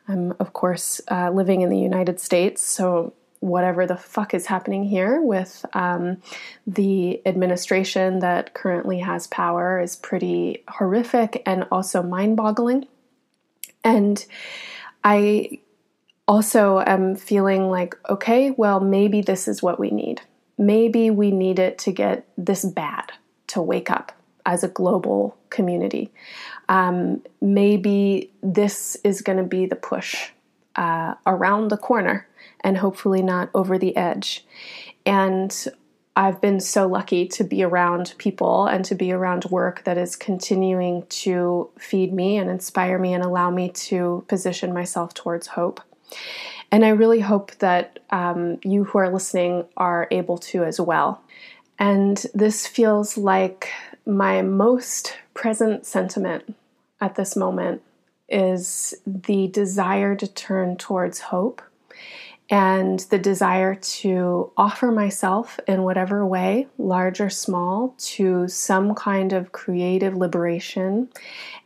I'm, 0.08 0.34
of 0.40 0.54
course, 0.54 1.02
uh, 1.10 1.30
living 1.32 1.62
in 1.62 1.70
the 1.70 1.80
United 1.80 2.20
States, 2.20 2.62
so 2.62 3.14
whatever 3.40 3.86
the 3.86 3.98
fuck 3.98 4.34
is 4.34 4.46
happening 4.46 4.86
here 4.86 5.22
with 5.22 5.66
um, 5.74 6.18
the 6.66 7.22
administration 7.28 8.20
that 8.20 8.54
currently 8.54 9.00
has 9.00 9.28
power 9.28 9.82
is 9.82 9.98
pretty 9.98 10.64
horrific 10.70 11.44
and 11.46 11.68
also 11.70 12.02
mind 12.02 12.38
boggling. 12.38 12.88
And 13.84 14.26
I 15.04 15.60
also 16.28 16.80
am 16.86 17.16
feeling 17.16 17.70
like, 17.70 17.96
okay, 18.10 18.52
well, 18.52 18.80
maybe 18.80 19.22
this 19.22 19.48
is 19.48 19.62
what 19.62 19.80
we 19.80 19.92
need. 19.92 20.22
Maybe 20.58 21.10
we 21.10 21.32
need 21.32 21.60
it 21.60 21.78
to 21.80 21.92
get 21.92 22.28
this 22.38 22.64
bad 22.64 23.12
to 23.48 23.62
wake 23.62 23.90
up 23.90 24.12
as 24.46 24.64
a 24.64 24.68
global 24.68 25.38
community. 25.50 26.12
Um, 26.70 27.22
maybe 27.42 28.32
this 28.42 28.98
is 29.04 29.22
going 29.22 29.38
to 29.38 29.44
be 29.44 29.66
the 29.66 29.76
push 29.76 30.32
uh, 30.76 31.16
around 31.26 31.70
the 31.70 31.78
corner 31.78 32.28
and 32.62 32.78
hopefully 32.78 33.22
not 33.22 33.50
over 33.54 33.78
the 33.78 33.96
edge. 33.96 34.46
And 35.06 35.68
I've 36.16 36.40
been 36.42 36.60
so 36.60 36.88
lucky 36.88 37.28
to 37.30 37.44
be 37.44 37.64
around 37.64 38.14
people 38.18 38.68
and 38.68 38.86
to 38.86 38.96
be 38.96 39.12
around 39.12 39.46
work 39.46 39.84
that 39.86 39.98
is 39.98 40.16
continuing 40.16 41.06
to 41.08 41.70
feed 41.78 42.14
me 42.14 42.38
and 42.38 42.50
inspire 42.50 43.00
me 43.00 43.14
and 43.14 43.24
allow 43.24 43.50
me 43.50 43.70
to 43.70 44.24
position 44.28 44.74
myself 44.74 45.14
towards 45.14 45.48
hope. 45.48 45.82
And 46.72 46.84
I 46.84 46.90
really 46.90 47.20
hope 47.20 47.52
that 47.60 48.00
um, 48.10 48.60
you 48.64 48.84
who 48.84 48.98
are 48.98 49.12
listening 49.12 49.66
are 49.78 50.08
able 50.12 50.38
to 50.40 50.64
as 50.64 50.80
well. 50.80 51.22
And 51.78 52.26
this 52.34 52.68
feels 52.68 53.18
like 53.18 53.70
my 54.06 54.42
most 54.42 55.18
present 55.34 55.86
sentiment 55.86 56.56
at 57.00 57.16
this 57.16 57.36
moment 57.36 57.82
is 58.30 58.94
the 59.06 59.48
desire 59.50 60.16
to 60.16 60.28
turn 60.28 60.78
towards 60.78 61.20
hope 61.20 61.62
and 62.50 63.00
the 63.10 63.18
desire 63.18 63.74
to 63.76 64.52
offer 64.58 64.92
myself 64.92 65.60
in 65.68 65.84
whatever 65.84 66.26
way, 66.26 66.68
large 66.78 67.20
or 67.22 67.30
small, 67.30 67.96
to 67.98 68.48
some 68.48 68.94
kind 68.94 69.34
of 69.34 69.52
creative 69.52 70.16
liberation 70.16 71.10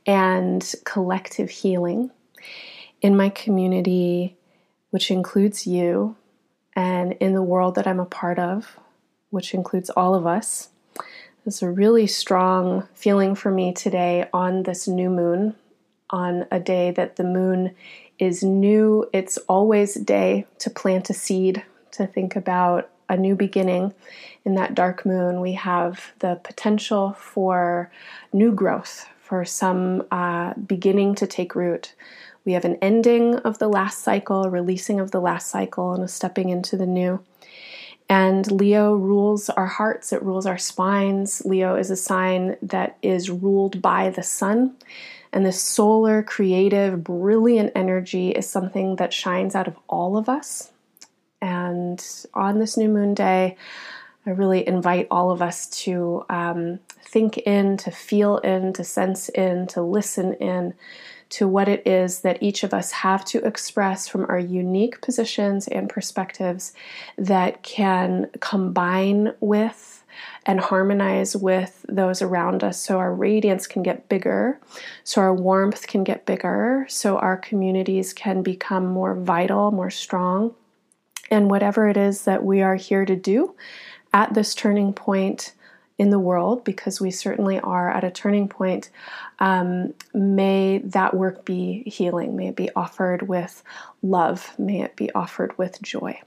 and 0.05 0.73
collective 0.85 1.49
healing 1.49 2.11
in 3.01 3.17
my 3.17 3.29
community, 3.29 4.36
which 4.97 5.11
includes 5.11 5.67
you, 5.67 6.15
and 6.75 7.13
in 7.19 7.35
the 7.35 7.43
world 7.43 7.75
that 7.75 7.85
I'm 7.85 7.99
a 7.99 8.05
part 8.05 8.39
of, 8.39 8.79
which 9.29 9.53
includes 9.53 9.91
all 9.91 10.15
of 10.15 10.25
us. 10.25 10.69
It's 11.45 11.61
a 11.61 11.69
really 11.69 12.07
strong 12.07 12.87
feeling 12.95 13.35
for 13.35 13.51
me 13.51 13.73
today 13.73 14.27
on 14.33 14.63
this 14.63 14.87
new 14.87 15.11
moon, 15.11 15.53
on 16.09 16.47
a 16.49 16.59
day 16.59 16.89
that 16.89 17.15
the 17.15 17.23
moon 17.23 17.75
is 18.17 18.41
new. 18.41 19.07
It's 19.13 19.37
always 19.47 19.95
a 19.95 20.03
day 20.03 20.47
to 20.57 20.71
plant 20.71 21.11
a 21.11 21.13
seed, 21.13 21.63
to 21.91 22.07
think 22.07 22.35
about 22.35 22.89
a 23.07 23.15
new 23.15 23.35
beginning. 23.35 23.93
In 24.45 24.55
that 24.55 24.73
dark 24.73 25.05
moon, 25.05 25.41
we 25.41 25.53
have 25.53 26.11
the 26.17 26.39
potential 26.43 27.13
for 27.13 27.91
new 28.33 28.51
growth, 28.51 29.07
for 29.21 29.45
some 29.45 30.07
uh, 30.09 30.55
beginning 30.55 31.13
to 31.13 31.27
take 31.27 31.53
root. 31.53 31.93
We 32.47 32.53
have 32.53 32.63
an 32.63 32.77
ending 32.81 33.35
of 33.39 33.59
the 33.59 33.67
last 33.67 33.99
cycle, 34.03 34.45
a 34.45 34.49
releasing 34.49 35.01
of 35.01 35.11
the 35.11 35.19
last 35.19 35.49
cycle, 35.49 35.91
and 35.91 36.01
a 36.01 36.07
stepping 36.07 36.47
into 36.47 36.77
the 36.77 36.85
new. 36.85 37.19
And 38.07 38.49
Leo 38.49 38.95
rules 38.95 39.49
our 39.49 39.67
hearts, 39.67 40.13
it 40.13 40.23
rules 40.23 40.45
our 40.45 40.57
spines. 40.57 41.41
Leo 41.43 41.75
is 41.75 41.91
a 41.91 41.97
sign 41.97 42.55
that 42.61 42.95
is 43.01 43.29
ruled 43.29 43.81
by 43.81 44.11
the 44.11 44.23
sun. 44.23 44.77
And 45.33 45.45
this 45.45 45.61
solar, 45.61 46.23
creative, 46.23 47.03
brilliant 47.03 47.73
energy 47.75 48.29
is 48.29 48.49
something 48.49 48.95
that 48.95 49.11
shines 49.11 49.53
out 49.53 49.67
of 49.67 49.75
all 49.89 50.15
of 50.15 50.29
us. 50.29 50.71
And 51.41 52.01
on 52.33 52.59
this 52.59 52.77
new 52.77 52.87
moon 52.87 53.13
day, 53.13 53.57
I 54.25 54.29
really 54.29 54.65
invite 54.65 55.07
all 55.11 55.31
of 55.31 55.41
us 55.41 55.67
to 55.81 56.23
um, 56.29 56.79
think 57.01 57.39
in, 57.39 57.75
to 57.75 57.91
feel 57.91 58.37
in, 58.37 58.71
to 58.71 58.85
sense 58.85 59.27
in, 59.27 59.67
to 59.67 59.81
listen 59.81 60.33
in 60.35 60.75
to 61.29 61.47
what 61.47 61.67
it 61.67 61.85
is 61.85 62.21
that 62.21 62.41
each 62.41 62.63
of 62.63 62.73
us 62.73 62.91
have 62.91 63.25
to 63.25 63.45
express 63.45 64.07
from 64.07 64.25
our 64.29 64.39
unique 64.39 65.01
positions 65.01 65.67
and 65.67 65.89
perspectives 65.89 66.73
that 67.17 67.63
can 67.63 68.29
combine 68.39 69.33
with 69.39 70.03
and 70.45 70.59
harmonize 70.59 71.35
with 71.35 71.85
those 71.87 72.21
around 72.21 72.63
us 72.63 72.81
so 72.81 72.97
our 72.97 73.13
radiance 73.13 73.67
can 73.67 73.83
get 73.83 74.09
bigger, 74.09 74.59
so 75.03 75.21
our 75.21 75.33
warmth 75.33 75.87
can 75.87 76.03
get 76.03 76.25
bigger, 76.25 76.85
so 76.89 77.17
our 77.17 77.37
communities 77.37 78.13
can 78.13 78.41
become 78.41 78.87
more 78.87 79.13
vital, 79.13 79.71
more 79.71 79.91
strong. 79.91 80.55
And 81.29 81.49
whatever 81.49 81.89
it 81.89 81.97
is 81.97 82.23
that 82.23 82.43
we 82.43 82.61
are 82.61 82.75
here 82.75 83.05
to 83.05 83.15
do 83.15 83.55
at 84.13 84.33
this 84.33 84.55
turning 84.55 84.93
point 84.93 85.53
in 85.97 86.09
the 86.11 86.19
world, 86.19 86.63
because 86.63 87.01
we 87.01 87.09
certainly 87.09 87.59
are 87.59 87.89
at 87.89 88.03
a 88.03 88.11
turning 88.11 88.47
point, 88.47 88.89
um, 89.39 89.93
may 90.13 90.77
that 90.79 91.13
work 91.13 91.43
be 91.43 91.83
healing. 91.87 92.35
May 92.35 92.49
it 92.49 92.55
be 92.55 92.69
offered 92.75 93.27
with 93.27 93.63
love. 94.01 94.53
May 94.59 94.81
it 94.81 94.95
be 94.95 95.11
offered 95.13 95.57
with 95.57 95.81
joy. 95.81 96.19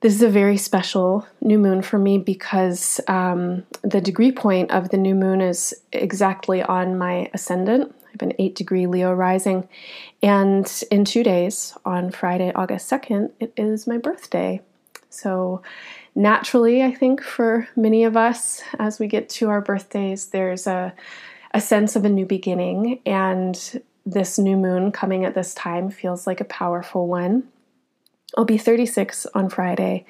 This 0.00 0.14
is 0.14 0.22
a 0.22 0.28
very 0.28 0.56
special 0.56 1.26
new 1.40 1.58
moon 1.58 1.82
for 1.82 1.98
me 1.98 2.18
because 2.18 3.00
um, 3.08 3.64
the 3.82 4.00
degree 4.00 4.30
point 4.30 4.70
of 4.70 4.90
the 4.90 4.96
new 4.96 5.14
moon 5.14 5.40
is 5.40 5.74
exactly 5.92 6.62
on 6.62 6.96
my 6.96 7.28
ascendant. 7.34 7.92
I 8.06 8.10
have 8.12 8.22
an 8.22 8.32
eight 8.38 8.54
degree 8.54 8.86
Leo 8.86 9.12
rising. 9.12 9.68
And 10.22 10.82
in 10.92 11.04
two 11.04 11.24
days, 11.24 11.76
on 11.84 12.12
Friday, 12.12 12.52
August 12.54 12.88
2nd, 12.88 13.32
it 13.40 13.52
is 13.56 13.88
my 13.88 13.98
birthday. 13.98 14.60
So 15.10 15.62
naturally, 16.14 16.82
I 16.82 16.92
think 16.92 17.22
for 17.22 17.68
many 17.76 18.04
of 18.04 18.16
us, 18.16 18.62
as 18.78 18.98
we 18.98 19.06
get 19.06 19.28
to 19.30 19.48
our 19.48 19.60
birthdays, 19.60 20.26
there's 20.26 20.66
a, 20.66 20.94
a 21.52 21.60
sense 21.60 21.96
of 21.96 22.04
a 22.04 22.08
new 22.08 22.26
beginning, 22.26 23.00
and 23.06 23.82
this 24.04 24.38
new 24.38 24.56
moon 24.56 24.92
coming 24.92 25.24
at 25.24 25.34
this 25.34 25.54
time 25.54 25.90
feels 25.90 26.26
like 26.26 26.40
a 26.40 26.44
powerful 26.44 27.06
one. 27.06 27.48
I'll 28.36 28.44
be 28.44 28.58
36 28.58 29.26
on 29.34 29.48
Friday, 29.48 30.04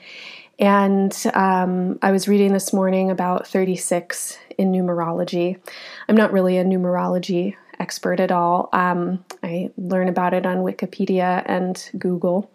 and 0.58 1.16
um, 1.34 1.98
I 2.02 2.10
was 2.10 2.26
reading 2.26 2.52
this 2.52 2.72
morning 2.72 3.10
about 3.10 3.46
36 3.46 4.38
in 4.56 4.72
numerology. 4.72 5.60
I'm 6.08 6.16
not 6.16 6.32
really 6.32 6.58
a 6.58 6.64
numerology 6.64 7.54
expert 7.78 8.20
at 8.20 8.32
all. 8.32 8.68
Um, 8.72 9.24
I 9.42 9.70
learn 9.76 10.08
about 10.08 10.34
it 10.34 10.46
on 10.46 10.58
Wikipedia 10.58 11.42
and 11.46 11.90
Google. 11.98 12.50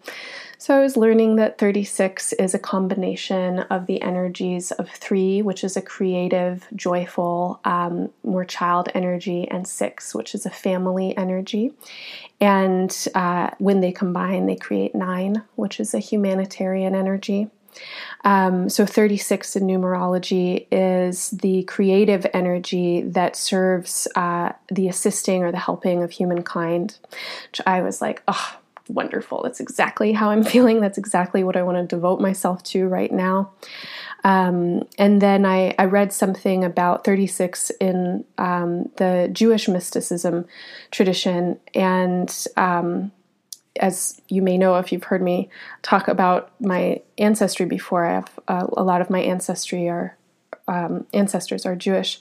So 0.58 0.76
I 0.76 0.80
was 0.80 0.96
learning 0.96 1.36
that 1.36 1.58
36 1.58 2.32
is 2.34 2.54
a 2.54 2.58
combination 2.58 3.60
of 3.60 3.86
the 3.86 4.00
energies 4.02 4.70
of 4.72 4.88
three, 4.88 5.42
which 5.42 5.64
is 5.64 5.76
a 5.76 5.82
creative, 5.82 6.66
joyful, 6.74 7.60
um, 7.64 8.10
more 8.22 8.44
child 8.44 8.88
energy, 8.94 9.48
and 9.48 9.66
six, 9.66 10.14
which 10.14 10.34
is 10.34 10.46
a 10.46 10.50
family 10.50 11.16
energy. 11.16 11.72
And 12.40 13.06
uh, 13.14 13.50
when 13.58 13.80
they 13.80 13.92
combine, 13.92 14.46
they 14.46 14.56
create 14.56 14.94
nine, 14.94 15.42
which 15.56 15.80
is 15.80 15.94
a 15.94 15.98
humanitarian 15.98 16.94
energy. 16.94 17.50
Um, 18.24 18.68
so 18.68 18.86
36 18.86 19.56
in 19.56 19.64
numerology 19.64 20.66
is 20.70 21.30
the 21.30 21.64
creative 21.64 22.26
energy 22.32 23.02
that 23.02 23.36
serves 23.36 24.06
uh, 24.14 24.52
the 24.70 24.88
assisting 24.88 25.42
or 25.42 25.50
the 25.50 25.58
helping 25.58 26.02
of 26.02 26.12
humankind, 26.12 26.98
which 27.50 27.60
I 27.66 27.82
was 27.82 28.00
like, 28.00 28.22
oh, 28.28 28.58
wonderful. 28.88 29.42
That's 29.42 29.60
exactly 29.60 30.12
how 30.12 30.30
I'm 30.30 30.44
feeling. 30.54 30.80
That's 30.80 30.98
exactly 30.98 31.44
what 31.44 31.56
I 31.56 31.62
want 31.62 31.78
to 31.78 31.96
devote 31.96 32.20
myself 32.20 32.62
to 32.64 32.86
right 32.86 33.12
now. 33.12 33.52
Um, 34.24 34.84
and 34.98 35.20
then 35.20 35.44
I, 35.44 35.74
I, 35.78 35.84
read 35.84 36.10
something 36.10 36.64
about 36.64 37.04
36 37.04 37.68
in 37.78 38.24
um, 38.38 38.90
the 38.96 39.28
Jewish 39.30 39.68
mysticism 39.68 40.46
tradition. 40.90 41.60
And 41.74 42.34
um, 42.56 43.12
as 43.78 44.20
you 44.28 44.40
may 44.40 44.56
know, 44.56 44.76
if 44.76 44.92
you've 44.92 45.04
heard 45.04 45.22
me 45.22 45.50
talk 45.82 46.08
about 46.08 46.58
my 46.58 47.02
ancestry 47.18 47.66
before, 47.66 48.06
I 48.06 48.12
have 48.14 48.38
uh, 48.48 48.66
a 48.74 48.82
lot 48.82 49.02
of 49.02 49.10
my 49.10 49.20
ancestry 49.20 49.88
are 49.88 50.16
um, 50.66 51.06
ancestors 51.12 51.66
are 51.66 51.76
Jewish. 51.76 52.18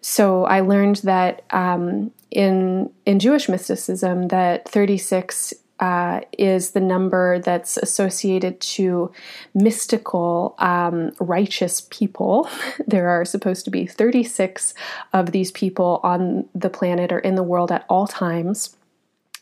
So 0.00 0.44
I 0.44 0.60
learned 0.60 0.96
that 0.96 1.42
um, 1.50 2.10
in 2.30 2.90
in 3.04 3.18
Jewish 3.18 3.48
mysticism 3.48 4.28
that 4.28 4.68
36 4.68 5.54
uh, 5.80 6.20
is 6.38 6.70
the 6.70 6.80
number 6.80 7.38
that's 7.38 7.76
associated 7.76 8.60
to 8.60 9.12
mystical, 9.54 10.54
um, 10.58 11.12
righteous 11.20 11.86
people. 11.90 12.48
there 12.86 13.08
are 13.08 13.24
supposed 13.24 13.64
to 13.64 13.70
be 13.70 13.86
36 13.86 14.74
of 15.12 15.32
these 15.32 15.50
people 15.52 16.00
on 16.02 16.48
the 16.54 16.70
planet 16.70 17.12
or 17.12 17.18
in 17.18 17.34
the 17.34 17.42
world 17.42 17.70
at 17.70 17.84
all 17.88 18.06
times. 18.06 18.76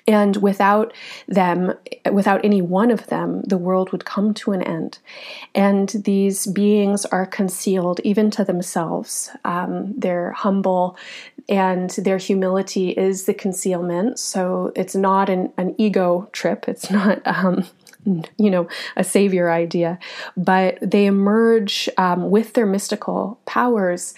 And 0.06 0.36
without 0.36 0.92
them, 1.26 1.72
without 2.12 2.44
any 2.44 2.60
one 2.60 2.90
of 2.90 3.06
them, 3.06 3.42
the 3.42 3.56
world 3.56 3.90
would 3.90 4.04
come 4.04 4.34
to 4.34 4.52
an 4.52 4.62
end. 4.62 4.98
And 5.54 5.88
these 5.88 6.46
beings 6.46 7.06
are 7.06 7.24
concealed 7.24 8.00
even 8.04 8.30
to 8.32 8.44
themselves. 8.44 9.30
Um, 9.44 9.94
they're 9.98 10.32
humble, 10.32 10.98
and 11.48 11.88
their 11.90 12.18
humility 12.18 12.90
is 12.90 13.24
the 13.24 13.34
concealment. 13.34 14.18
So 14.18 14.72
it's 14.76 14.94
not 14.94 15.30
an, 15.30 15.52
an 15.56 15.74
ego 15.78 16.28
trip. 16.32 16.68
It's 16.68 16.90
not. 16.90 17.22
Um, 17.24 17.64
you 18.36 18.50
know, 18.50 18.68
a 18.96 19.02
savior 19.02 19.50
idea, 19.50 19.98
but 20.36 20.76
they 20.82 21.06
emerge 21.06 21.88
um, 21.96 22.28
with 22.28 22.52
their 22.52 22.66
mystical 22.66 23.40
powers 23.46 24.14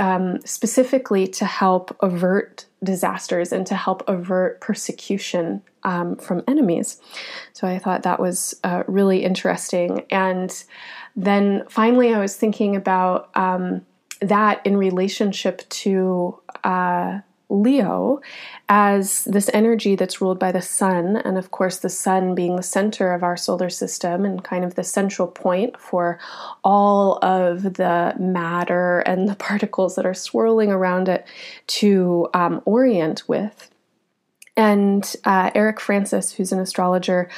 um, 0.00 0.40
specifically 0.44 1.28
to 1.28 1.44
help 1.44 1.96
avert 2.00 2.66
disasters 2.82 3.52
and 3.52 3.66
to 3.66 3.74
help 3.74 4.08
avert 4.08 4.60
persecution 4.60 5.62
um, 5.82 6.16
from 6.16 6.42
enemies. 6.46 7.00
So 7.52 7.66
I 7.66 7.78
thought 7.78 8.02
that 8.02 8.20
was 8.20 8.54
uh, 8.64 8.84
really 8.86 9.24
interesting. 9.24 10.04
And 10.10 10.52
then 11.16 11.64
finally, 11.68 12.14
I 12.14 12.18
was 12.18 12.36
thinking 12.36 12.76
about 12.76 13.30
um, 13.36 13.84
that 14.20 14.64
in 14.64 14.76
relationship 14.76 15.68
to 15.68 16.38
uh, 16.64 17.20
Leo 17.50 18.20
as 18.68 19.24
this 19.24 19.50
energy 19.54 19.96
that's 19.96 20.20
ruled 20.20 20.38
by 20.38 20.52
the 20.52 20.60
sun, 20.60 21.16
and 21.16 21.38
of 21.38 21.50
course, 21.50 21.78
the 21.78 21.88
sun 21.88 22.34
being 22.34 22.56
the 22.56 22.62
center 22.62 23.12
of 23.12 23.22
our 23.22 23.36
solar 23.36 23.70
system 23.70 24.24
and 24.24 24.44
kind 24.44 24.64
of 24.64 24.74
the 24.74 24.84
central 24.84 25.26
point 25.28 25.78
for 25.78 26.18
all 26.62 27.18
of 27.24 27.62
the 27.62 28.14
matter 28.18 29.00
and 29.00 29.28
the 29.28 29.34
particles 29.48 29.96
that 29.96 30.06
are 30.06 30.14
swirling 30.14 30.70
around 30.70 31.08
it 31.08 31.26
to 31.66 32.28
um, 32.34 32.60
orient 32.64 33.28
with. 33.28 33.70
And 34.58 35.14
uh, 35.24 35.52
Eric 35.54 35.78
Francis, 35.78 36.32
who's 36.32 36.50
an 36.50 36.58
astrologer 36.58 37.30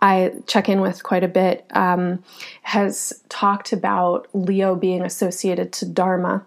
I 0.00 0.32
check 0.46 0.68
in 0.68 0.80
with 0.80 1.02
quite 1.02 1.24
a 1.24 1.28
bit, 1.28 1.66
um, 1.72 2.22
has 2.62 3.24
talked 3.28 3.72
about 3.72 4.28
Leo 4.32 4.76
being 4.76 5.02
associated 5.02 5.72
to 5.72 5.86
Dharma. 5.86 6.46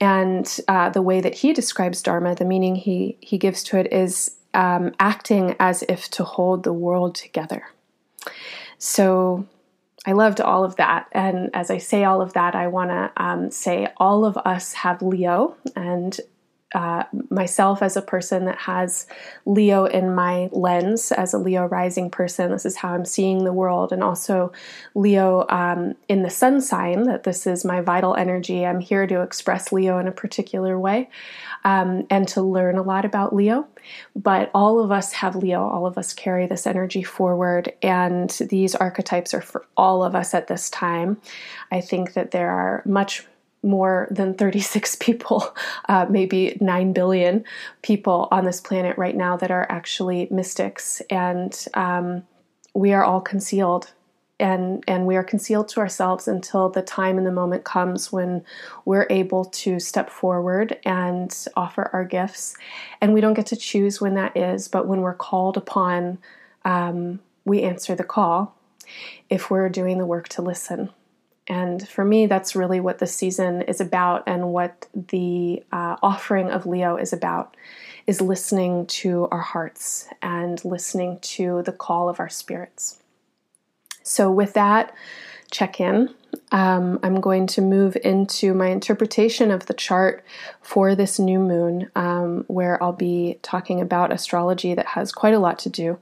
And 0.00 0.60
uh, 0.68 0.90
the 0.90 1.02
way 1.02 1.20
that 1.20 1.34
he 1.34 1.52
describes 1.52 2.02
Dharma, 2.02 2.34
the 2.34 2.44
meaning 2.44 2.76
he, 2.76 3.16
he 3.20 3.38
gives 3.38 3.62
to 3.64 3.78
it 3.78 3.92
is 3.92 4.36
um, 4.52 4.92
acting 4.98 5.56
as 5.58 5.82
if 5.88 6.10
to 6.10 6.24
hold 6.24 6.62
the 6.62 6.72
world 6.72 7.14
together. 7.14 7.64
So 8.78 9.46
I 10.06 10.12
loved 10.12 10.40
all 10.40 10.64
of 10.64 10.76
that. 10.76 11.08
And 11.12 11.50
as 11.54 11.70
I 11.70 11.78
say 11.78 12.04
all 12.04 12.20
of 12.20 12.34
that, 12.34 12.54
I 12.54 12.66
want 12.66 12.90
to 12.90 13.12
um, 13.16 13.50
say 13.50 13.88
all 13.96 14.24
of 14.24 14.36
us 14.38 14.74
have 14.74 15.00
Leo, 15.00 15.56
and 15.74 16.18
uh, 16.74 17.04
myself 17.30 17.82
as 17.82 17.96
a 17.96 18.02
person 18.02 18.44
that 18.46 18.58
has 18.58 19.06
Leo 19.46 19.84
in 19.84 20.14
my 20.14 20.48
lens, 20.52 21.12
as 21.12 21.32
a 21.32 21.38
Leo 21.38 21.66
rising 21.66 22.10
person, 22.10 22.50
this 22.50 22.66
is 22.66 22.76
how 22.76 22.92
I'm 22.92 23.04
seeing 23.04 23.44
the 23.44 23.52
world, 23.52 23.92
and 23.92 24.02
also 24.02 24.52
Leo 24.94 25.46
um, 25.48 25.94
in 26.08 26.22
the 26.22 26.30
sun 26.30 26.60
sign, 26.60 27.04
that 27.04 27.22
this 27.22 27.46
is 27.46 27.64
my 27.64 27.80
vital 27.80 28.14
energy. 28.14 28.66
I'm 28.66 28.80
here 28.80 29.06
to 29.06 29.22
express 29.22 29.72
Leo 29.72 29.98
in 29.98 30.08
a 30.08 30.12
particular 30.12 30.78
way 30.78 31.08
um, 31.64 32.06
and 32.10 32.26
to 32.28 32.42
learn 32.42 32.76
a 32.76 32.82
lot 32.82 33.04
about 33.04 33.34
Leo. 33.34 33.66
But 34.16 34.50
all 34.54 34.80
of 34.80 34.90
us 34.90 35.12
have 35.12 35.36
Leo, 35.36 35.62
all 35.62 35.86
of 35.86 35.96
us 35.96 36.12
carry 36.12 36.46
this 36.46 36.66
energy 36.66 37.02
forward, 37.02 37.72
and 37.82 38.30
these 38.50 38.74
archetypes 38.74 39.32
are 39.34 39.40
for 39.40 39.64
all 39.76 40.02
of 40.02 40.14
us 40.14 40.34
at 40.34 40.48
this 40.48 40.70
time. 40.70 41.20
I 41.70 41.80
think 41.80 42.14
that 42.14 42.30
there 42.30 42.50
are 42.50 42.82
much 42.84 43.26
more 43.64 44.06
than 44.10 44.34
36 44.34 44.96
people, 45.00 45.56
uh, 45.88 46.06
maybe 46.08 46.56
9 46.60 46.92
billion 46.92 47.44
people 47.82 48.28
on 48.30 48.44
this 48.44 48.60
planet 48.60 48.96
right 48.98 49.16
now 49.16 49.36
that 49.36 49.50
are 49.50 49.66
actually 49.70 50.28
mystics. 50.30 51.00
And 51.10 51.66
um, 51.74 52.24
we 52.74 52.92
are 52.92 53.04
all 53.04 53.20
concealed. 53.20 53.92
And, 54.40 54.82
and 54.88 55.06
we 55.06 55.14
are 55.14 55.22
concealed 55.22 55.68
to 55.68 55.80
ourselves 55.80 56.26
until 56.26 56.68
the 56.68 56.82
time 56.82 57.18
and 57.18 57.26
the 57.26 57.32
moment 57.32 57.62
comes 57.62 58.10
when 58.10 58.44
we're 58.84 59.06
able 59.08 59.44
to 59.44 59.78
step 59.78 60.10
forward 60.10 60.76
and 60.84 61.32
offer 61.56 61.88
our 61.92 62.04
gifts. 62.04 62.56
And 63.00 63.14
we 63.14 63.20
don't 63.20 63.34
get 63.34 63.46
to 63.46 63.56
choose 63.56 64.00
when 64.00 64.14
that 64.14 64.36
is, 64.36 64.66
but 64.66 64.88
when 64.88 65.02
we're 65.02 65.14
called 65.14 65.56
upon, 65.56 66.18
um, 66.64 67.20
we 67.44 67.62
answer 67.62 67.94
the 67.94 68.02
call 68.02 68.56
if 69.30 69.50
we're 69.50 69.68
doing 69.68 69.98
the 69.98 70.06
work 70.06 70.28
to 70.30 70.42
listen 70.42 70.90
And 71.46 71.86
for 71.86 72.04
me, 72.04 72.26
that's 72.26 72.56
really 72.56 72.80
what 72.80 72.98
the 72.98 73.06
season 73.06 73.62
is 73.62 73.80
about 73.80 74.22
and 74.26 74.52
what 74.52 74.88
the 74.94 75.62
uh, 75.72 75.96
offering 76.02 76.50
of 76.50 76.66
Leo 76.66 76.96
is 76.96 77.12
about 77.12 77.56
is 78.06 78.20
listening 78.20 78.86
to 78.86 79.28
our 79.30 79.40
hearts 79.40 80.08
and 80.22 80.62
listening 80.64 81.18
to 81.20 81.62
the 81.62 81.72
call 81.72 82.08
of 82.08 82.20
our 82.20 82.28
spirits. 82.28 83.02
So, 84.02 84.30
with 84.30 84.54
that 84.54 84.94
check 85.50 85.80
in, 85.80 86.14
um, 86.52 86.98
I'm 87.02 87.20
going 87.20 87.46
to 87.48 87.62
move 87.62 87.96
into 88.04 88.54
my 88.54 88.68
interpretation 88.68 89.50
of 89.50 89.66
the 89.66 89.74
chart 89.74 90.24
for 90.60 90.94
this 90.94 91.18
new 91.18 91.38
moon, 91.38 91.90
um, 91.94 92.44
where 92.48 92.82
I'll 92.82 92.92
be 92.92 93.38
talking 93.42 93.80
about 93.80 94.12
astrology 94.12 94.74
that 94.74 94.86
has 94.86 95.12
quite 95.12 95.34
a 95.34 95.38
lot 95.38 95.58
to 95.60 95.70
do 95.70 95.98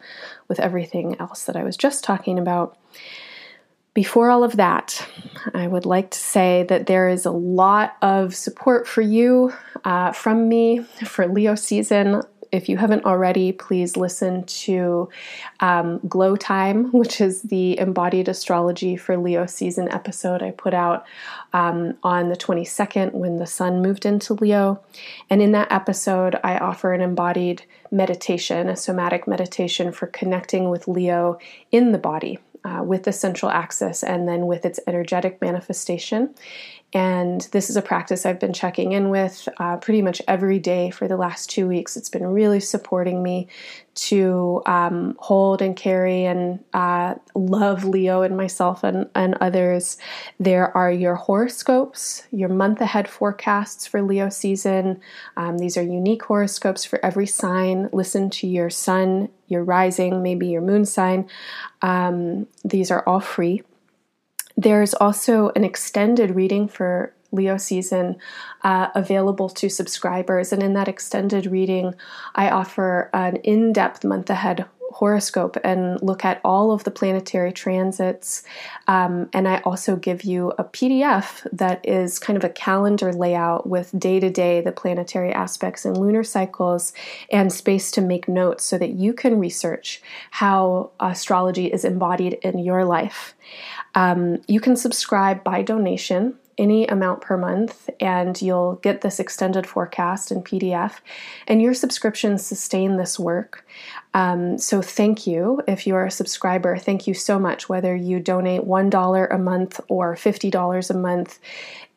with 0.49 0.59
everything 0.59 1.17
else 1.21 1.45
that 1.45 1.57
I 1.57 1.65
was 1.65 1.77
just 1.77 2.03
talking 2.03 2.39
about. 2.39 2.77
Before 3.95 4.31
all 4.31 4.43
of 4.43 4.57
that, 4.57 5.07
I 5.53 5.67
would 5.67 5.85
like 5.85 6.13
to 6.13 6.19
say 6.19 6.65
that 6.71 6.87
there 6.87 7.11
is 7.11 7.27
a 7.27 7.31
lot 7.31 7.97
of 8.01 8.35
support 8.35 8.89
for 8.89 9.03
you 9.03 9.53
uh, 9.85 10.13
from 10.13 10.49
me 10.49 10.79
for 11.05 11.27
Leo 11.27 11.55
season. 11.55 12.23
If 12.53 12.71
you 12.71 12.79
haven't 12.79 13.05
already, 13.05 13.53
please 13.53 13.99
listen 13.99 14.45
to 14.45 15.11
um, 15.61 16.01
Glow 16.09 16.37
Time, 16.37 16.91
which 16.93 17.21
is 17.21 17.43
the 17.43 17.79
embodied 17.79 18.29
astrology 18.29 18.97
for 18.97 19.19
Leo 19.19 19.45
season 19.45 19.91
episode 19.91 20.43
I 20.43 20.53
put 20.53 20.73
out 20.73 21.05
um, 21.53 21.95
on 22.03 22.31
the 22.31 22.37
22nd 22.37 23.13
when 23.13 23.37
the 23.37 23.47
sun 23.47 23.83
moved 23.83 24.07
into 24.07 24.33
Leo. 24.33 24.83
And 25.29 25.43
in 25.43 25.53
that 25.53 25.71
episode, 25.71 26.39
I 26.43 26.57
offer 26.57 26.95
an 26.95 27.03
embodied 27.03 27.65
meditation, 27.91 28.71
a 28.71 28.77
somatic 28.77 29.27
meditation 29.27 29.93
for 29.93 30.07
connecting 30.07 30.71
with 30.71 30.89
Leo 30.89 31.39
in 31.71 31.93
the 31.93 31.99
body 31.99 32.39
uh, 32.65 32.83
with 32.85 33.05
the 33.05 33.13
central 33.13 33.51
axis 33.51 34.03
and 34.03 34.29
then 34.29 34.47
with 34.47 34.65
its 34.65 34.81
energetic 34.87 35.41
manifestation. 35.41 36.35
And 36.95 37.41
this 37.53 37.71
is 37.71 37.77
a 37.77 37.83
practice 37.83 38.27
I've 38.27 38.39
been 38.39 38.53
checking 38.53 38.93
in 38.93 39.09
with 39.09 39.49
uh, 39.59 39.79
pretty 39.79 40.03
much 40.03 40.21
every 40.29 40.59
day 40.59 40.91
for 40.91 41.09
the 41.09 41.17
last 41.17 41.49
two 41.49 41.67
weeks. 41.67 41.97
It's 41.97 42.11
been 42.11 42.27
really 42.27 42.61
supporting 42.61 43.23
me 43.23 43.49
to 43.95 44.63
um, 44.67 45.17
hold 45.19 45.63
and 45.63 45.75
carry 45.75 46.27
and 46.27 46.63
uh, 46.75 47.15
love 47.35 47.85
Leo 47.85 48.23
and 48.23 48.37
myself 48.37 48.85
and, 48.85 49.09
and 49.15 49.37
others. 49.41 49.97
There 50.39 50.77
are 50.77 50.93
your 50.93 51.15
horoscopes, 51.15 52.25
your 52.31 52.51
month 52.51 52.81
ahead 52.83 53.09
forecasts 53.09 53.87
for 53.87 54.03
Leo 54.03 54.29
season. 54.29 55.01
Um, 55.39 55.59
these 55.59 55.79
are 55.79 55.83
unique 55.83 56.25
horoscopes 56.25 56.85
for 56.85 57.03
every 57.05 57.27
sign. 57.27 57.89
Listen 57.93 58.29
to 58.31 58.47
your 58.47 58.69
sun, 58.69 59.31
your 59.49 59.65
rising, 59.65 60.23
maybe 60.23 60.49
your 60.49 60.63
moon 60.63 60.85
sign. 60.85 61.29
Um, 61.81 62.47
these 62.65 62.91
are 62.91 63.03
all 63.07 63.21
free. 63.21 63.63
There's 64.57 64.95
also 64.95 65.51
an 65.57 65.65
extended 65.65 66.35
reading 66.35 66.69
for 66.69 67.15
Leo 67.33 67.57
season 67.57 68.17
uh, 68.63 68.89
available 68.95 69.49
to 69.49 69.69
subscribers. 69.69 70.53
And 70.53 70.63
in 70.63 70.75
that 70.75 70.89
extended 70.89 71.47
reading, 71.47 71.95
I 72.35 72.51
offer 72.51 73.09
an 73.15 73.37
in 73.37 73.73
depth 73.73 74.05
month 74.05 74.29
ahead 74.29 74.67
horoscope 74.93 75.57
and 75.65 76.01
look 76.03 76.25
at 76.25 76.41
all 76.45 76.73
of 76.73 76.85
the 76.85 76.91
planetary 76.91 77.53
transits. 77.53 78.43
Um, 78.87 79.29
and 79.33 79.49
I 79.49 79.61
also 79.61 79.97
give 79.97 80.23
you 80.25 80.53
a 80.59 80.65
PDF 80.65 81.47
that 81.53 81.87
is 81.87 82.19
kind 82.19 82.37
of 82.37 82.45
a 82.45 82.49
calendar 82.49 83.13
layout 83.13 83.69
with 83.69 83.99
day 83.99 84.21
to 84.21 84.31
day 84.31 84.61
the 84.61 84.73
planetary 84.73 85.33
aspects 85.33 85.85
and 85.85 85.97
lunar 85.97 86.25
cycles 86.25 86.93
and 87.31 87.53
space 87.53 87.91
to 87.93 88.01
make 88.01 88.29
notes 88.29 88.65
so 88.65 88.79
that 88.79 88.91
you 88.91 89.13
can 89.13 89.39
research 89.39 90.03
how 90.31 90.91
astrology 91.01 91.67
is 91.67 91.85
embodied 91.85 92.35
in 92.43 92.59
your 92.59 92.85
life. 92.85 93.35
Um, 93.95 94.41
you 94.47 94.61
can 94.61 94.77
subscribe 94.77 95.45
by 95.45 95.63
donation 95.63 96.39
any 96.59 96.87
amount 96.87 97.21
per 97.21 97.37
month 97.37 97.89
and 98.01 98.41
you'll 98.41 98.75
get 98.77 99.01
this 99.01 99.19
extended 99.19 99.67
forecast 99.67 100.31
in 100.31 100.43
PDF. 100.43 101.01
And 101.47 101.63
your 101.63 101.75
subscriptions 101.75 102.45
sustain 102.45 102.97
this 102.97 103.19
work. 103.19 103.67
Um, 104.15 104.59
so 104.59 104.83
thank 104.83 105.27
you 105.27 105.63
if 105.67 105.87
you're 105.87 106.05
a 106.05 106.11
subscriber. 106.11 106.77
Thank 106.77 107.07
you 107.07 107.15
so 107.15 107.39
much, 107.39 107.69
whether 107.69 107.97
you 107.97 108.21
donate 108.21 108.63
$1 108.63 109.35
a 109.35 109.39
month 109.39 109.81
or 109.89 110.15
$50 110.15 110.91
a 110.91 110.95
month. 110.95 111.39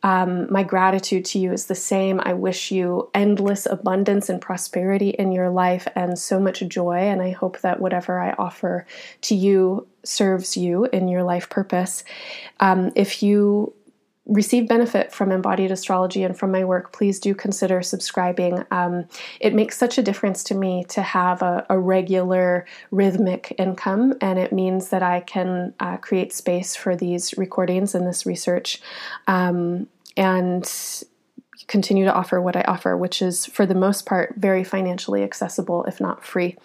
Um, 0.03 0.51
my 0.51 0.61
gratitude 0.61 1.25
to 1.25 1.39
you 1.39 1.51
is 1.51 1.65
the 1.65 1.75
same. 1.75 2.21
I 2.23 2.33
wish 2.33 2.71
you 2.71 3.09
endless 3.15 3.65
abundance 3.65 4.29
and 4.29 4.39
prosperity 4.39 5.09
in 5.09 5.31
your 5.31 5.49
life 5.49 5.87
and 5.95 6.17
so 6.17 6.39
much 6.39 6.59
joy. 6.67 6.97
And 6.97 7.23
I 7.23 7.31
hope 7.31 7.61
that 7.61 7.79
whatever 7.79 8.19
I 8.19 8.33
offer 8.33 8.85
to 9.21 9.35
you 9.35 9.87
serves 10.03 10.55
you 10.55 10.85
in 10.85 11.07
your 11.07 11.23
life 11.23 11.49
purpose. 11.49 12.03
Um, 12.59 12.91
if 12.95 13.23
you 13.23 13.73
receive 14.25 14.67
benefit 14.67 15.11
from 15.13 15.31
embodied 15.31 15.71
astrology 15.71 16.23
and 16.23 16.37
from 16.37 16.51
my 16.51 16.63
work, 16.63 16.91
please 16.91 17.19
do 17.19 17.35
consider 17.35 17.81
subscribing. 17.81 18.63
Um, 18.71 19.05
it 19.39 19.53
makes 19.53 19.77
such 19.77 19.97
a 19.97 20.03
difference 20.03 20.43
to 20.45 20.55
me 20.55 20.83
to 20.89 21.01
have 21.01 21.41
a, 21.41 21.65
a, 21.69 21.77
regular 21.77 22.65
rhythmic 22.89 23.53
income, 23.59 24.15
and 24.21 24.39
it 24.39 24.51
means 24.51 24.89
that 24.89 25.03
I 25.03 25.19
can 25.19 25.73
uh, 25.79 25.97
create 25.97 26.33
space 26.33 26.75
for 26.75 26.95
these 26.95 27.37
recordings 27.37 27.93
and 27.93 28.07
this 28.07 28.25
research. 28.25 28.81
Um, 29.27 29.87
and 30.17 30.65
continue 31.67 32.05
to 32.05 32.13
offer 32.13 32.39
what 32.39 32.55
I 32.55 32.61
offer, 32.67 32.95
which 32.95 33.21
is 33.21 33.45
for 33.45 33.65
the 33.65 33.75
most 33.75 34.05
part 34.05 34.35
very 34.37 34.63
financially 34.63 35.23
accessible, 35.23 35.83
if 35.85 35.99
not 35.99 36.23
free. 36.23 36.57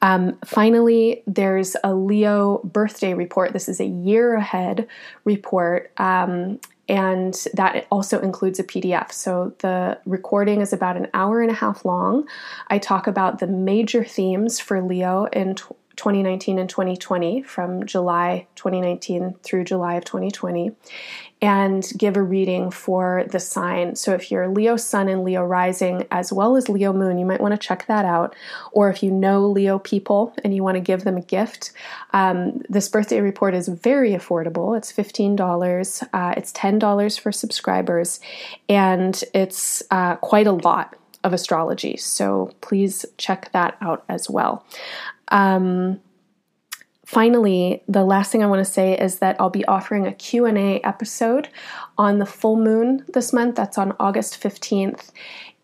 Um, 0.00 0.38
finally, 0.44 1.22
there's 1.26 1.76
a 1.84 1.94
Leo 1.94 2.58
birthday 2.64 3.14
report. 3.14 3.52
This 3.52 3.68
is 3.68 3.80
a 3.80 3.86
year 3.86 4.34
ahead 4.34 4.88
report. 5.24 5.92
Um, 5.98 6.58
and 6.88 7.46
that 7.54 7.86
also 7.90 8.20
includes 8.20 8.58
a 8.58 8.64
PDF. 8.64 9.12
So 9.12 9.54
the 9.58 9.98
recording 10.04 10.60
is 10.60 10.72
about 10.72 10.96
an 10.96 11.08
hour 11.14 11.40
and 11.40 11.50
a 11.50 11.54
half 11.54 11.84
long. 11.84 12.26
I 12.68 12.78
talk 12.78 13.06
about 13.06 13.38
the 13.38 13.46
major 13.46 14.04
themes 14.04 14.58
for 14.58 14.82
Leo 14.82 15.26
in 15.26 15.54
2019 16.02 16.58
and 16.58 16.68
2020 16.68 17.42
from 17.42 17.86
July 17.86 18.44
2019 18.56 19.36
through 19.44 19.62
July 19.62 19.94
of 19.94 20.04
2020 20.04 20.72
and 21.40 21.92
give 21.96 22.16
a 22.16 22.22
reading 22.22 22.72
for 22.72 23.24
the 23.30 23.38
sign. 23.38 23.94
So 23.94 24.12
if 24.12 24.28
you're 24.28 24.48
Leo 24.48 24.76
Sun 24.76 25.08
and 25.08 25.22
Leo 25.22 25.44
Rising 25.44 26.04
as 26.10 26.32
well 26.32 26.56
as 26.56 26.68
Leo 26.68 26.92
Moon, 26.92 27.18
you 27.18 27.24
might 27.24 27.40
want 27.40 27.52
to 27.52 27.66
check 27.66 27.86
that 27.86 28.04
out. 28.04 28.34
Or 28.72 28.90
if 28.90 29.04
you 29.04 29.12
know 29.12 29.46
Leo 29.46 29.78
people 29.78 30.34
and 30.42 30.52
you 30.52 30.64
want 30.64 30.74
to 30.74 30.80
give 30.80 31.04
them 31.04 31.16
a 31.16 31.22
gift, 31.22 31.70
um, 32.12 32.62
this 32.68 32.88
birthday 32.88 33.20
report 33.20 33.54
is 33.54 33.68
very 33.68 34.10
affordable. 34.10 34.76
It's 34.76 34.92
$15, 34.92 36.08
uh, 36.12 36.34
it's 36.36 36.50
$10 36.50 37.20
for 37.20 37.30
subscribers, 37.30 38.18
and 38.68 39.22
it's 39.32 39.84
uh, 39.92 40.16
quite 40.16 40.48
a 40.48 40.52
lot 40.52 40.96
of 41.24 41.32
astrology. 41.32 41.96
So 41.96 42.52
please 42.60 43.06
check 43.16 43.50
that 43.52 43.76
out 43.80 44.04
as 44.08 44.28
well. 44.28 44.64
Um, 45.32 46.00
finally, 47.04 47.82
the 47.88 48.04
last 48.04 48.30
thing 48.30 48.44
I 48.44 48.46
want 48.46 48.64
to 48.64 48.70
say 48.70 48.96
is 48.96 49.18
that 49.18 49.36
I'll 49.40 49.50
be 49.50 49.64
offering 49.64 50.06
a 50.06 50.12
Q&A 50.12 50.80
episode 50.82 51.48
on 51.98 52.18
the 52.18 52.26
full 52.26 52.56
moon 52.56 53.04
this 53.12 53.32
month. 53.32 53.56
That's 53.56 53.78
on 53.78 53.96
August 53.98 54.40
15th. 54.40 55.10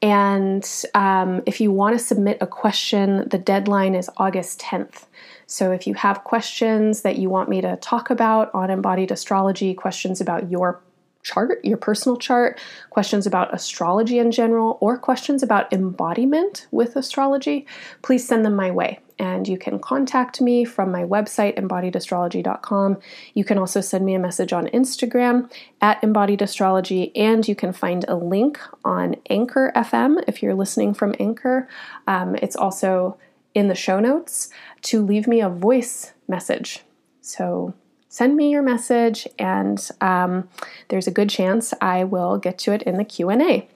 And 0.00 0.68
um, 0.94 1.42
if 1.46 1.60
you 1.60 1.72
want 1.72 1.98
to 1.98 2.04
submit 2.04 2.38
a 2.40 2.46
question, 2.46 3.28
the 3.28 3.38
deadline 3.38 3.94
is 3.94 4.10
August 4.16 4.60
10th. 4.60 5.06
So 5.46 5.72
if 5.72 5.86
you 5.86 5.94
have 5.94 6.24
questions 6.24 7.02
that 7.02 7.16
you 7.16 7.30
want 7.30 7.48
me 7.48 7.60
to 7.60 7.76
talk 7.76 8.10
about 8.10 8.54
on 8.54 8.70
embodied 8.70 9.10
astrology, 9.10 9.74
questions 9.74 10.20
about 10.20 10.50
your 10.50 10.80
chart, 11.22 11.64
your 11.64 11.76
personal 11.76 12.16
chart, 12.16 12.60
questions 12.90 13.26
about 13.26 13.52
astrology 13.52 14.18
in 14.18 14.30
general, 14.30 14.78
or 14.80 14.96
questions 14.96 15.42
about 15.42 15.72
embodiment 15.72 16.66
with 16.70 16.94
astrology, 16.94 17.66
please 18.02 18.26
send 18.26 18.44
them 18.44 18.54
my 18.54 18.70
way. 18.70 19.00
And 19.18 19.48
you 19.48 19.58
can 19.58 19.78
contact 19.78 20.40
me 20.40 20.64
from 20.64 20.92
my 20.92 21.02
website, 21.02 21.58
embodiedastrology.com. 21.58 22.98
You 23.34 23.44
can 23.44 23.58
also 23.58 23.80
send 23.80 24.04
me 24.04 24.14
a 24.14 24.18
message 24.18 24.52
on 24.52 24.68
Instagram 24.68 25.50
at 25.80 26.00
embodiedastrology, 26.02 27.10
and 27.16 27.46
you 27.48 27.56
can 27.56 27.72
find 27.72 28.04
a 28.06 28.14
link 28.14 28.60
on 28.84 29.16
Anchor 29.28 29.72
FM 29.74 30.22
if 30.28 30.42
you're 30.42 30.54
listening 30.54 30.94
from 30.94 31.14
Anchor. 31.18 31.68
Um, 32.06 32.36
it's 32.36 32.56
also 32.56 33.18
in 33.54 33.68
the 33.68 33.74
show 33.74 33.98
notes 33.98 34.50
to 34.82 35.04
leave 35.04 35.26
me 35.26 35.40
a 35.40 35.48
voice 35.48 36.12
message. 36.28 36.84
So 37.20 37.74
send 38.08 38.36
me 38.36 38.50
your 38.50 38.62
message, 38.62 39.26
and 39.38 39.88
um, 40.00 40.48
there's 40.88 41.06
a 41.06 41.12
good 41.12 41.28
chance 41.28 41.74
I 41.80 42.04
will 42.04 42.38
get 42.38 42.58
to 42.60 42.72
it 42.72 42.82
in 42.82 42.96
the 42.96 43.04
Q 43.04 43.30
and 43.30 43.42
A. 43.42 43.68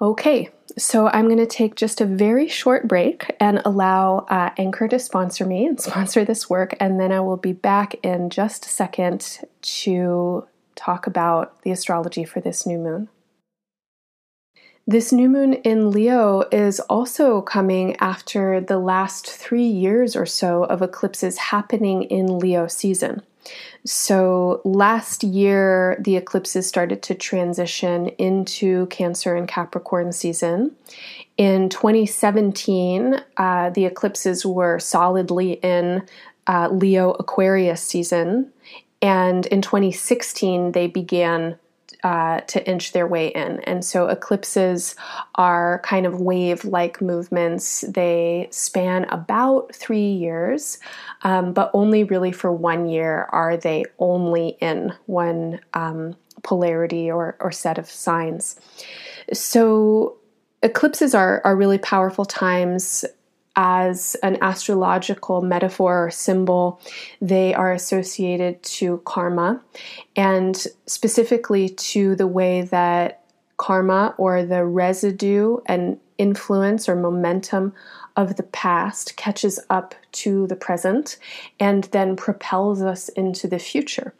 Okay, 0.00 0.48
so 0.76 1.08
I'm 1.08 1.24
going 1.24 1.38
to 1.38 1.46
take 1.46 1.74
just 1.74 2.00
a 2.00 2.06
very 2.06 2.46
short 2.46 2.86
break 2.86 3.34
and 3.40 3.60
allow 3.64 4.26
uh, 4.28 4.50
Anchor 4.56 4.86
to 4.86 4.98
sponsor 4.98 5.44
me 5.44 5.66
and 5.66 5.80
sponsor 5.80 6.24
this 6.24 6.48
work, 6.48 6.76
and 6.78 7.00
then 7.00 7.10
I 7.10 7.18
will 7.20 7.36
be 7.36 7.52
back 7.52 7.94
in 8.04 8.30
just 8.30 8.66
a 8.66 8.68
second 8.68 9.40
to 9.60 10.46
talk 10.76 11.08
about 11.08 11.60
the 11.62 11.72
astrology 11.72 12.24
for 12.24 12.40
this 12.40 12.64
new 12.64 12.78
moon. 12.78 13.08
This 14.86 15.12
new 15.12 15.28
moon 15.28 15.54
in 15.54 15.90
Leo 15.90 16.44
is 16.52 16.78
also 16.80 17.42
coming 17.42 17.96
after 17.96 18.60
the 18.60 18.78
last 18.78 19.28
three 19.28 19.66
years 19.66 20.14
or 20.14 20.24
so 20.24 20.62
of 20.64 20.80
eclipses 20.80 21.36
happening 21.38 22.04
in 22.04 22.38
Leo 22.38 22.68
season. 22.68 23.22
So 23.84 24.60
last 24.64 25.24
year, 25.24 25.96
the 26.00 26.16
eclipses 26.16 26.66
started 26.66 27.02
to 27.04 27.14
transition 27.14 28.08
into 28.18 28.86
Cancer 28.86 29.34
and 29.34 29.48
Capricorn 29.48 30.12
season. 30.12 30.72
In 31.36 31.68
2017, 31.68 33.20
uh, 33.36 33.70
the 33.70 33.84
eclipses 33.84 34.44
were 34.44 34.78
solidly 34.78 35.52
in 35.52 36.02
uh, 36.46 36.68
Leo 36.70 37.12
Aquarius 37.12 37.82
season. 37.82 38.50
And 39.00 39.46
in 39.46 39.62
2016, 39.62 40.72
they 40.72 40.88
began 40.88 41.56
uh, 42.04 42.40
to 42.42 42.66
inch 42.68 42.92
their 42.92 43.06
way 43.06 43.28
in. 43.28 43.60
And 43.60 43.84
so 43.84 44.06
eclipses 44.06 44.94
are 45.34 45.80
kind 45.84 46.06
of 46.06 46.20
wave 46.20 46.64
like 46.64 47.00
movements. 47.00 47.82
They 47.88 48.48
span 48.50 49.04
about 49.04 49.74
three 49.74 50.12
years, 50.12 50.78
um, 51.22 51.52
but 51.52 51.70
only 51.74 52.04
really 52.04 52.32
for 52.32 52.52
one 52.52 52.88
year 52.88 53.28
are 53.30 53.56
they 53.56 53.84
only 53.98 54.56
in 54.60 54.92
one 55.06 55.60
um, 55.74 56.16
polarity 56.42 57.10
or, 57.10 57.36
or 57.40 57.50
set 57.50 57.78
of 57.78 57.90
signs. 57.90 58.60
So 59.32 60.16
eclipses 60.62 61.14
are, 61.14 61.40
are 61.44 61.56
really 61.56 61.78
powerful 61.78 62.24
times 62.24 63.04
as 63.60 64.14
an 64.22 64.38
astrological 64.40 65.42
metaphor 65.42 66.06
or 66.06 66.10
symbol, 66.12 66.80
they 67.20 67.52
are 67.52 67.72
associated 67.72 68.62
to 68.62 69.02
karma 69.04 69.60
and 70.14 70.68
specifically 70.86 71.68
to 71.68 72.14
the 72.14 72.26
way 72.26 72.62
that 72.62 73.24
karma 73.56 74.14
or 74.16 74.44
the 74.44 74.64
residue 74.64 75.56
and 75.66 75.98
influence 76.18 76.88
or 76.88 76.94
momentum 76.94 77.72
of 78.16 78.36
the 78.36 78.44
past 78.44 79.16
catches 79.16 79.58
up 79.70 79.92
to 80.12 80.46
the 80.46 80.56
present 80.56 81.16
and 81.58 81.84
then 81.84 82.14
propels 82.14 82.80
us 82.80 83.08
into 83.10 83.48
the 83.48 83.58
future. 83.58 84.14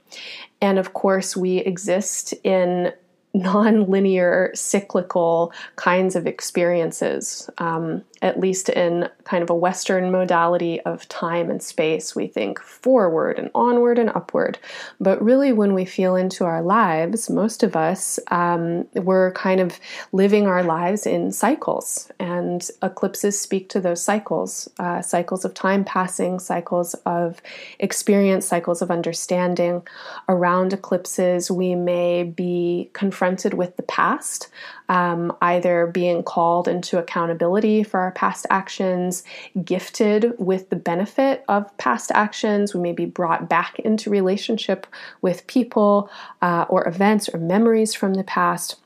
And 0.60 0.80
of 0.80 0.94
course, 0.94 1.36
we 1.36 1.58
exist 1.58 2.34
in 2.42 2.92
non-linear 3.34 4.50
cyclical 4.54 5.52
kinds 5.76 6.16
of 6.16 6.26
experiences 6.26 7.48
um, 7.58 8.02
at 8.22 8.40
least 8.40 8.68
in 8.68 9.08
kind 9.24 9.42
of 9.42 9.50
a 9.50 9.54
western 9.54 10.10
modality 10.10 10.80
of 10.82 11.08
time 11.08 11.50
and 11.50 11.62
space 11.62 12.14
we 12.14 12.26
think 12.26 12.60
forward 12.60 13.38
and 13.38 13.50
onward 13.54 13.98
and 13.98 14.10
upward. 14.10 14.58
But 15.00 15.22
really 15.22 15.52
when 15.52 15.74
we 15.74 15.84
feel 15.84 16.16
into 16.16 16.44
our 16.44 16.62
lives 16.62 17.30
most 17.30 17.62
of 17.62 17.76
us 17.76 18.18
um, 18.30 18.86
we're 18.94 19.32
kind 19.32 19.60
of 19.60 19.78
living 20.12 20.46
our 20.46 20.62
lives 20.62 21.06
in 21.06 21.32
cycles 21.32 22.10
and 22.18 22.68
eclipses 22.82 23.38
speak 23.38 23.68
to 23.70 23.80
those 23.80 24.02
cycles 24.02 24.68
uh, 24.78 25.02
cycles 25.02 25.44
of 25.44 25.54
time 25.54 25.84
passing 25.84 26.38
cycles 26.38 26.94
of 27.06 27.40
experience 27.78 28.46
cycles 28.46 28.82
of 28.82 28.90
understanding. 28.90 29.82
Around 30.28 30.72
eclipses 30.72 31.50
we 31.50 31.74
may 31.74 32.24
be 32.24 32.90
confronted 32.92 33.54
with 33.54 33.76
the 33.76 33.82
past, 33.82 34.48
um, 34.88 35.36
either 35.40 35.86
being 35.86 36.22
called 36.22 36.68
into 36.68 36.98
accountability 36.98 37.82
for 37.82 38.07
our 38.08 38.12
past 38.12 38.46
actions, 38.48 39.22
gifted 39.62 40.32
with 40.38 40.70
the 40.70 40.76
benefit 40.76 41.44
of 41.46 41.76
past 41.76 42.10
actions. 42.14 42.72
We 42.72 42.80
may 42.80 42.92
be 42.92 43.04
brought 43.04 43.50
back 43.50 43.78
into 43.80 44.08
relationship 44.08 44.86
with 45.20 45.46
people 45.46 46.10
uh, 46.40 46.64
or 46.70 46.88
events 46.88 47.28
or 47.28 47.38
memories 47.38 47.92
from 47.94 48.14
the 48.14 48.24
past. 48.24 48.76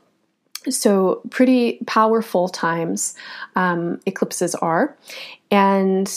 So, 0.69 1.23
pretty 1.31 1.79
powerful 1.87 2.49
times 2.49 3.15
um, 3.55 4.01
eclipses 4.07 4.57
are. 4.57 4.97
And 5.51 6.09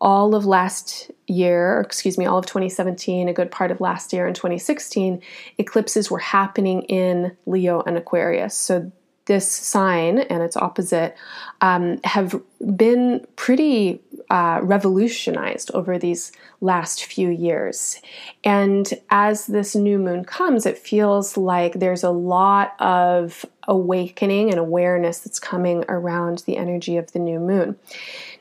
all 0.00 0.34
of 0.36 0.44
last 0.44 1.10
year, 1.26 1.80
excuse 1.80 2.16
me, 2.18 2.26
all 2.26 2.38
of 2.38 2.46
2017, 2.46 3.28
a 3.28 3.32
good 3.32 3.50
part 3.50 3.72
of 3.72 3.80
last 3.80 4.12
year 4.12 4.26
in 4.28 4.34
2016, 4.34 5.20
eclipses 5.58 6.10
were 6.10 6.18
happening 6.18 6.82
in 6.82 7.36
Leo 7.46 7.80
and 7.80 7.96
Aquarius. 7.96 8.56
So 8.56 8.92
this 9.26 9.50
sign 9.50 10.18
and 10.18 10.42
its 10.42 10.56
opposite 10.56 11.16
um, 11.60 12.00
have 12.04 12.40
been 12.76 13.26
pretty 13.36 14.00
uh, 14.30 14.60
revolutionized 14.62 15.70
over 15.72 15.98
these 15.98 16.32
last 16.60 17.04
few 17.04 17.28
years. 17.28 18.00
And 18.44 18.92
as 19.10 19.46
this 19.46 19.76
new 19.76 19.98
moon 19.98 20.24
comes, 20.24 20.66
it 20.66 20.78
feels 20.78 21.36
like 21.36 21.74
there's 21.74 22.02
a 22.02 22.10
lot 22.10 22.80
of 22.80 23.44
awakening 23.68 24.50
and 24.50 24.58
awareness 24.58 25.20
that's 25.20 25.38
coming 25.38 25.84
around 25.88 26.38
the 26.46 26.56
energy 26.56 26.96
of 26.96 27.12
the 27.12 27.18
new 27.18 27.38
moon. 27.38 27.76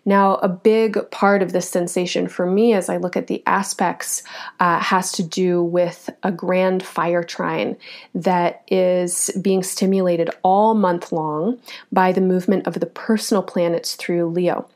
Now, 0.06 0.36
a 0.36 0.47
big 0.47 1.10
part 1.10 1.41
of 1.41 1.51
this 1.51 1.68
sensation 1.68 2.28
for 2.28 2.45
me 2.45 2.74
as 2.74 2.89
I 2.89 2.97
look 2.97 3.18
at 3.18 3.26
the 3.26 3.41
aspects 3.47 4.22
uh, 4.60 4.80
has 4.80 5.12
to 5.14 5.24
do 5.24 5.64
with 5.64 6.12
a 6.22 6.32
grand 6.32 6.84
fire 6.84 7.24
trine 7.24 7.76
that 8.14 8.64
is 8.68 9.32
being 9.41 9.64
stimulated 9.64 10.30
all 10.43 10.76
month 10.76 11.12
long 11.12 11.60
by 11.91 12.12
the 12.12 12.22
movement 12.22 12.68
of 12.68 12.80
the 12.80 12.86
personal 12.86 13.41
planets 13.41 13.95
through 13.95 14.28
Leo. 14.28 14.70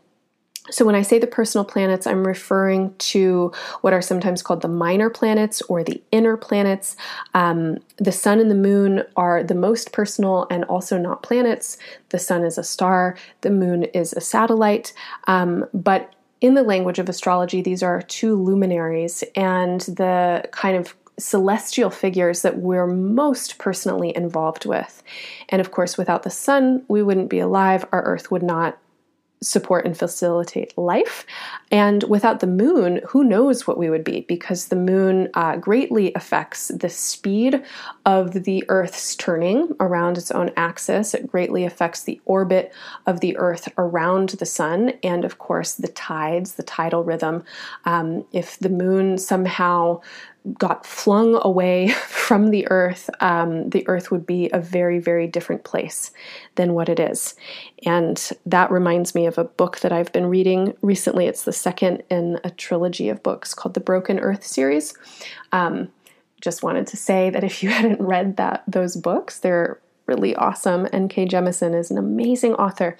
So, 0.71 0.85
when 0.85 0.95
I 0.95 1.01
say 1.01 1.19
the 1.19 1.27
personal 1.27 1.65
planets, 1.65 2.07
I'm 2.07 2.25
referring 2.25 2.93
to 2.95 3.51
what 3.81 3.93
are 3.93 4.01
sometimes 4.01 4.41
called 4.41 4.61
the 4.61 4.67
minor 4.67 5.09
planets 5.09 5.61
or 5.63 5.83
the 5.83 6.01
inner 6.11 6.37
planets. 6.37 6.95
Um, 7.33 7.79
the 7.97 8.11
sun 8.11 8.39
and 8.39 8.49
the 8.49 8.55
moon 8.55 9.03
are 9.15 9.43
the 9.43 9.55
most 9.55 9.91
personal 9.91 10.47
and 10.49 10.63
also 10.65 10.97
not 10.97 11.23
planets. 11.23 11.77
The 12.09 12.19
sun 12.19 12.43
is 12.43 12.57
a 12.57 12.63
star, 12.63 13.17
the 13.41 13.49
moon 13.49 13.83
is 13.85 14.13
a 14.13 14.21
satellite. 14.21 14.93
Um, 15.27 15.65
but 15.73 16.13
in 16.41 16.53
the 16.53 16.63
language 16.63 16.99
of 16.99 17.09
astrology, 17.09 17.61
these 17.61 17.83
are 17.83 18.01
two 18.01 18.35
luminaries 18.35 19.23
and 19.35 19.81
the 19.81 20.47
kind 20.51 20.77
of 20.77 20.95
celestial 21.17 21.89
figures 21.89 22.41
that 22.41 22.59
we're 22.59 22.87
most 22.87 23.57
personally 23.57 24.15
involved 24.15 24.65
with. 24.65 25.03
And 25.49 25.59
of 25.59 25.71
course, 25.71 25.97
without 25.97 26.23
the 26.23 26.29
sun, 26.29 26.83
we 26.87 27.03
wouldn't 27.03 27.29
be 27.29 27.39
alive, 27.39 27.85
our 27.91 28.03
earth 28.03 28.31
would 28.31 28.43
not 28.43 28.77
support 29.41 29.85
and 29.85 29.97
facilitate 29.97 30.77
life. 30.77 31.25
And 31.71 32.03
without 32.03 32.39
the 32.39 32.47
moon, 32.47 33.01
who 33.07 33.23
knows 33.23 33.65
what 33.65 33.77
we 33.77 33.89
would 33.89 34.03
be? 34.03 34.21
Because 34.21 34.67
the 34.67 34.75
moon 34.75 35.29
uh, 35.33 35.55
greatly 35.57 36.13
affects 36.13 36.69
the 36.69 36.89
speed 36.89 37.63
of 38.05 38.43
the 38.43 38.65
Earth's 38.67 39.15
turning 39.15 39.75
around 39.79 40.17
its 40.17 40.31
own 40.31 40.51
axis. 40.57 41.13
It 41.13 41.27
greatly 41.27 41.63
affects 41.63 42.03
the 42.03 42.19
orbit 42.25 42.73
of 43.05 43.21
the 43.21 43.37
Earth 43.37 43.69
around 43.77 44.29
the 44.29 44.45
sun, 44.45 44.93
and 45.03 45.23
of 45.23 45.37
course, 45.37 45.73
the 45.73 45.87
tides, 45.87 46.55
the 46.55 46.63
tidal 46.63 47.03
rhythm. 47.03 47.43
Um, 47.85 48.25
if 48.33 48.59
the 48.59 48.69
moon 48.69 49.17
somehow 49.17 50.01
got 50.57 50.85
flung 50.85 51.39
away 51.41 51.89
from 52.07 52.49
the 52.49 52.67
earth, 52.69 53.09
um, 53.19 53.69
the 53.69 53.87
earth 53.87 54.11
would 54.11 54.25
be 54.25 54.49
a 54.51 54.59
very, 54.59 54.99
very 54.99 55.27
different 55.27 55.63
place 55.63 56.11
than 56.55 56.73
what 56.73 56.89
it 56.89 56.99
is. 56.99 57.35
And 57.85 58.31
that 58.45 58.71
reminds 58.71 59.15
me 59.15 59.25
of 59.25 59.37
a 59.37 59.43
book 59.43 59.79
that 59.79 59.91
I've 59.91 60.11
been 60.11 60.27
reading 60.27 60.75
recently. 60.81 61.25
It's 61.25 61.43
the 61.43 61.53
second 61.53 62.03
in 62.09 62.39
a 62.43 62.51
trilogy 62.51 63.09
of 63.09 63.23
books 63.23 63.53
called 63.53 63.73
the 63.73 63.79
Broken 63.79 64.19
Earth 64.19 64.45
series. 64.45 64.93
Um, 65.51 65.89
just 66.41 66.63
wanted 66.63 66.87
to 66.87 66.97
say 66.97 67.29
that 67.29 67.43
if 67.43 67.61
you 67.61 67.69
hadn't 67.69 68.01
read 68.01 68.37
that 68.37 68.63
those 68.67 68.95
books, 68.95 69.39
they're 69.39 69.79
really 70.05 70.35
awesome. 70.35 70.87
N.K. 70.91 71.27
Jemisin 71.27 71.77
is 71.77 71.91
an 71.91 71.97
amazing 71.97 72.55
author 72.55 72.97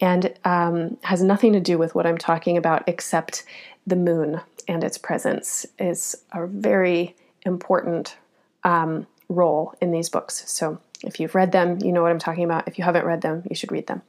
and 0.00 0.34
um, 0.44 0.98
has 1.02 1.22
nothing 1.22 1.54
to 1.54 1.60
do 1.60 1.78
with 1.78 1.94
what 1.94 2.06
I'm 2.06 2.18
talking 2.18 2.58
about 2.58 2.84
except 2.86 3.44
the 3.86 3.96
moon 3.96 4.42
and 4.70 4.84
its 4.84 4.98
presence 4.98 5.66
is 5.80 6.16
a 6.32 6.46
very 6.46 7.16
important 7.42 8.16
um, 8.62 9.04
role 9.28 9.74
in 9.80 9.90
these 9.90 10.08
books. 10.08 10.44
So 10.48 10.80
if 11.02 11.18
you've 11.18 11.34
read 11.34 11.50
them, 11.50 11.78
you 11.82 11.90
know 11.90 12.02
what 12.02 12.12
I'm 12.12 12.20
talking 12.20 12.44
about. 12.44 12.68
If 12.68 12.78
you 12.78 12.84
haven't 12.84 13.04
read 13.04 13.20
them, 13.20 13.42
you 13.50 13.56
should 13.56 13.72
read 13.72 13.88
them. 13.88 14.02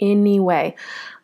Anyway, 0.00 0.74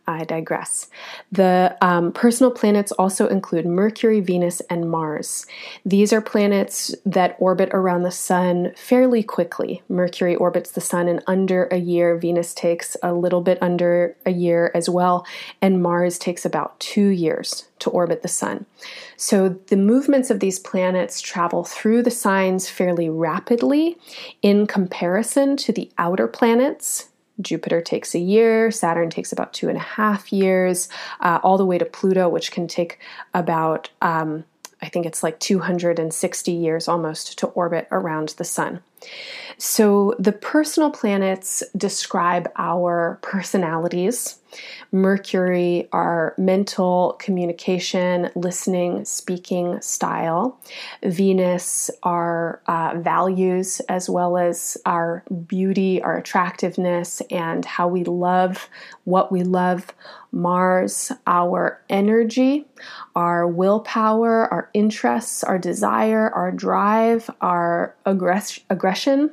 I 0.08 0.24
digress. 0.24 0.88
The 1.32 1.76
um, 1.80 2.12
personal 2.12 2.52
planets 2.52 2.92
also 2.92 3.26
include 3.26 3.66
Mercury, 3.66 4.20
Venus, 4.20 4.60
and 4.70 4.88
Mars. 4.88 5.46
These 5.84 6.12
are 6.12 6.20
planets 6.20 6.94
that 7.04 7.36
orbit 7.40 7.70
around 7.72 8.02
the 8.02 8.10
Sun 8.10 8.72
fairly 8.76 9.22
quickly. 9.22 9.82
Mercury 9.88 10.36
orbits 10.36 10.70
the 10.70 10.80
Sun 10.80 11.08
in 11.08 11.20
under 11.26 11.64
a 11.72 11.76
year, 11.76 12.16
Venus 12.16 12.54
takes 12.54 12.96
a 13.02 13.12
little 13.12 13.40
bit 13.40 13.58
under 13.60 14.16
a 14.24 14.30
year 14.30 14.70
as 14.74 14.88
well, 14.88 15.26
and 15.60 15.82
Mars 15.82 16.18
takes 16.18 16.44
about 16.44 16.78
two 16.78 17.08
years 17.08 17.68
to 17.80 17.90
orbit 17.90 18.22
the 18.22 18.28
Sun. 18.28 18.64
So 19.16 19.48
the 19.48 19.76
movements 19.76 20.30
of 20.30 20.40
these 20.40 20.58
planets 20.58 21.20
travel 21.20 21.64
through 21.64 22.02
the 22.02 22.10
signs 22.10 22.68
fairly 22.68 23.08
rapidly 23.08 23.98
in 24.40 24.66
comparison 24.66 25.56
to 25.58 25.72
the 25.72 25.90
outer 25.98 26.28
planets 26.28 27.08
Jupiter 27.40 27.80
takes 27.80 28.14
a 28.14 28.18
year, 28.18 28.70
Saturn 28.70 29.10
takes 29.10 29.32
about 29.32 29.52
two 29.52 29.68
and 29.68 29.76
a 29.76 29.80
half 29.80 30.32
years, 30.32 30.88
uh, 31.20 31.38
all 31.42 31.58
the 31.58 31.66
way 31.66 31.78
to 31.78 31.84
Pluto, 31.84 32.28
which 32.28 32.52
can 32.52 32.66
take 32.66 32.98
about, 33.34 33.90
um, 34.02 34.44
I 34.82 34.88
think 34.88 35.06
it's 35.06 35.22
like 35.22 35.38
260 35.40 36.52
years 36.52 36.88
almost 36.88 37.38
to 37.38 37.46
orbit 37.48 37.88
around 37.90 38.30
the 38.30 38.44
Sun. 38.44 38.80
So 39.58 40.14
the 40.18 40.32
personal 40.32 40.90
planets 40.90 41.62
describe 41.76 42.50
our 42.56 43.18
personalities 43.22 44.38
Mercury, 44.92 45.88
our 45.92 46.34
mental 46.38 47.16
communication, 47.18 48.30
listening, 48.34 49.04
speaking 49.04 49.80
style. 49.80 50.58
Venus, 51.04 51.90
our 52.02 52.62
uh, 52.66 52.94
values, 52.98 53.80
as 53.88 54.08
well 54.08 54.36
as 54.36 54.76
our 54.86 55.22
beauty, 55.46 56.02
our 56.02 56.16
attractiveness, 56.16 57.20
and 57.30 57.64
how 57.64 57.88
we 57.88 58.04
love 58.04 58.68
what 59.04 59.30
we 59.30 59.42
love. 59.42 59.92
Mars, 60.32 61.12
our 61.26 61.80
energy, 61.88 62.66
our 63.14 63.46
willpower, 63.46 64.52
our 64.52 64.68
interests, 64.74 65.42
our 65.42 65.58
desire, 65.58 66.28
our 66.30 66.52
drive, 66.52 67.30
our 67.40 67.94
aggress- 68.04 68.60
aggression, 68.68 69.30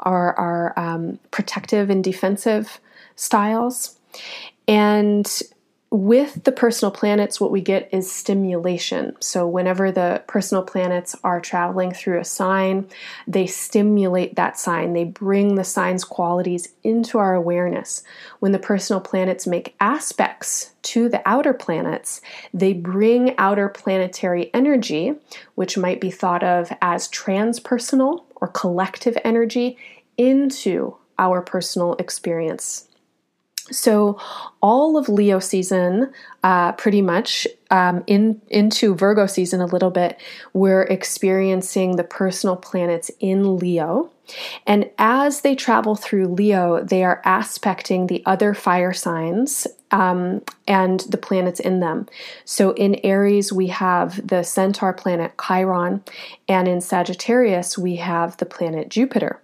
our, 0.00 0.34
our 0.34 0.78
um, 0.78 1.18
protective 1.30 1.88
and 1.88 2.04
defensive 2.04 2.80
styles. 3.16 3.98
And 4.68 5.26
with 5.92 6.44
the 6.44 6.52
personal 6.52 6.90
planets, 6.90 7.38
what 7.38 7.50
we 7.50 7.60
get 7.60 7.86
is 7.92 8.10
stimulation. 8.10 9.14
So, 9.20 9.46
whenever 9.46 9.92
the 9.92 10.22
personal 10.26 10.62
planets 10.62 11.14
are 11.22 11.38
traveling 11.38 11.92
through 11.92 12.18
a 12.18 12.24
sign, 12.24 12.88
they 13.26 13.46
stimulate 13.46 14.34
that 14.36 14.58
sign. 14.58 14.94
They 14.94 15.04
bring 15.04 15.54
the 15.54 15.64
sign's 15.64 16.02
qualities 16.02 16.70
into 16.82 17.18
our 17.18 17.34
awareness. 17.34 18.02
When 18.38 18.52
the 18.52 18.58
personal 18.58 19.02
planets 19.02 19.46
make 19.46 19.76
aspects 19.80 20.72
to 20.84 21.10
the 21.10 21.20
outer 21.26 21.52
planets, 21.52 22.22
they 22.54 22.72
bring 22.72 23.36
outer 23.36 23.68
planetary 23.68 24.50
energy, 24.54 25.12
which 25.56 25.76
might 25.76 26.00
be 26.00 26.10
thought 26.10 26.42
of 26.42 26.72
as 26.80 27.06
transpersonal 27.10 28.24
or 28.36 28.48
collective 28.48 29.18
energy, 29.24 29.76
into 30.16 30.96
our 31.18 31.42
personal 31.42 31.94
experience. 31.94 32.88
So, 33.70 34.18
all 34.60 34.96
of 34.96 35.08
Leo 35.08 35.38
season, 35.38 36.12
uh, 36.42 36.72
pretty 36.72 37.00
much 37.00 37.46
um, 37.70 38.02
in 38.08 38.40
into 38.48 38.94
Virgo 38.94 39.26
season 39.26 39.60
a 39.60 39.66
little 39.66 39.90
bit, 39.90 40.20
we're 40.52 40.82
experiencing 40.82 41.94
the 41.94 42.04
personal 42.04 42.56
planets 42.56 43.10
in 43.20 43.56
Leo, 43.56 44.10
and 44.66 44.90
as 44.98 45.42
they 45.42 45.54
travel 45.54 45.94
through 45.94 46.34
Leo, 46.34 46.82
they 46.82 47.04
are 47.04 47.22
aspecting 47.24 48.08
the 48.08 48.22
other 48.26 48.52
fire 48.52 48.92
signs 48.92 49.68
um, 49.92 50.42
and 50.66 51.00
the 51.08 51.18
planets 51.18 51.60
in 51.60 51.78
them. 51.78 52.08
So, 52.44 52.72
in 52.72 52.96
Aries, 53.04 53.52
we 53.52 53.68
have 53.68 54.26
the 54.26 54.42
Centaur 54.42 54.92
planet 54.92 55.34
Chiron, 55.40 56.02
and 56.48 56.66
in 56.66 56.80
Sagittarius, 56.80 57.78
we 57.78 57.96
have 57.96 58.36
the 58.38 58.46
planet 58.46 58.88
Jupiter. 58.88 59.40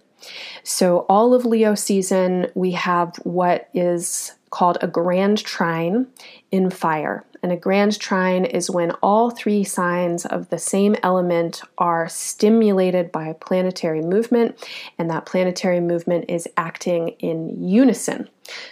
So, 0.63 1.05
all 1.09 1.33
of 1.33 1.45
Leo 1.45 1.75
season, 1.75 2.47
we 2.55 2.71
have 2.71 3.15
what 3.23 3.69
is 3.73 4.33
called 4.49 4.77
a 4.81 4.87
grand 4.87 5.43
trine 5.43 6.07
in 6.51 6.69
fire. 6.69 7.25
And 7.41 7.51
a 7.51 7.57
grand 7.57 7.99
trine 7.99 8.43
is 8.43 8.69
when 8.69 8.91
all 9.01 9.29
three 9.29 9.63
signs 9.63 10.25
of 10.25 10.49
the 10.49 10.57
same 10.57 10.95
element 11.03 11.61
are 11.77 12.09
stimulated 12.09 13.11
by 13.11 13.27
a 13.27 13.33
planetary 13.33 14.01
movement, 14.01 14.57
and 14.97 15.09
that 15.09 15.25
planetary 15.25 15.79
movement 15.79 16.25
is 16.27 16.49
acting 16.57 17.09
in 17.19 17.63
unison. 17.63 18.27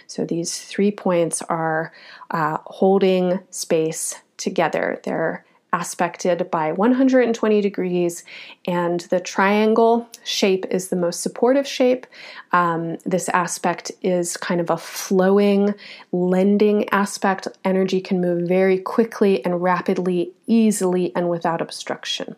So 0.06 0.24
these 0.24 0.58
three 0.58 0.90
points 0.90 1.40
are 1.42 1.92
uh, 2.30 2.58
holding 2.66 3.40
space 3.50 4.16
together. 4.36 5.00
They're 5.04 5.44
aspected 5.72 6.50
by 6.50 6.72
120 6.72 7.60
degrees, 7.60 8.24
and 8.66 9.00
the 9.00 9.20
triangle 9.20 10.08
shape 10.24 10.64
is 10.70 10.88
the 10.88 10.96
most 10.96 11.20
supportive 11.20 11.66
shape. 11.66 12.06
Um, 12.52 12.96
this 13.04 13.28
aspect 13.30 13.92
is 14.02 14.36
kind 14.36 14.60
of 14.60 14.70
a 14.70 14.78
flowing, 14.78 15.74
lending 16.12 16.88
aspect. 16.90 17.48
Energy 17.64 18.00
can 18.00 18.20
move 18.20 18.48
very 18.48 18.78
quickly 18.78 19.44
and 19.44 19.62
rapidly, 19.62 20.32
easily, 20.46 21.14
and 21.14 21.28
without 21.28 21.60
obstruction. 21.60 22.36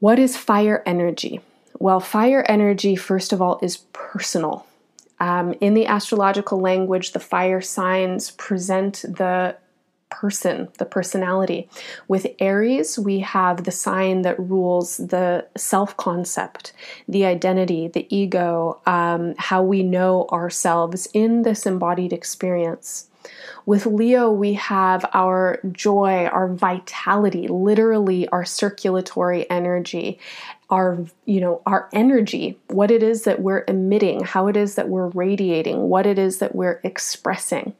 What 0.00 0.18
is 0.18 0.36
fire 0.36 0.82
energy? 0.84 1.40
Well, 1.78 2.00
fire 2.00 2.44
energy, 2.48 2.96
first 2.96 3.32
of 3.32 3.40
all, 3.40 3.58
is 3.62 3.78
personal. 3.92 4.66
Um, 5.18 5.54
in 5.60 5.74
the 5.74 5.86
astrological 5.86 6.60
language, 6.60 7.12
the 7.12 7.20
fire 7.20 7.60
signs 7.60 8.30
present 8.32 9.02
the 9.02 9.56
person, 10.10 10.68
the 10.78 10.84
personality. 10.84 11.68
With 12.08 12.26
Aries, 12.38 12.98
we 12.98 13.20
have 13.20 13.64
the 13.64 13.70
sign 13.70 14.22
that 14.22 14.38
rules 14.38 14.96
the 14.98 15.46
self 15.56 15.96
concept, 15.96 16.72
the 17.08 17.24
identity, 17.24 17.88
the 17.88 18.06
ego, 18.14 18.80
um, 18.86 19.34
how 19.38 19.62
we 19.62 19.82
know 19.82 20.26
ourselves 20.30 21.08
in 21.12 21.42
this 21.42 21.66
embodied 21.66 22.12
experience. 22.12 23.08
With 23.64 23.86
Leo, 23.86 24.30
we 24.30 24.54
have 24.54 25.04
our 25.12 25.58
joy, 25.72 26.26
our 26.26 26.46
vitality, 26.46 27.48
literally 27.48 28.28
our 28.28 28.44
circulatory 28.44 29.50
energy, 29.50 30.20
our 30.70 30.98
you 31.24 31.40
know 31.40 31.62
our 31.66 31.88
energy 31.92 32.58
what 32.68 32.90
it 32.90 33.02
is 33.02 33.22
that 33.22 33.40
we're 33.40 33.64
emitting 33.68 34.22
how 34.24 34.48
it 34.48 34.56
is 34.56 34.74
that 34.74 34.88
we're 34.88 35.08
radiating 35.10 35.88
what 35.88 36.06
it 36.06 36.18
is 36.18 36.38
that 36.38 36.54
we're 36.54 36.80
expressing 36.82 37.72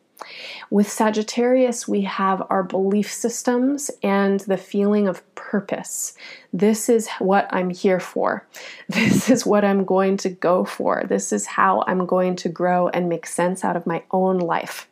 with 0.71 0.91
Sagittarius, 0.91 1.87
we 1.87 2.03
have 2.03 2.43
our 2.51 2.63
belief 2.63 3.11
systems 3.11 3.91
and 4.03 4.41
the 4.41 4.57
feeling 4.57 5.09
of 5.09 5.23
purpose. 5.35 6.15
This 6.53 6.89
is 6.89 7.09
what 7.19 7.49
I'm 7.51 7.71
here 7.71 8.01
for. 8.01 8.47
This 8.89 9.31
is 9.31 9.47
what 9.47 9.65
I'm 9.65 9.85
going 9.85 10.17
to 10.19 10.31
go 10.31 10.65
for. 10.65 11.05
This 11.09 11.33
is 11.33 11.47
how 11.47 11.85
I'm 11.87 12.07
going 12.07 12.37
to 12.37 12.49
grow 12.49 12.89
and 12.89 13.09
make 13.09 13.27
sense 13.27 13.65
out 13.65 13.77
of 13.77 13.87
my 13.87 14.03
own 14.11 14.39
life. 14.39 14.89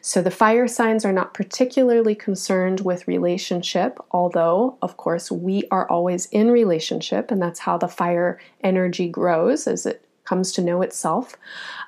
So 0.00 0.20
the 0.20 0.30
fire 0.30 0.66
signs 0.66 1.04
are 1.04 1.12
not 1.12 1.34
particularly 1.34 2.14
concerned 2.14 2.80
with 2.80 3.06
relationship, 3.06 3.98
although, 4.10 4.76
of 4.82 4.96
course, 4.96 5.30
we 5.30 5.64
are 5.70 5.88
always 5.88 6.26
in 6.26 6.50
relationship, 6.50 7.30
and 7.30 7.40
that's 7.40 7.60
how 7.60 7.78
the 7.78 7.88
fire 7.88 8.40
energy 8.64 9.08
grows 9.08 9.66
as 9.66 9.86
it 9.86 10.01
comes 10.24 10.52
to 10.52 10.62
know 10.62 10.82
itself. 10.82 11.36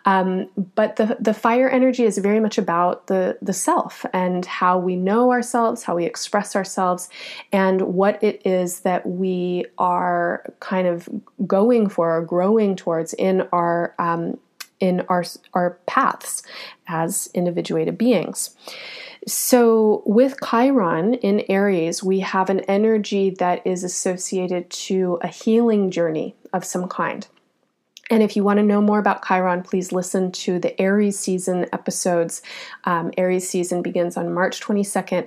Um, 0.06 0.48
but 0.74 0.96
the, 0.96 1.16
the 1.20 1.34
fire 1.34 1.68
energy 1.68 2.04
is 2.04 2.18
very 2.18 2.40
much 2.40 2.58
about 2.58 3.06
the, 3.06 3.38
the 3.40 3.52
self 3.52 4.04
and 4.12 4.44
how 4.44 4.78
we 4.78 4.96
know 4.96 5.30
ourselves, 5.30 5.84
how 5.84 5.96
we 5.96 6.04
express 6.04 6.54
ourselves, 6.54 7.08
and 7.52 7.80
what 7.82 8.22
it 8.22 8.42
is 8.44 8.80
that 8.80 9.06
we 9.06 9.64
are 9.78 10.44
kind 10.60 10.86
of 10.86 11.08
going 11.46 11.88
for 11.88 12.16
or 12.16 12.22
growing 12.24 12.76
towards 12.76 13.14
in 13.14 13.42
our 13.52 13.94
um, 13.98 14.38
in 14.80 15.00
our 15.08 15.24
our 15.54 15.78
paths 15.86 16.42
as 16.88 17.30
individuated 17.32 17.96
beings. 17.96 18.56
So, 19.26 20.02
with 20.04 20.36
Chiron 20.46 21.14
in 21.14 21.44
Aries, 21.48 22.02
we 22.02 22.20
have 22.20 22.50
an 22.50 22.60
energy 22.60 23.30
that 23.30 23.66
is 23.66 23.82
associated 23.82 24.68
to 24.70 25.18
a 25.22 25.28
healing 25.28 25.90
journey 25.90 26.34
of 26.52 26.64
some 26.64 26.88
kind. 26.88 27.26
And 28.10 28.22
if 28.22 28.36
you 28.36 28.44
want 28.44 28.58
to 28.58 28.62
know 28.62 28.80
more 28.80 28.98
about 28.98 29.26
Chiron, 29.26 29.62
please 29.62 29.92
listen 29.92 30.30
to 30.32 30.58
the 30.58 30.78
Aries 30.80 31.18
season 31.18 31.66
episodes. 31.72 32.42
Um, 32.84 33.12
Aries 33.16 33.48
season 33.48 33.82
begins 33.82 34.16
on 34.16 34.34
March 34.34 34.60
22nd. 34.60 35.26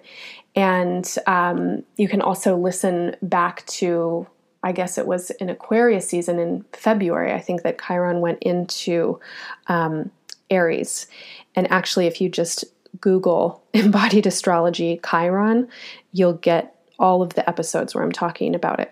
And 0.55 1.15
um, 1.25 1.83
you 1.97 2.07
can 2.07 2.21
also 2.21 2.55
listen 2.55 3.15
back 3.21 3.65
to, 3.67 4.27
I 4.63 4.71
guess 4.71 4.97
it 4.97 5.07
was 5.07 5.31
in 5.31 5.49
Aquarius 5.49 6.07
season 6.07 6.39
in 6.39 6.65
February. 6.73 7.33
I 7.33 7.39
think 7.39 7.63
that 7.63 7.81
Chiron 7.81 8.21
went 8.21 8.39
into 8.41 9.19
um, 9.67 10.11
Aries. 10.49 11.07
And 11.55 11.69
actually, 11.71 12.07
if 12.07 12.21
you 12.21 12.29
just 12.29 12.63
Google 12.99 13.63
embodied 13.73 14.27
astrology 14.27 14.99
Chiron, 15.07 15.67
you'll 16.11 16.33
get 16.33 16.75
all 16.99 17.21
of 17.21 17.33
the 17.35 17.47
episodes 17.47 17.93
where 17.93 18.03
I'm 18.03 18.11
talking 18.11 18.55
about 18.55 18.79
it. 18.79 18.91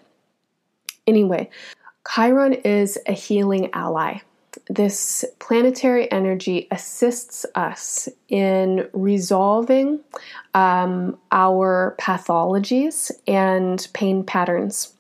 Anyway, 1.07 1.49
Chiron 2.13 2.53
is 2.53 2.97
a 3.07 3.13
healing 3.13 3.69
ally. 3.73 4.19
This 4.69 5.25
planetary 5.39 6.09
energy 6.11 6.67
assists 6.71 7.45
us 7.55 8.07
in 8.29 8.87
resolving 8.93 9.99
um, 10.53 11.17
our 11.31 11.95
pathologies 11.99 13.11
and 13.27 13.85
pain 13.93 14.23
patterns. 14.23 14.93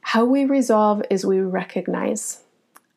How 0.00 0.24
we 0.24 0.44
resolve 0.44 1.02
is 1.10 1.26
we 1.26 1.40
recognize. 1.40 2.40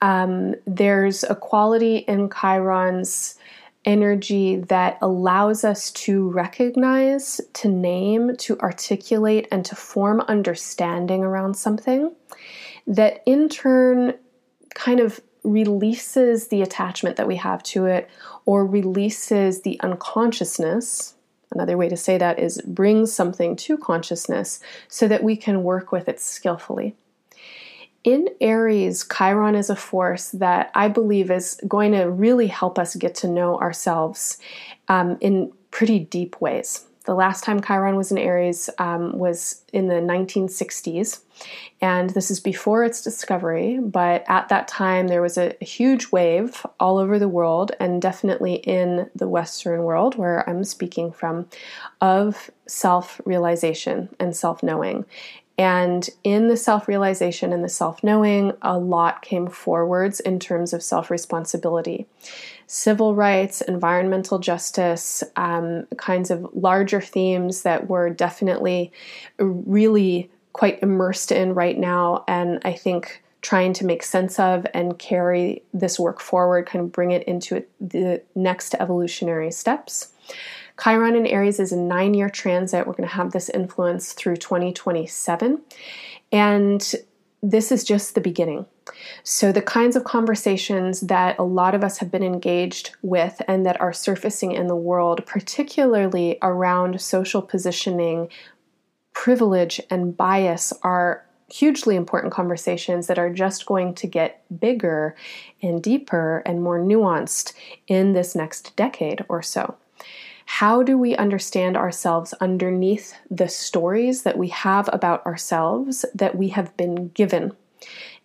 Um, 0.02 0.56
there's 0.66 1.24
a 1.24 1.36
quality 1.36 1.98
in 1.98 2.30
Chiron's 2.30 3.36
energy 3.84 4.58
that 4.58 4.98
allows 5.02 5.64
us 5.64 5.92
to 5.92 6.30
recognize, 6.30 7.42
to 7.54 7.68
name, 7.68 8.36
to 8.38 8.58
articulate, 8.60 9.48
and 9.52 9.66
to 9.66 9.76
form 9.76 10.22
understanding 10.22 11.24
around 11.24 11.56
something 11.56 12.14
that 12.88 13.22
in 13.26 13.50
turn 13.50 14.14
kind 14.74 15.00
of 15.00 15.20
releases 15.44 16.48
the 16.48 16.62
attachment 16.62 17.16
that 17.16 17.28
we 17.28 17.38
have 17.38 17.64
to 17.64 17.86
it 17.86 18.10
or 18.46 18.66
releases 18.66 19.62
the 19.62 19.80
unconsciousness. 19.82 21.16
Another 21.52 21.78
way 21.78 21.90
to 21.90 21.98
say 21.98 22.18
that 22.18 22.38
is 22.38 22.62
brings 22.62 23.12
something 23.12 23.56
to 23.56 23.78
consciousness 23.78 24.60
so 24.88 25.08
that 25.08 25.24
we 25.24 25.36
can 25.36 25.64
work 25.64 25.92
with 25.92 26.08
it 26.08 26.20
skillfully. 26.20 26.96
in 28.04 28.30
Aries, 28.40 29.06
Chiron 29.06 29.56
is 29.56 29.70
a 29.70 29.76
force 29.76 30.30
that 30.32 30.72
I 30.74 30.88
believe 30.88 31.30
is 31.30 31.60
going 31.68 31.92
to 31.92 32.10
really 32.10 32.48
help 32.48 32.80
us 32.80 32.96
get 32.96 33.16
to 33.16 33.28
know 33.28 33.60
ourselves 33.60 34.38
um, 34.88 35.18
in 35.22 35.52
pretty 35.72 36.00
deep 36.00 36.40
ways. 36.40 36.86
The 37.10 37.16
last 37.16 37.44
time 37.44 37.60
Chiron 37.60 37.96
was 37.96 38.12
in 38.12 38.20
Aries 38.20 38.70
um, 38.78 39.18
was 39.18 39.64
in 39.74 39.88
the 39.88 39.96
1960s, 39.96 41.22
and 41.82 42.12
this 42.12 42.30
is 42.30 42.40
before 42.40 42.84
its 42.84 43.02
discovery. 43.02 43.80
But 43.80 44.24
at 44.28 44.50
that 44.50 44.68
time, 44.68 45.08
there 45.08 45.24
was 45.24 45.36
a, 45.36 45.56
huge 45.60 46.12
wave 46.12 46.64
all 46.80 47.00
over 47.00 47.18
the 47.18 47.28
world, 47.28 47.72
and 47.80 48.00
definitely 48.00 48.58
in 48.58 49.10
the 49.16 49.28
Western 49.28 49.82
world, 49.86 50.18
where 50.18 50.48
I'm 50.48 50.64
speaking 50.64 51.12
from, 51.12 51.48
of 52.00 52.52
self 52.68 53.20
realization 53.26 54.10
and 54.20 54.36
self 54.36 54.62
knowing. 54.62 55.04
And 55.60 56.10
in 56.24 56.48
the 56.48 56.56
self 56.56 56.88
realization 56.88 57.52
and 57.52 57.66
the 57.66 57.70
self 57.70 58.02
knowing, 58.02 58.54
a 58.62 58.80
lot 58.80 59.22
came 59.22 59.48
forwards 59.48 60.22
in 60.22 60.40
terms 60.40 60.72
of 60.72 60.82
self 60.82 61.12
responsibility. 61.12 62.08
Civil 62.66 63.14
rights, 63.14 63.60
environmental 63.60 64.40
justice, 64.40 65.22
um, 65.36 65.86
kinds 65.98 66.32
of 66.32 66.48
larger 66.54 67.02
themes 67.02 67.64
that 67.64 67.90
we're 67.90 68.10
definitely 68.10 68.94
really 69.38 70.32
quite 70.54 70.82
immersed 70.82 71.30
in 71.30 71.54
right 71.54 71.78
now. 71.78 72.24
And 72.26 72.62
I 72.64 72.72
think 72.72 73.22
trying 73.42 73.74
to 73.74 73.86
make 73.86 74.04
sense 74.04 74.40
of 74.40 74.66
and 74.74 74.98
carry 74.98 75.62
this 75.74 76.00
work 76.00 76.22
forward, 76.22 76.68
kind 76.68 76.86
of 76.86 76.94
bring 76.94 77.12
it 77.12 77.24
into 77.24 77.66
the 77.82 78.22
next 78.34 78.76
evolutionary 78.76 79.52
steps. 79.52 80.14
Chiron 80.82 81.16
in 81.16 81.26
Aries 81.26 81.60
is 81.60 81.72
a 81.72 81.78
nine 81.78 82.14
year 82.14 82.30
transit. 82.30 82.88
We're 82.88 82.94
going 82.94 83.10
to 83.10 83.16
have 83.16 83.32
this 83.32 83.50
influence 83.50 84.14
through 84.14 84.38
2027. 84.38 85.62
And 86.32 86.96
this 87.42 87.72
is 87.72 87.84
just 87.84 88.16
the 88.16 88.22
beginning. 88.22 88.66
So, 89.24 89.52
the 89.52 89.62
kinds 89.62 89.96
of 89.96 90.04
conversations 90.04 91.02
that 91.02 91.38
a 91.38 91.44
lot 91.44 91.76
of 91.76 91.84
us 91.84 92.00
have 92.00 92.12
been 92.12 92.24
engaged 92.24 92.92
with 93.02 93.42
and 93.48 93.66
that 93.66 93.80
are 93.80 93.94
surfacing 93.94 94.52
in 94.52 94.68
the 94.68 94.76
world, 94.76 95.26
particularly 95.26 96.38
around 96.42 97.00
social 97.00 97.42
positioning, 97.42 98.30
privilege, 99.14 99.80
and 99.90 100.18
bias, 100.18 100.74
are 100.82 101.26
hugely 101.52 101.96
important 101.96 102.34
conversations 102.34 103.08
that 103.08 103.20
are 103.20 103.32
just 103.32 103.66
going 103.66 103.94
to 103.96 104.08
get 104.08 104.44
bigger 104.60 105.16
and 105.62 105.82
deeper 105.82 106.42
and 106.46 106.62
more 106.62 106.80
nuanced 106.80 107.54
in 107.88 108.14
this 108.14 108.36
next 108.36 108.76
decade 108.76 109.24
or 109.30 109.42
so. 109.42 109.76
How 110.52 110.82
do 110.82 110.98
we 110.98 111.16
understand 111.16 111.78
ourselves 111.78 112.34
underneath 112.42 113.14
the 113.30 113.48
stories 113.48 114.24
that 114.24 114.36
we 114.36 114.48
have 114.48 114.90
about 114.92 115.24
ourselves 115.26 116.06
that 116.16 116.36
we 116.36 116.50
have 116.50 116.76
been 116.76 117.10
given? 117.10 117.54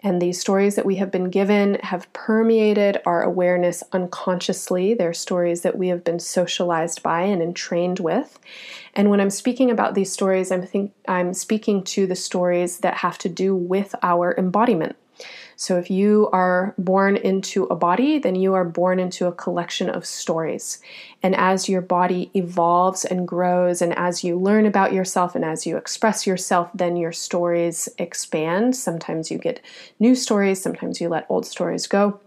And 0.00 0.20
these 0.20 0.40
stories 0.40 0.74
that 0.74 0.86
we 0.86 0.96
have 0.96 1.10
been 1.10 1.28
given 1.28 1.74
have 1.82 2.10
permeated 2.14 3.00
our 3.04 3.22
awareness 3.22 3.84
unconsciously. 3.92 4.94
They're 4.94 5.12
stories 5.12 5.60
that 5.60 5.76
we 5.76 5.88
have 5.88 6.02
been 6.02 6.18
socialized 6.18 7.02
by 7.02 7.20
and 7.20 7.42
entrained 7.42 8.00
with. 8.00 8.38
And 8.94 9.10
when 9.10 9.20
I'm 9.20 9.30
speaking 9.30 9.70
about 9.70 9.94
these 9.94 10.10
stories, 10.10 10.50
I'm 10.50 10.66
think 10.66 10.92
I'm 11.06 11.34
speaking 11.34 11.84
to 11.84 12.06
the 12.06 12.16
stories 12.16 12.78
that 12.78 12.94
have 12.94 13.18
to 13.18 13.28
do 13.28 13.54
with 13.54 13.94
our 14.02 14.34
embodiment. 14.38 14.96
So 15.56 15.78
if 15.78 15.90
you 15.90 16.28
are 16.32 16.74
born 16.78 17.16
into 17.16 17.64
a 17.64 17.76
body, 17.76 18.18
then 18.18 18.34
you 18.34 18.54
are 18.54 18.64
born 18.64 18.98
into 18.98 19.26
a 19.26 19.32
collection 19.32 19.88
of 19.88 20.04
stories. 20.06 20.80
And 21.22 21.34
as 21.34 21.68
your 21.68 21.80
body 21.80 22.30
evolves 22.34 23.04
and 23.04 23.26
grows, 23.26 23.80
and 23.80 23.96
as 23.96 24.24
you 24.24 24.38
learn 24.38 24.66
about 24.66 24.92
yourself 24.92 25.34
and 25.34 25.44
as 25.44 25.66
you 25.66 25.76
express 25.76 26.26
yourself, 26.26 26.70
then 26.74 26.96
your 26.96 27.12
stories 27.12 27.88
expand. 27.98 28.76
Sometimes 28.76 29.30
you 29.30 29.38
get 29.38 29.60
new 29.98 30.14
stories, 30.14 30.60
sometimes 30.60 31.00
you 31.00 31.08
let 31.08 31.26
old 31.28 31.46
stories 31.46 31.86
go. 31.86 32.20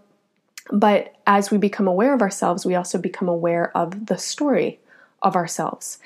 But 0.70 1.14
as 1.26 1.50
we 1.50 1.58
become 1.58 1.88
aware 1.88 2.14
of 2.14 2.22
ourselves, 2.22 2.66
we 2.66 2.74
also 2.74 2.98
become 2.98 3.28
aware 3.28 3.76
of 3.76 4.06
the 4.06 4.18
story 4.18 4.80
of 5.22 5.36
ourselves. 5.36 5.98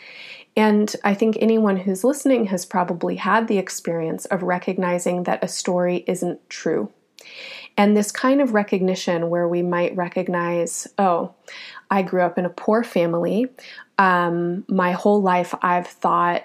And 0.57 0.95
I 1.03 1.15
think 1.15 1.37
anyone 1.41 1.79
who's 1.79 2.05
listening 2.05 2.47
has 2.47 2.67
probably 2.67 3.17
had 3.17 3.49
the 3.49 3.59
experience 3.59 4.27
of 4.27 4.43
recognizing 4.43 5.23
that 5.25 5.43
a 5.43 5.49
story 5.49 6.05
isn't 6.07 6.49
true. 6.51 6.91
And 7.77 7.97
this 7.97 8.13
kind 8.13 8.41
of 8.41 8.55
recognition 8.55 9.31
where 9.31 9.49
we 9.49 9.63
might 9.63 9.97
recognize, 9.97 10.87
oh, 10.99 11.35
I 11.91 12.03
grew 12.03 12.23
up 12.23 12.39
in 12.39 12.45
a 12.45 12.51
poor 12.51 12.85
family. 12.85 13.49
Um, 13.99 14.65
my 14.69 14.93
whole 14.93 15.23
life 15.23 15.55
I've 15.63 15.87
thought 15.87 16.45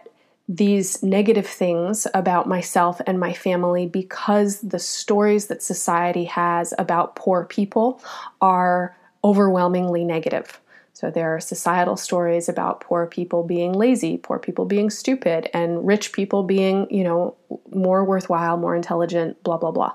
these 0.50 1.04
negative 1.04 1.46
things 1.48 2.08
about 2.14 2.48
myself 2.48 3.02
and 3.06 3.20
my 3.20 3.34
family 3.34 3.86
because 3.86 4.62
the 4.62 4.80
stories 4.80 5.48
that 5.48 5.62
society 5.62 6.24
has 6.24 6.74
about 6.78 7.16
poor 7.16 7.44
people 7.44 8.02
are 8.40 8.96
overwhelmingly 9.24 10.06
negative. 10.06 10.62
So 10.94 11.12
there 11.12 11.36
are 11.36 11.40
societal 11.40 11.96
stories 11.96 12.50
about 12.50 12.82
poor 12.82 13.06
people 13.06 13.44
being 13.44 13.74
lazy, 13.74 14.18
poor 14.18 14.40
people 14.40 14.66
being 14.66 14.90
stupid, 14.90 15.48
and 15.54 15.86
rich 15.86 16.12
people 16.12 16.42
being, 16.42 16.88
you 16.90 17.04
know, 17.04 17.36
more 17.72 18.04
worthwhile, 18.04 18.58
more 18.58 18.76
intelligent, 18.76 19.44
blah, 19.44 19.58
blah, 19.58 19.70
blah. 19.70 19.94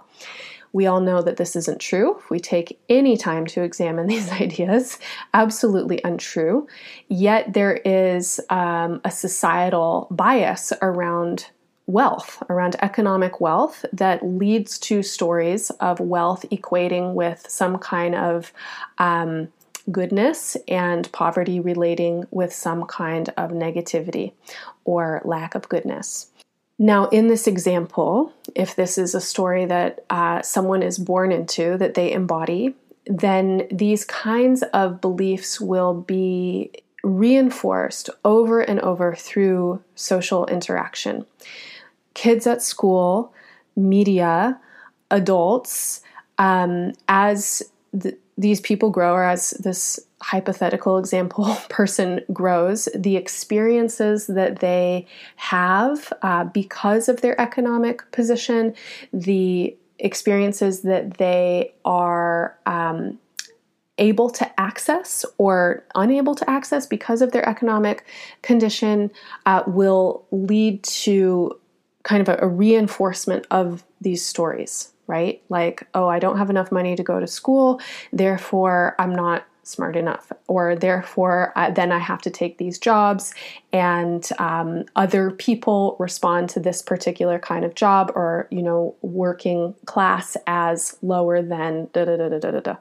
We 0.72 0.86
all 0.86 1.00
know 1.00 1.22
that 1.22 1.36
this 1.36 1.54
isn't 1.54 1.80
true. 1.80 2.18
If 2.18 2.30
we 2.30 2.40
take 2.40 2.80
any 2.88 3.16
time 3.16 3.46
to 3.46 3.62
examine 3.62 4.06
these 4.08 4.30
ideas, 4.30 4.98
absolutely 5.34 6.00
untrue. 6.04 6.66
Yet 7.08 7.52
there 7.52 7.74
is 7.76 8.40
um, 8.50 9.00
a 9.04 9.10
societal 9.10 10.08
bias 10.10 10.72
around 10.82 11.46
wealth, 11.86 12.42
around 12.48 12.76
economic 12.80 13.40
wealth, 13.40 13.84
that 13.92 14.24
leads 14.24 14.78
to 14.78 15.02
stories 15.02 15.70
of 15.80 16.00
wealth 16.00 16.44
equating 16.50 17.14
with 17.14 17.44
some 17.48 17.78
kind 17.78 18.14
of 18.14 18.52
um, 18.98 19.48
goodness 19.90 20.56
and 20.68 21.10
poverty 21.12 21.58
relating 21.58 22.24
with 22.30 22.52
some 22.52 22.84
kind 22.86 23.30
of 23.36 23.50
negativity 23.50 24.32
or 24.84 25.20
lack 25.24 25.54
of 25.54 25.68
goodness. 25.68 26.28
Now, 26.82 27.06
in 27.10 27.28
this 27.28 27.46
example, 27.46 28.32
if 28.56 28.74
this 28.74 28.98
is 28.98 29.14
a 29.14 29.20
story 29.20 29.66
that 29.66 30.04
uh, 30.10 30.42
someone 30.42 30.82
is 30.82 30.98
born 30.98 31.30
into, 31.30 31.78
that 31.78 31.94
they 31.94 32.10
embody, 32.10 32.74
then 33.06 33.68
these 33.70 34.04
kinds 34.04 34.64
of 34.74 35.00
beliefs 35.00 35.60
will 35.60 35.94
be 35.94 36.72
reinforced 37.04 38.10
over 38.24 38.62
and 38.62 38.80
over 38.80 39.14
through 39.14 39.80
social 39.94 40.44
interaction. 40.46 41.24
Kids 42.14 42.48
at 42.48 42.62
school, 42.62 43.32
media, 43.76 44.58
adults, 45.12 46.00
um, 46.38 46.94
as 47.06 47.62
the, 47.92 48.18
these 48.36 48.60
people 48.60 48.90
grow, 48.90 49.14
or 49.14 49.22
as 49.22 49.50
this 49.50 50.00
hypothetical 50.22 50.98
example 50.98 51.56
person 51.68 52.20
grows, 52.32 52.88
the 52.94 53.16
experiences 53.16 54.28
that 54.28 54.60
they 54.60 55.06
have 55.36 56.12
uh, 56.22 56.44
because 56.44 57.08
of 57.08 57.20
their 57.20 57.38
economic 57.40 58.10
position, 58.12 58.74
the 59.12 59.76
experiences 59.98 60.82
that 60.82 61.18
they 61.18 61.74
are 61.84 62.56
um, 62.66 63.18
able 63.98 64.30
to 64.30 64.60
access 64.60 65.24
or 65.38 65.84
unable 65.94 66.34
to 66.34 66.48
access 66.48 66.86
because 66.86 67.20
of 67.20 67.32
their 67.32 67.46
economic 67.48 68.04
condition 68.42 69.10
uh, 69.46 69.62
will 69.66 70.24
lead 70.30 70.82
to 70.82 71.58
kind 72.04 72.26
of 72.26 72.28
a, 72.28 72.38
a 72.42 72.48
reinforcement 72.48 73.46
of 73.50 73.84
these 74.00 74.24
stories 74.24 74.88
right? 75.08 75.42
Like, 75.48 75.86
oh, 75.94 76.08
I 76.08 76.20
don't 76.20 76.38
have 76.38 76.48
enough 76.48 76.72
money 76.72 76.96
to 76.96 77.02
go 77.02 77.20
to 77.20 77.26
school, 77.26 77.80
therefore 78.12 78.94
I'm 78.98 79.14
not 79.14 79.44
smart 79.64 79.96
enough, 79.96 80.32
or 80.48 80.74
therefore 80.74 81.52
uh, 81.56 81.70
then 81.70 81.92
I 81.92 81.98
have 81.98 82.22
to 82.22 82.30
take 82.30 82.58
these 82.58 82.78
jobs, 82.78 83.34
and 83.72 84.28
um, 84.38 84.84
other 84.96 85.30
people 85.30 85.96
respond 85.98 86.48
to 86.50 86.60
this 86.60 86.82
particular 86.82 87.38
kind 87.38 87.64
of 87.64 87.74
job, 87.74 88.12
or 88.14 88.48
you 88.50 88.62
know, 88.62 88.94
working 89.02 89.74
class 89.86 90.36
as 90.46 90.96
lower 91.02 91.42
than 91.42 91.88
da 91.92 92.04
da 92.04 92.16
da 92.16 92.28
da 92.28 92.38
da 92.38 92.60
da. 92.60 92.76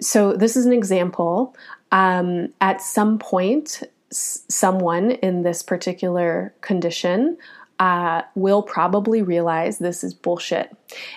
So 0.00 0.32
this 0.32 0.56
is 0.56 0.66
an 0.66 0.72
example. 0.72 1.54
Um, 1.92 2.52
at 2.60 2.80
some 2.80 3.18
point, 3.18 3.82
s- 4.10 4.44
someone 4.48 5.12
in 5.12 5.42
this 5.42 5.62
particular 5.62 6.54
condition 6.60 7.36
uh, 7.78 8.22
will 8.34 8.62
probably 8.62 9.22
realize 9.22 9.78
this 9.78 10.04
is 10.04 10.14
bullshit. 10.14 10.74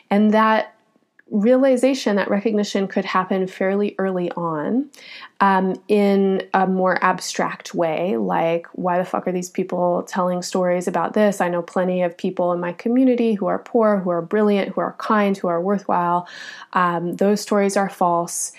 And 0.10 0.34
that 0.34 0.75
realization, 1.32 2.18
that 2.18 2.30
recognition 2.30 2.88
could 2.88 3.04
happen 3.04 3.48
fairly 3.48 3.96
early 3.98 4.32
on 4.34 4.90
um, 5.40 5.76
in 5.88 6.48
a 6.54 6.68
more 6.68 7.04
abstract 7.04 7.74
way, 7.74 8.16
like, 8.16 8.68
why 8.74 9.00
the 9.00 9.06
fuck 9.06 9.28
are 9.28 9.32
these 9.32 9.50
people 9.50 10.04
telling 10.04 10.44
stories 10.44 10.88
about 10.88 11.14
this? 11.14 11.42
I 11.42 11.50
know 11.50 11.64
plenty 11.64 12.04
of 12.04 12.16
people 12.16 12.54
in 12.54 12.60
my 12.60 12.74
community 12.74 13.34
who 13.34 13.48
are 13.48 13.58
poor, 13.58 14.00
who 14.00 14.12
are 14.12 14.22
brilliant, 14.22 14.70
who 14.70 14.82
are 14.82 14.96
kind, 15.00 15.36
who 15.36 15.48
are 15.48 15.60
worthwhile. 15.60 16.28
Um, 16.74 17.16
those 17.16 17.42
stories 17.42 17.76
are 17.76 17.90
false. 17.90 18.52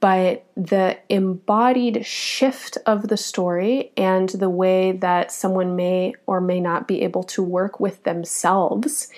But 0.00 0.44
the 0.56 0.98
embodied 1.08 2.04
shift 2.04 2.78
of 2.84 3.08
the 3.08 3.16
story 3.16 3.92
and 3.96 4.28
the 4.28 4.50
way 4.50 4.92
that 4.92 5.32
someone 5.32 5.76
may 5.76 6.14
or 6.26 6.40
may 6.40 6.60
not 6.60 6.88
be 6.88 7.02
able 7.02 7.22
to 7.24 7.42
work 7.42 7.80
with 7.80 8.02
themselves 8.02 9.08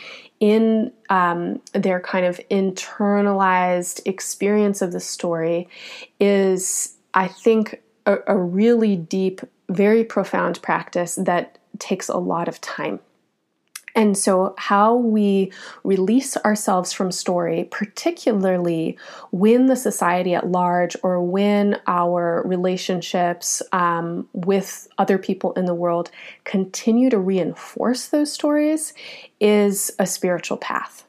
in 0.41 0.91
um, 1.11 1.61
their 1.73 2.01
kind 2.01 2.25
of 2.25 2.41
internalized 2.51 4.01
experience 4.07 4.81
of 4.81 4.93
the 4.93 5.01
story 5.01 5.69
is, 6.19 6.97
I 7.13 7.29
think, 7.29 7.83
a, 8.07 8.17
a 8.27 8.37
really 8.37 8.97
deep, 8.97 9.43
very 9.69 10.03
profound 10.03 10.61
practice 10.63 11.15
that 11.17 11.59
takes 11.79 12.09
a 12.09 12.17
lot 12.17 12.49
of 12.49 12.61
time. 12.61 13.01
And 13.95 14.17
so, 14.17 14.55
how 14.57 14.95
we 14.95 15.53
release 15.83 16.37
ourselves 16.39 16.93
from 16.93 17.11
story, 17.11 17.69
particularly 17.71 18.97
when 19.33 19.67
the 19.67 19.77
society 19.77 20.35
at 20.35 20.51
large 20.51 20.97
or 21.03 21.21
when 21.23 21.81
our 21.87 22.43
relationships 22.45 23.63
um, 23.73 24.29
with 24.33 24.89
other 24.99 25.19
people 25.19 25.53
in 25.55 25.65
the 25.65 25.75
world 25.75 26.11
continue 26.45 27.11
to 27.11 27.19
reinforce 27.19 28.09
those 28.09 28.33
stories, 28.33 28.95
is 29.41 29.91
a 29.99 30.07
spiritual 30.07 30.57
path. 30.57 31.05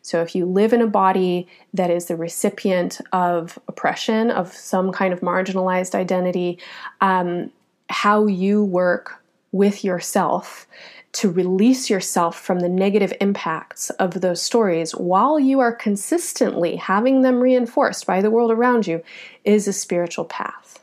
So, 0.00 0.22
if 0.22 0.34
you 0.34 0.46
live 0.46 0.72
in 0.72 0.80
a 0.80 0.86
body 0.86 1.46
that 1.74 1.90
is 1.90 2.06
the 2.06 2.16
recipient 2.16 3.00
of 3.12 3.58
oppression, 3.68 4.30
of 4.30 4.52
some 4.52 4.90
kind 4.90 5.12
of 5.12 5.20
marginalized 5.20 5.94
identity, 5.94 6.58
um, 7.00 7.50
how 7.88 8.26
you 8.26 8.64
work 8.64 9.22
with 9.52 9.84
yourself 9.84 10.66
to 11.12 11.30
release 11.30 11.90
yourself 11.90 12.40
from 12.40 12.60
the 12.60 12.68
negative 12.68 13.12
impacts 13.20 13.90
of 13.90 14.20
those 14.20 14.40
stories 14.40 14.92
while 14.92 15.38
you 15.38 15.60
are 15.60 15.72
consistently 15.72 16.76
having 16.76 17.20
them 17.22 17.40
reinforced 17.40 18.06
by 18.06 18.22
the 18.22 18.30
world 18.30 18.50
around 18.50 18.86
you 18.86 19.02
is 19.44 19.68
a 19.68 19.72
spiritual 19.72 20.24
path. 20.24 20.82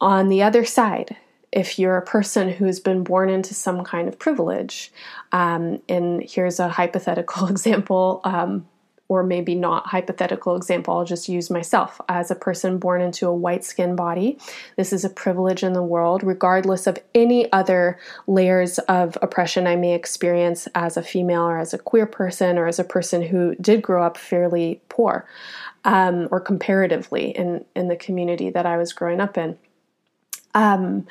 On 0.00 0.28
the 0.28 0.42
other 0.42 0.64
side, 0.64 1.16
if 1.52 1.78
you're 1.78 1.96
a 1.96 2.04
person 2.04 2.48
who's 2.48 2.80
been 2.80 3.04
born 3.04 3.28
into 3.28 3.54
some 3.54 3.84
kind 3.84 4.08
of 4.08 4.18
privilege, 4.18 4.92
um, 5.32 5.80
and 5.88 6.22
here's 6.22 6.60
a 6.60 6.68
hypothetical 6.68 7.46
example 7.50 8.20
um, 8.24 8.66
or 9.08 9.22
maybe 9.22 9.54
not 9.54 9.86
hypothetical 9.86 10.54
example, 10.54 10.96
I'll 10.96 11.04
just 11.04 11.28
use 11.28 11.50
myself 11.50 12.00
as 12.08 12.30
a 12.30 12.34
person 12.34 12.78
born 12.78 13.00
into 13.00 13.26
a 13.26 13.34
white 13.34 13.64
skin 13.64 13.96
body. 13.96 14.38
This 14.76 14.92
is 14.92 15.04
a 15.04 15.10
privilege 15.10 15.62
in 15.62 15.72
the 15.72 15.82
world, 15.82 16.22
regardless 16.22 16.86
of 16.86 16.98
any 17.14 17.50
other 17.52 17.98
layers 18.26 18.78
of 18.80 19.16
oppression 19.22 19.66
I 19.66 19.76
may 19.76 19.94
experience 19.94 20.68
as 20.74 20.96
a 20.96 21.02
female 21.02 21.42
or 21.42 21.58
as 21.58 21.72
a 21.72 21.78
queer 21.78 22.06
person 22.06 22.58
or 22.58 22.66
as 22.66 22.78
a 22.78 22.84
person 22.84 23.22
who 23.22 23.54
did 23.56 23.80
grow 23.80 24.04
up 24.04 24.18
fairly 24.18 24.80
poor 24.90 25.26
um, 25.84 26.28
or 26.30 26.40
comparatively 26.40 27.30
in, 27.30 27.64
in 27.74 27.88
the 27.88 27.96
community 27.96 28.50
that 28.50 28.66
I 28.66 28.76
was 28.76 28.92
growing 28.92 29.20
up 29.20 29.38
in. 29.38 29.58
Um, 30.54 31.06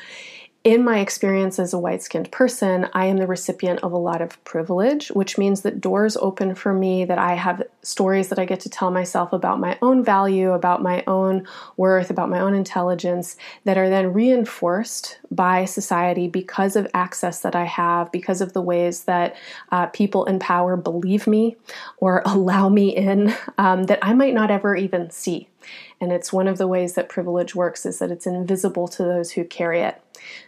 in 0.68 0.84
my 0.84 1.00
experience 1.00 1.60
as 1.60 1.74
a 1.74 1.80
white 1.80 2.04
skinned 2.04 2.30
person, 2.30 2.90
I 2.92 3.06
am 3.06 3.16
the 3.16 3.26
recipient 3.26 3.80
of 3.84 3.94
a 3.94 3.98
lot 3.98 4.22
of 4.22 4.44
privilege, 4.44 5.08
which 5.12 5.38
means 5.38 5.62
that 5.62 5.80
doors 5.80 6.18
open 6.18 6.56
for 6.56 6.74
me, 6.74 7.06
that 7.06 7.18
I 7.18 7.36
have 7.36 7.64
stories 7.84 8.28
that 8.28 8.38
I 8.38 8.44
get 8.44 8.60
to 8.60 8.70
tell 8.70 8.92
myself 8.92 9.32
about 9.32 9.62
my 9.62 9.80
own 9.82 10.04
value, 10.04 10.52
about 10.52 10.84
my 10.84 11.06
own 11.08 11.48
worth, 11.78 12.10
about 12.10 12.30
my 12.30 12.42
own 12.42 12.54
intelligence, 12.54 13.38
that 13.64 13.78
are 13.78 13.88
then 13.88 14.12
reinforced 14.12 15.20
by 15.32 15.64
society 15.64 16.28
because 16.28 16.76
of 16.76 16.86
access 16.94 17.40
that 17.44 17.56
I 17.56 17.64
have, 17.64 18.12
because 18.12 18.42
of 18.42 18.52
the 18.52 18.62
ways 18.62 19.06
that 19.06 19.38
uh, 19.72 19.86
people 19.86 20.26
in 20.26 20.38
power 20.38 20.76
believe 20.76 21.28
me 21.28 21.56
or 22.00 22.24
allow 22.26 22.68
me 22.68 22.94
in 22.94 23.34
um, 23.58 23.86
that 23.86 24.00
I 24.02 24.14
might 24.14 24.34
not 24.34 24.52
ever 24.52 24.76
even 24.76 25.12
see. 25.12 25.48
And 26.00 26.12
it's 26.12 26.32
one 26.32 26.48
of 26.48 26.58
the 26.58 26.68
ways 26.68 26.94
that 26.94 27.10
privilege 27.10 27.56
works 27.56 27.86
is 27.86 28.00
that 28.00 28.12
it's 28.12 28.28
invisible 28.28 28.88
to 28.90 29.04
those 29.04 29.32
who 29.32 29.44
carry 29.44 29.82
it. 29.82 30.02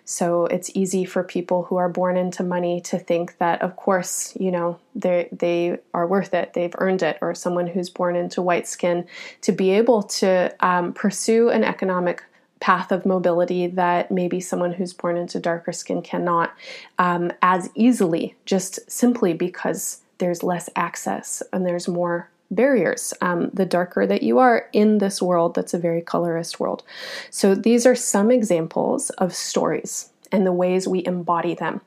So 0.05 0.45
it's 0.45 0.71
easy 0.73 1.05
for 1.05 1.23
people 1.23 1.63
who 1.63 1.77
are 1.77 1.89
born 1.89 2.17
into 2.17 2.43
money 2.43 2.81
to 2.81 2.99
think 2.99 3.37
that, 3.37 3.61
of 3.61 3.75
course, 3.75 4.35
you 4.39 4.51
know, 4.51 4.79
they 4.95 5.29
they 5.31 5.77
are 5.93 6.07
worth 6.07 6.33
it, 6.33 6.53
they've 6.53 6.75
earned 6.77 7.03
it, 7.03 7.17
or 7.21 7.33
someone 7.35 7.67
who's 7.67 7.89
born 7.89 8.15
into 8.15 8.41
white 8.41 8.67
skin 8.67 9.07
to 9.41 9.51
be 9.51 9.71
able 9.71 10.03
to 10.03 10.53
um, 10.59 10.93
pursue 10.93 11.49
an 11.49 11.63
economic 11.63 12.23
path 12.59 12.91
of 12.91 13.05
mobility 13.05 13.67
that 13.67 14.11
maybe 14.11 14.39
someone 14.39 14.73
who's 14.73 14.93
born 14.93 15.15
into 15.15 15.39
darker 15.39 15.71
skin 15.71 16.01
cannot 16.01 16.53
um, 16.97 17.31
as 17.41 17.69
easily, 17.75 18.35
just 18.45 18.79
simply 18.91 19.33
because 19.33 20.01
there's 20.17 20.43
less 20.43 20.69
access 20.75 21.41
and 21.53 21.65
there's 21.65 21.87
more 21.87 22.29
barriers. 22.51 23.13
Um, 23.21 23.49
the 23.53 23.65
darker 23.65 24.05
that 24.07 24.23
you 24.23 24.39
are 24.39 24.67
in 24.73 24.97
this 24.97 25.21
world, 25.21 25.55
that's 25.55 25.73
a 25.73 25.79
very 25.79 26.01
colorist 26.01 26.59
world. 26.59 26.83
So 27.29 27.55
these 27.55 27.85
are 27.85 27.95
some 27.95 28.31
examples 28.31 29.09
of 29.11 29.33
stories 29.33 30.11
and 30.31 30.45
the 30.45 30.53
ways 30.53 30.87
we 30.87 31.05
embody 31.05 31.55
them. 31.55 31.81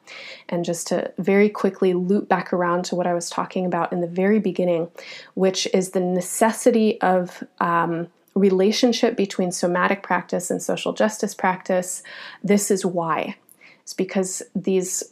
And 0.49 0.65
just 0.65 0.89
to 0.89 1.13
very 1.19 1.49
quickly 1.49 1.95
loop 1.95 2.29
back 2.29 2.53
around 2.53 2.85
to 2.87 2.97
what 2.97 3.07
I 3.07 3.15
was 3.15 3.31
talking 3.31 3.65
about 3.65 3.93
in 3.93 4.01
the 4.01 4.07
very 4.07 4.41
beginning, 4.41 4.91
which 5.35 5.69
is 5.73 5.91
the 5.91 6.01
necessity 6.01 7.01
of. 7.01 7.45
Um, 7.61 8.09
relationship 8.35 9.15
between 9.15 9.53
somatic 9.53 10.03
practice 10.03 10.51
and 10.51 10.63
social 10.63 10.95
justice 10.95 11.35
practice. 11.35 12.03
This 12.43 12.71
is 12.71 12.83
why. 12.83 13.37
It's 13.83 13.93
because 13.93 14.43
these 14.55 15.03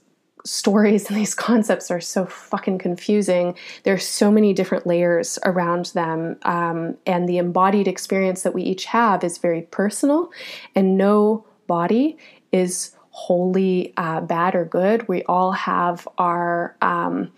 stories 0.45 1.09
and 1.09 1.17
these 1.17 1.35
concepts 1.35 1.91
are 1.91 2.01
so 2.01 2.27
fucking 2.27 2.79
confusing. 2.79 3.57
There's 3.83 4.07
so 4.07 4.31
many 4.31 4.53
different 4.53 4.87
layers 4.87 5.39
around 5.45 5.87
them, 5.87 6.37
um, 6.43 6.97
and 7.07 7.29
the 7.29 7.39
embodied 7.39 7.89
experience 7.89 8.43
that 8.43 8.55
we 8.55 8.63
each 8.63 8.87
have 8.87 9.25
is 9.25 9.39
very 9.39 9.63
personal, 9.63 10.31
and 10.75 10.97
no 10.97 11.45
body 11.67 12.17
is 12.53 12.97
wholly 13.11 13.93
uh, 13.97 14.21
bad 14.21 14.55
or 14.55 14.65
good. 14.65 15.09
We 15.09 15.23
all 15.25 15.53
have 15.53 16.07
our 16.19 16.77
um, 16.81 17.33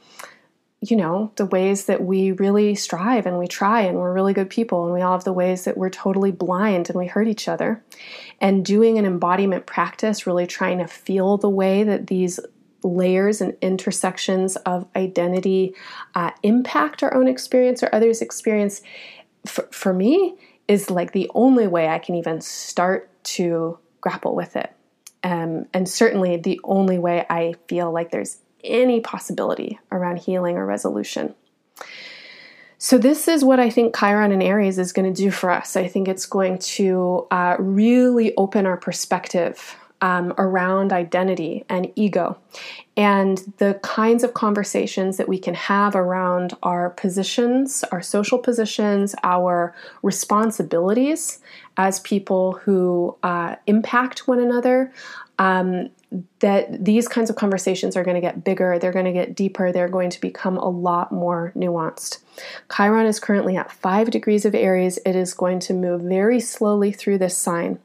you 0.84 0.96
know, 0.96 1.30
the 1.36 1.46
ways 1.46 1.84
that 1.84 2.03
we 2.03 2.32
really 2.32 2.74
strive 2.74 3.24
and 3.24 3.38
we 3.38 3.46
try 3.46 3.82
and 3.82 3.98
we're 3.98 4.12
really 4.12 4.32
good 4.32 4.50
people, 4.50 4.84
and 4.84 4.92
we 4.92 5.00
all 5.00 5.12
have 5.12 5.22
the 5.22 5.32
ways 5.32 5.64
that 5.64 5.78
we're 5.78 5.88
totally 5.88 6.32
blind 6.32 6.90
and 6.90 6.98
we 6.98 7.07
hurt 7.07 7.28
each 7.28 7.46
other. 7.46 7.82
And 8.40 8.64
doing 8.64 8.98
an 8.98 9.07
embodiment 9.07 9.64
practice, 9.64 10.26
really 10.26 10.46
trying 10.46 10.78
to 10.78 10.88
feel 10.88 11.36
the 11.36 11.48
way 11.48 11.84
that 11.84 12.09
these 12.09 12.40
layers 12.82 13.40
and 13.40 13.56
intersections 13.60 14.56
of 14.56 14.86
identity 14.96 15.74
uh, 16.14 16.30
impact 16.42 17.02
our 17.02 17.14
own 17.14 17.28
experience 17.28 17.82
or 17.82 17.94
others' 17.94 18.22
experience, 18.22 18.82
for, 19.46 19.68
for 19.70 19.92
me, 19.92 20.36
is 20.68 20.90
like 20.90 21.12
the 21.12 21.30
only 21.34 21.66
way 21.66 21.88
I 21.88 21.98
can 21.98 22.14
even 22.14 22.40
start 22.40 23.10
to 23.24 23.78
grapple 24.00 24.34
with 24.34 24.56
it. 24.56 24.72
Um, 25.24 25.66
and 25.72 25.88
certainly 25.88 26.36
the 26.36 26.60
only 26.64 26.98
way 26.98 27.24
I 27.30 27.54
feel 27.68 27.92
like 27.92 28.10
there's 28.10 28.38
any 28.64 29.00
possibility 29.00 29.78
around 29.90 30.18
healing 30.18 30.56
or 30.56 30.66
resolution. 30.66 31.34
So, 32.78 32.98
this 32.98 33.28
is 33.28 33.44
what 33.44 33.60
I 33.60 33.70
think 33.70 33.96
Chiron 33.96 34.32
and 34.32 34.42
Aries 34.42 34.76
is 34.76 34.92
going 34.92 35.12
to 35.12 35.22
do 35.22 35.30
for 35.30 35.50
us. 35.50 35.76
I 35.76 35.86
think 35.86 36.08
it's 36.08 36.26
going 36.26 36.58
to 36.58 37.28
uh, 37.30 37.54
really 37.60 38.34
open 38.36 38.66
our 38.66 38.76
perspective 38.76 39.76
um, 40.03 40.34
around 40.36 40.92
identity 40.92 41.64
and 41.68 41.90
ego, 41.94 42.36
and 42.96 43.38
the 43.59 43.78
kinds 43.82 44.22
of 44.24 44.34
conversations 44.34 45.16
that 45.16 45.28
we 45.28 45.38
can 45.38 45.55
have 45.55 45.94
around 45.94 46.55
our 46.62 46.90
positions, 46.90 47.84
our 47.92 48.03
social 48.03 48.38
positions, 48.38 49.14
our 49.22 49.74
responsibilities 50.03 51.38
as 51.78 52.00
people 52.00 52.53
who 52.64 53.16
uh, 53.22 53.57
impact 53.66 54.28
one 54.28 54.40
another. 54.40 54.92
Um, 55.38 55.88
that 56.40 56.84
these 56.84 57.09
kinds 57.09 57.30
of 57.30 57.36
conversations 57.36 57.96
are 57.96 58.05
going 58.05 58.16
to 58.16 58.20
get 58.20 58.44
bigger, 58.44 58.78
they're 58.78 58.92
going 58.92 59.07
to 59.07 59.14
get 59.14 59.34
deeper, 59.34 59.72
they're 59.72 59.88
going 59.88 60.11
to 60.11 60.20
become 60.20 60.59
a 60.59 60.68
lot 60.68 61.11
more 61.11 61.53
nuanced. 61.57 62.18
Chiron 62.70 63.07
is 63.07 63.18
currently 63.18 63.57
at 63.57 63.72
five 63.72 64.11
degrees 64.11 64.44
of 64.44 64.55
Aries. 64.55 64.98
It 65.07 65.16
is 65.16 65.32
going 65.32 65.59
to 65.61 65.72
move 65.72 66.03
very 66.03 66.38
slowly 66.38 66.92
through 66.92 67.16
this 67.16 67.34
sign. 67.34 67.78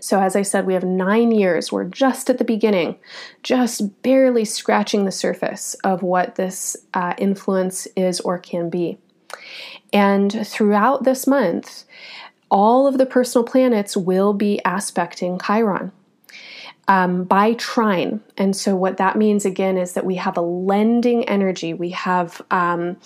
So, 0.00 0.20
as 0.20 0.36
I 0.36 0.42
said, 0.42 0.66
we 0.66 0.74
have 0.74 0.84
nine 0.84 1.30
years. 1.30 1.72
We're 1.72 1.84
just 1.84 2.28
at 2.28 2.38
the 2.38 2.44
beginning, 2.44 2.96
just 3.42 4.02
barely 4.02 4.44
scratching 4.44 5.04
the 5.04 5.12
surface 5.12 5.74
of 5.84 6.02
what 6.02 6.34
this 6.34 6.76
uh, 6.94 7.14
influence 7.18 7.86
is 7.96 8.20
or 8.20 8.38
can 8.38 8.68
be. 8.68 8.98
And 9.92 10.46
throughout 10.46 11.04
this 11.04 11.26
month, 11.26 11.84
all 12.50 12.86
of 12.86 12.98
the 12.98 13.06
personal 13.06 13.44
planets 13.44 13.96
will 13.96 14.32
be 14.32 14.60
aspecting 14.64 15.40
Chiron. 15.44 15.92
Um, 16.88 17.24
by 17.24 17.54
trine. 17.54 18.20
And 18.36 18.54
so, 18.54 18.76
what 18.76 18.98
that 18.98 19.16
means 19.16 19.44
again 19.44 19.76
is 19.76 19.94
that 19.94 20.06
we 20.06 20.14
have 20.16 20.36
a 20.36 20.42
lending 20.42 21.28
energy, 21.28 21.74
we 21.74 21.90
have 21.90 22.40
um, 22.52 22.96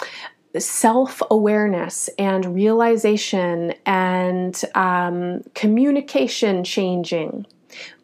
self 0.58 1.22
awareness 1.30 2.08
and 2.18 2.54
realization 2.54 3.74
and 3.86 4.60
um, 4.74 5.42
communication 5.54 6.64
changing 6.64 7.46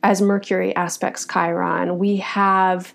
as 0.02 0.22
Mercury 0.22 0.74
aspects 0.76 1.26
Chiron. 1.26 1.98
We 1.98 2.18
have 2.18 2.94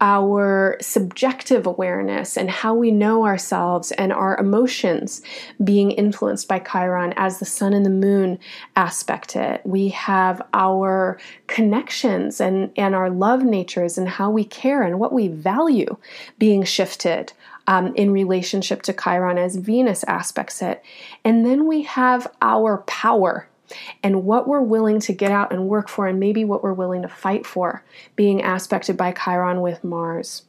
our 0.00 0.76
subjective 0.80 1.66
awareness 1.66 2.36
and 2.36 2.50
how 2.50 2.74
we 2.74 2.90
know 2.90 3.24
ourselves 3.24 3.92
and 3.92 4.12
our 4.12 4.36
emotions 4.36 5.22
being 5.64 5.90
influenced 5.90 6.48
by 6.48 6.58
Chiron 6.58 7.14
as 7.16 7.38
the 7.38 7.46
sun 7.46 7.72
and 7.72 7.86
the 7.86 7.90
moon 7.90 8.38
aspect 8.76 9.36
it. 9.36 9.62
We 9.64 9.88
have 9.90 10.42
our 10.52 11.18
connections 11.46 12.40
and, 12.40 12.70
and 12.76 12.94
our 12.94 13.08
love 13.08 13.42
natures 13.42 13.96
and 13.96 14.08
how 14.08 14.30
we 14.30 14.44
care 14.44 14.82
and 14.82 14.98
what 14.98 15.14
we 15.14 15.28
value 15.28 15.96
being 16.38 16.62
shifted 16.64 17.32
um, 17.66 17.94
in 17.94 18.10
relationship 18.10 18.82
to 18.82 18.92
Chiron 18.92 19.38
as 19.38 19.56
Venus 19.56 20.04
aspects 20.04 20.62
it. 20.62 20.82
And 21.24 21.44
then 21.44 21.66
we 21.66 21.82
have 21.82 22.26
our 22.40 22.78
power 22.86 23.48
and 24.02 24.24
what 24.24 24.46
we're 24.46 24.60
willing 24.60 25.00
to 25.00 25.12
get 25.12 25.32
out 25.32 25.52
and 25.52 25.68
work 25.68 25.88
for, 25.88 26.06
and 26.06 26.20
maybe 26.20 26.44
what 26.44 26.62
we're 26.62 26.72
willing 26.72 27.02
to 27.02 27.08
fight 27.08 27.44
for, 27.44 27.82
being 28.14 28.44
aspected 28.44 28.96
by 28.96 29.12
Chiron 29.12 29.60
with 29.60 29.82
Mars. 29.82 30.42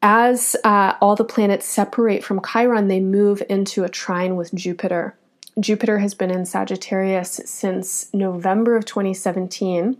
As 0.00 0.56
uh, 0.64 0.94
all 1.00 1.14
the 1.14 1.24
planets 1.24 1.66
separate 1.66 2.24
from 2.24 2.40
Chiron, 2.42 2.88
they 2.88 2.98
move 2.98 3.42
into 3.48 3.84
a 3.84 3.88
trine 3.88 4.36
with 4.36 4.54
Jupiter. 4.54 5.16
Jupiter 5.60 5.98
has 5.98 6.14
been 6.14 6.30
in 6.30 6.46
Sagittarius 6.46 7.40
since 7.44 8.12
November 8.14 8.76
of 8.76 8.84
2017. 8.84 9.98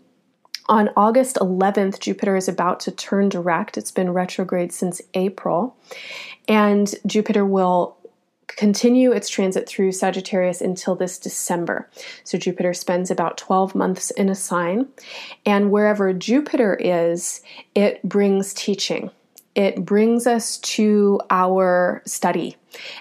On 0.69 0.91
August 0.97 1.37
11th, 1.37 1.99
Jupiter 2.01 2.37
is 2.37 2.49
about 2.49 2.81
to 2.81 2.91
turn 2.91 3.29
direct. 3.29 3.77
It's 3.77 3.91
been 3.91 4.13
retrograde 4.13 4.73
since 4.73 5.03
April. 5.15 5.77
And 6.47 6.95
Jupiter 7.07 7.45
will 7.45 7.97
continue 8.47 9.13
its 9.13 9.29
transit 9.29 9.69
through 9.69 9.93
Sagittarius 9.93 10.61
until 10.61 10.95
this 10.95 11.19
December. 11.19 11.89
So 12.25 12.39
Jupiter 12.39 12.75
spends 12.75 13.11
about 13.11 13.39
12 13.39 13.75
months 13.75 14.11
in 14.13 14.29
a 14.29 14.35
sign. 14.35 14.89
And 15.45 15.71
wherever 15.71 16.13
Jupiter 16.13 16.77
is, 16.81 17.43
it 17.75 18.03
brings 18.03 18.55
teaching. 18.55 19.11
It 19.55 19.85
brings 19.85 20.27
us 20.27 20.59
to 20.59 21.21
our 21.31 22.03
study 22.07 22.57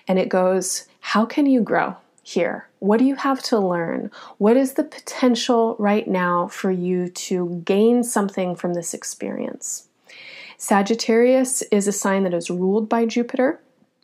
and 0.07 0.19
it 0.19 0.29
goes, 0.29 0.87
How 0.99 1.25
can 1.25 1.45
you 1.45 1.61
grow? 1.61 1.95
Here? 2.31 2.67
What 2.79 2.97
do 2.97 3.05
you 3.05 3.15
have 3.15 3.41
to 3.43 3.59
learn? 3.59 4.11
What 4.37 4.57
is 4.57 4.73
the 4.73 4.83
potential 4.83 5.75
right 5.79 6.07
now 6.07 6.47
for 6.47 6.71
you 6.71 7.09
to 7.09 7.61
gain 7.65 8.03
something 8.03 8.55
from 8.55 8.73
this 8.73 8.93
experience? 8.93 9.87
Sagittarius 10.57 11.61
is 11.63 11.87
a 11.87 11.91
sign 11.91 12.23
that 12.23 12.33
is 12.33 12.49
ruled 12.49 12.87
by 12.87 13.05
Jupiter. 13.05 13.59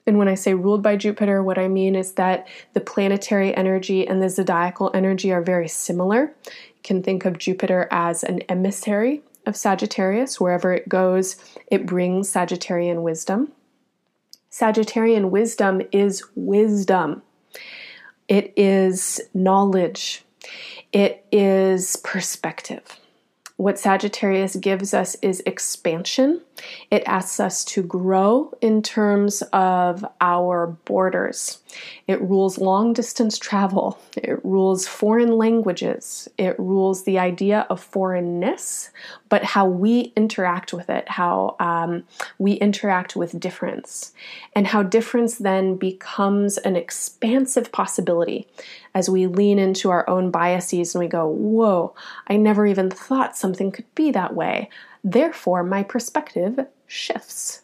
And 0.05 0.17
when 0.17 0.27
I 0.27 0.35
say 0.35 0.53
ruled 0.53 0.81
by 0.81 0.95
Jupiter, 0.95 1.43
what 1.43 1.57
I 1.57 1.67
mean 1.67 1.95
is 1.95 2.13
that 2.13 2.47
the 2.73 2.79
planetary 2.79 3.55
energy 3.55 4.07
and 4.07 4.23
the 4.23 4.29
zodiacal 4.29 4.89
energy 4.93 5.31
are 5.31 5.41
very 5.41 5.67
similar. 5.67 6.33
You 6.45 6.81
can 6.83 7.03
think 7.03 7.25
of 7.25 7.37
Jupiter 7.37 7.87
as 7.91 8.23
an 8.23 8.39
emissary 8.49 9.21
of 9.45 9.55
Sagittarius. 9.55 10.39
Wherever 10.39 10.73
it 10.73 10.89
goes, 10.89 11.35
it 11.67 11.85
brings 11.85 12.31
Sagittarian 12.31 13.01
wisdom. 13.01 13.51
Sagittarian 14.49 15.29
wisdom 15.29 15.81
is 15.91 16.23
wisdom. 16.35 17.21
It 18.27 18.53
is 18.55 19.21
knowledge. 19.33 20.23
It 20.91 21.25
is 21.31 21.95
perspective. 21.97 22.83
What 23.55 23.79
Sagittarius 23.79 24.55
gives 24.55 24.93
us 24.93 25.15
is 25.21 25.41
expansion. 25.45 26.41
It 26.89 27.03
asks 27.05 27.39
us 27.39 27.63
to 27.65 27.83
grow 27.83 28.53
in 28.61 28.81
terms 28.81 29.41
of 29.53 30.05
our 30.21 30.67
borders. 30.85 31.59
It 32.07 32.21
rules 32.21 32.57
long 32.57 32.93
distance 32.93 33.37
travel. 33.37 33.99
It 34.15 34.43
rules 34.43 34.87
foreign 34.87 35.37
languages. 35.37 36.27
It 36.37 36.57
rules 36.57 37.03
the 37.03 37.19
idea 37.19 37.67
of 37.69 37.81
foreignness, 37.81 38.89
but 39.29 39.43
how 39.43 39.67
we 39.67 40.13
interact 40.15 40.73
with 40.73 40.89
it, 40.89 41.07
how 41.09 41.55
um, 41.59 42.03
we 42.37 42.53
interact 42.53 43.15
with 43.15 43.39
difference, 43.39 44.13
and 44.55 44.67
how 44.67 44.83
difference 44.83 45.37
then 45.37 45.75
becomes 45.75 46.57
an 46.57 46.75
expansive 46.75 47.71
possibility 47.71 48.47
as 48.93 49.09
we 49.09 49.27
lean 49.27 49.59
into 49.59 49.91
our 49.91 50.09
own 50.09 50.31
biases 50.31 50.95
and 50.95 51.03
we 51.03 51.07
go, 51.07 51.27
Whoa, 51.27 51.93
I 52.27 52.37
never 52.37 52.65
even 52.65 52.89
thought 52.89 53.37
something 53.37 53.71
could 53.71 53.93
be 53.93 54.11
that 54.11 54.35
way. 54.35 54.69
Therefore, 55.07 55.63
my 55.63 55.83
perspective 55.83 56.59
shifts. 56.85 57.61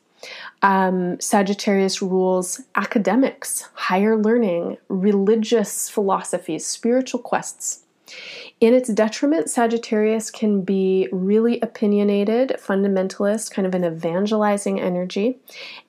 Um, 0.61 1.19
Sagittarius 1.19 2.01
rules 2.01 2.61
academics, 2.75 3.67
higher 3.73 4.17
learning, 4.17 4.77
religious 4.87 5.89
philosophies, 5.89 6.65
spiritual 6.65 7.19
quests. 7.19 7.81
In 8.61 8.73
its 8.73 8.87
detriment, 8.87 9.49
Sagittarius 9.49 10.31
can 10.31 10.61
be 10.61 11.09
really 11.11 11.59
opinionated, 11.59 12.55
fundamentalist, 12.59 13.51
kind 13.51 13.67
of 13.67 13.75
an 13.75 13.83
evangelizing 13.83 14.79
energy, 14.79 15.37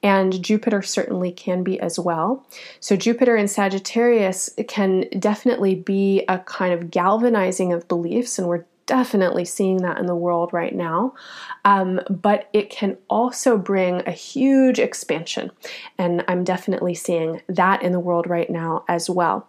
and 0.03 0.43
Jupiter 0.43 0.83
certainly 0.83 1.31
can 1.31 1.63
be 1.63 1.79
as 1.79 2.01
well. 2.01 2.45
So, 2.81 2.97
Jupiter 2.97 3.37
in 3.37 3.47
Sagittarius 3.47 4.51
can 4.67 5.05
definitely 5.21 5.77
be 5.77 6.25
a 6.27 6.41
kind 6.41 6.75
of 6.75 6.91
galvanizing 6.91 7.73
of 7.73 7.87
beliefs, 7.87 8.41
and 8.41 8.49
we're 8.49 8.65
definitely 8.87 9.45
seeing 9.45 9.79
that 9.79 9.99
in 9.99 10.07
the 10.07 10.15
world 10.15 10.53
right 10.53 10.75
now. 10.75 11.15
Um, 11.65 12.01
but 12.11 12.49
it 12.53 12.71
can 12.71 12.99
also 13.09 13.57
bring 13.57 14.03
a 14.07 14.11
huge 14.11 14.79
expansion. 14.79 15.51
And 15.99 16.25
I'm 16.29 16.45
definitely 16.45 16.95
seeing 16.95 17.43
that 17.49 17.83
in 17.83 17.93
the 17.93 18.01
world 18.01 18.27
right 18.27 18.51
now 18.51 18.85
as 18.89 19.09
well. 19.09 19.49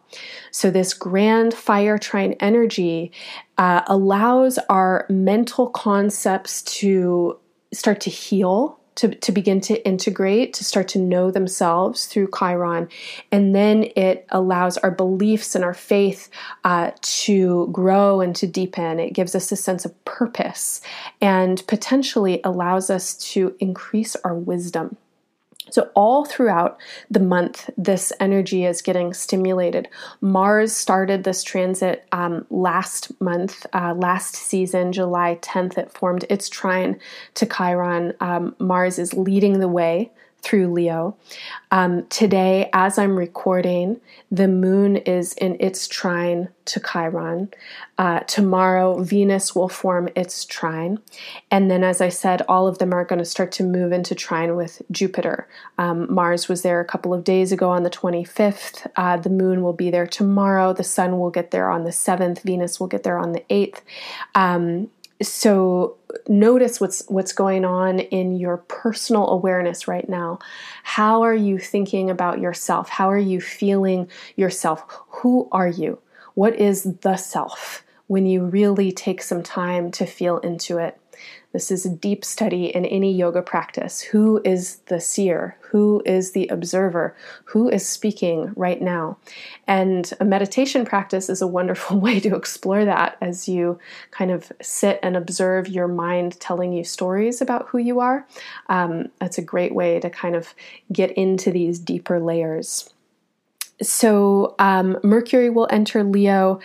So, 0.52 0.72
this 0.72 0.94
grand 0.94 1.54
fire 1.54 1.98
trine 1.98 2.34
energy 2.40 3.12
uh, 3.58 3.82
allows 3.88 4.58
our 4.70 5.06
mental 5.10 5.70
concepts 5.70 6.62
to 6.64 7.38
start 7.74 8.00
to 8.02 8.10
heal 8.10 8.80
to, 8.96 9.14
to 9.14 9.32
begin 9.32 9.62
to 9.62 9.86
integrate, 9.86 10.54
to 10.54 10.64
start 10.64 10.88
to 10.90 11.00
know 11.00 11.32
themselves 11.32 12.06
through 12.06 12.30
Chiron. 12.38 12.88
And 13.32 13.54
then 13.54 13.86
it 13.96 14.26
allows 14.30 14.78
our 14.78 14.92
beliefs 14.92 15.56
and 15.56 15.64
our 15.64 15.74
faith 15.74 16.30
uh, 16.64 16.92
to 17.02 17.70
grow 17.72 18.22
and 18.22 18.36
to 18.38 18.48
deepen. 18.48 19.00
It 19.00 19.14
gives 19.14 19.36
us 19.36 19.52
a 19.52 19.56
sense 19.56 19.86
of 19.86 20.06
purpose 20.06 20.82
and 21.22 21.66
potentially 21.68 22.42
allows 22.44 22.90
us 22.90 23.16
to 23.34 23.56
increase 23.60 24.16
our 24.18 24.36
wisdom. 24.36 24.98
So, 25.72 25.90
all 25.96 26.26
throughout 26.26 26.80
the 27.10 27.20
month, 27.20 27.70
this 27.78 28.14
energy 28.20 28.66
is 28.66 28.82
getting 28.82 29.14
stimulated. 29.14 29.88
Mars 30.22 30.74
started 30.74 31.24
this 31.24 31.44
transit 31.44 32.06
um, 32.12 32.46
last 32.50 33.20
month, 33.22 33.66
uh, 33.74 33.94
last 33.96 34.36
season, 34.36 34.92
July 34.92 35.40
10th. 35.42 35.78
It 35.78 35.92
formed 35.92 36.26
its 36.30 36.50
trine 36.50 37.00
to 37.36 37.46
Chiron. 37.46 38.14
Um, 38.20 38.56
Mars 38.60 39.00
is 39.00 39.14
leading 39.14 39.60
the 39.60 39.68
way 39.68 40.12
through 40.46 40.72
Leo. 40.72 41.18
Um, 41.72 42.06
today, 42.08 42.70
as 42.72 43.00
I'm 43.00 43.18
recording, 43.18 44.00
the 44.32 44.48
moon 44.48 44.96
is 44.96 45.34
in 45.34 45.58
its 45.60 45.88
trine 45.88 46.50
to 46.66 46.80
Chiron. 46.80 47.50
Uh, 47.98 48.20
tomorrow, 48.22 49.02
Venus 49.02 49.56
will 49.56 49.70
form 49.70 50.08
its 50.16 50.46
trine. 50.46 51.00
And 51.50 51.70
then, 51.70 51.84
as 51.84 52.00
I 52.00 52.10
said, 52.10 52.44
all 52.48 52.68
of 52.68 52.78
them 52.78 52.94
are 52.94 53.06
going 53.06 53.20
to 53.20 53.26
start 53.26 53.52
to 53.54 53.64
move 53.64 53.92
into 53.92 54.14
trine 54.14 54.56
with 54.56 54.82
Jupiter. 54.92 55.48
Um, 55.80 56.14
Mars 56.14 56.48
was 56.48 56.62
there 56.62 56.80
a 56.80 56.86
couple 56.86 57.14
of 57.14 57.24
days 57.24 57.52
ago 57.52 57.72
on 57.72 57.84
the 57.84 57.90
25th. 57.90 58.88
Uh, 58.96 59.18
the 59.18 59.30
moon 59.30 59.64
will 59.64 59.74
be 59.74 59.90
there 59.90 60.08
tomorrow. 60.08 60.74
The 60.74 60.84
sun 60.84 61.18
will 61.18 61.32
get 61.32 61.52
there 61.52 61.72
on 61.72 61.84
the 61.84 61.92
7th. 61.92 62.44
Venus 62.44 62.80
will 62.80 62.88
get 62.88 63.04
there 63.04 63.18
on 63.18 63.32
the 63.32 63.44
8th. 63.50 63.82
Um, 64.36 64.90
so 65.22 65.98
notice 66.28 66.82
what's 66.82 67.04
what's 67.08 67.34
going 67.34 67.64
on 67.66 68.00
in 68.00 68.36
your 68.36 68.58
personal 68.58 69.30
awareness 69.30 69.88
right 69.88 70.08
now. 70.10 70.40
How 70.84 71.22
are 71.24 71.36
you 71.36 71.58
thinking 71.58 72.10
about 72.10 72.40
yourself? 72.40 72.90
How 72.90 73.10
are 73.10 73.18
you 73.18 73.40
feeling 73.40 74.10
yourself? 74.36 74.84
Who 75.08 75.48
are 75.52 75.70
you? 75.70 76.00
What 76.34 76.56
is 76.56 76.84
the 77.02 77.16
self? 77.16 77.84
When 78.08 78.26
you 78.26 78.46
really 78.46 78.92
take 78.92 79.22
some 79.22 79.42
time 79.42 79.90
to 79.92 80.06
feel 80.06 80.38
into 80.40 80.78
it 80.78 81.00
this 81.56 81.72
is 81.72 81.86
a 81.86 81.90
deep 81.90 82.26
study 82.26 82.66
in 82.66 82.84
any 82.84 83.14
yoga 83.14 83.42
practice. 83.42 84.02
Who 84.02 84.42
is 84.44 84.80
the 84.88 85.00
seer? 85.00 85.56
Who 85.62 86.04
is 86.06 86.34
the 86.34 86.50
observer? 86.50 87.16
Who 87.46 87.70
is 87.70 87.88
speaking 87.88 88.52
right 88.58 88.82
now? 88.82 89.18
And 89.66 90.12
a 90.20 90.26
meditation 90.26 90.84
practice 90.84 91.30
is 91.30 91.42
a 91.42 91.48
wonderful 91.48 91.98
way 92.02 92.20
to 92.20 92.36
explore 92.36 92.84
that 92.84 93.16
as 93.22 93.48
you 93.48 93.80
kind 94.12 94.32
of 94.32 94.52
sit 94.62 95.00
and 95.02 95.16
observe 95.16 95.70
your 95.70 95.88
mind 95.88 96.38
telling 96.42 96.74
you 96.74 96.84
stories 96.84 97.40
about 97.40 97.70
who 97.70 97.78
you 97.78 98.02
are. 98.02 98.28
Um, 98.68 99.08
that's 99.22 99.38
a 99.38 99.42
great 99.42 99.74
way 99.74 100.02
to 100.02 100.10
kind 100.10 100.36
of 100.36 100.54
get 100.92 101.12
into 101.12 101.52
these 101.52 101.80
deeper 101.80 102.20
layers. 102.20 102.94
So, 103.82 104.56
um, 104.58 104.98
Mercury 105.04 105.50
will 105.50 105.68
enter 105.70 106.04
Leo 106.04 106.60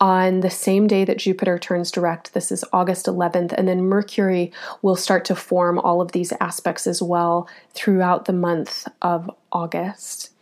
on 0.00 0.40
the 0.40 0.50
same 0.50 0.86
day 0.86 1.04
that 1.04 1.18
Jupiter 1.18 1.58
turns 1.58 1.90
direct. 1.90 2.34
This 2.34 2.52
is 2.52 2.64
August 2.72 3.06
11th. 3.06 3.52
And 3.56 3.68
then 3.68 3.84
Mercury 3.84 4.52
will 4.82 4.96
start 4.96 5.24
to 5.26 5.36
form 5.36 5.78
all 5.78 6.00
of 6.00 6.12
these 6.12 6.32
aspects 6.40 6.86
as 6.86 7.00
well 7.00 7.48
throughout 7.72 8.24
the 8.24 8.32
month 8.32 8.88
of 9.00 9.30
August. 9.52 10.32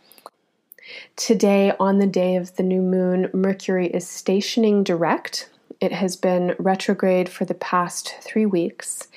Today, 1.15 1.73
on 1.79 1.99
the 1.99 2.07
day 2.07 2.35
of 2.35 2.55
the 2.55 2.63
new 2.63 2.81
moon, 2.81 3.29
Mercury 3.33 3.87
is 3.87 4.07
stationing 4.07 4.83
direct. 4.83 5.49
It 5.81 5.91
has 5.91 6.15
been 6.15 6.55
retrograde 6.59 7.29
for 7.29 7.45
the 7.45 7.53
past 7.53 8.15
three 8.21 8.45
weeks. 8.45 9.07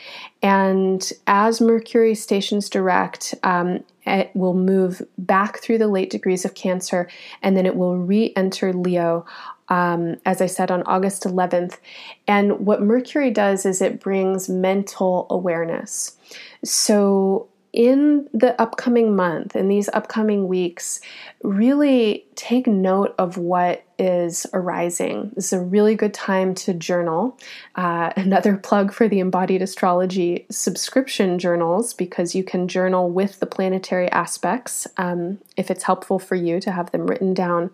And 0.42 1.10
as 1.26 1.60
Mercury 1.60 2.14
stations 2.14 2.68
direct, 2.68 3.34
um, 3.42 3.84
it 4.08 4.30
will 4.34 4.54
move 4.54 5.02
back 5.18 5.60
through 5.60 5.78
the 5.78 5.88
late 5.88 6.10
degrees 6.10 6.44
of 6.44 6.54
Cancer 6.54 7.08
and 7.42 7.56
then 7.56 7.66
it 7.66 7.76
will 7.76 7.96
re 7.96 8.32
enter 8.36 8.72
Leo 8.72 9.26
um, 9.68 10.16
as 10.24 10.40
I 10.40 10.46
said, 10.46 10.70
on 10.70 10.82
August 10.84 11.24
11th. 11.24 11.78
And 12.26 12.66
what 12.66 12.82
Mercury 12.82 13.30
does 13.30 13.66
is 13.66 13.80
it 13.82 14.00
brings 14.00 14.48
mental 14.48 15.26
awareness. 15.30 16.16
So 16.64 17.48
in 17.72 18.28
the 18.32 18.60
upcoming 18.60 19.14
month, 19.14 19.54
in 19.54 19.68
these 19.68 19.88
upcoming 19.90 20.48
weeks, 20.48 21.00
really 21.42 22.24
take 22.34 22.66
note 22.66 23.14
of 23.18 23.36
what 23.36 23.84
is 23.98 24.46
arising. 24.52 25.32
This 25.34 25.46
is 25.46 25.52
a 25.54 25.60
really 25.60 25.94
good 25.94 26.14
time 26.14 26.54
to 26.56 26.72
journal. 26.72 27.36
Uh, 27.74 28.12
another 28.16 28.56
plug 28.56 28.92
for 28.92 29.08
the 29.08 29.20
Embodied 29.20 29.62
Astrology 29.62 30.46
subscription 30.50 31.38
journals 31.38 31.94
because 31.94 32.34
you 32.34 32.44
can 32.44 32.68
journal 32.68 33.10
with 33.10 33.40
the 33.40 33.46
planetary 33.46 34.10
aspects 34.12 34.86
um, 34.96 35.38
if 35.56 35.70
it's 35.70 35.82
helpful 35.82 36.18
for 36.18 36.34
you 36.34 36.60
to 36.60 36.70
have 36.70 36.90
them 36.92 37.06
written 37.06 37.34
down. 37.34 37.70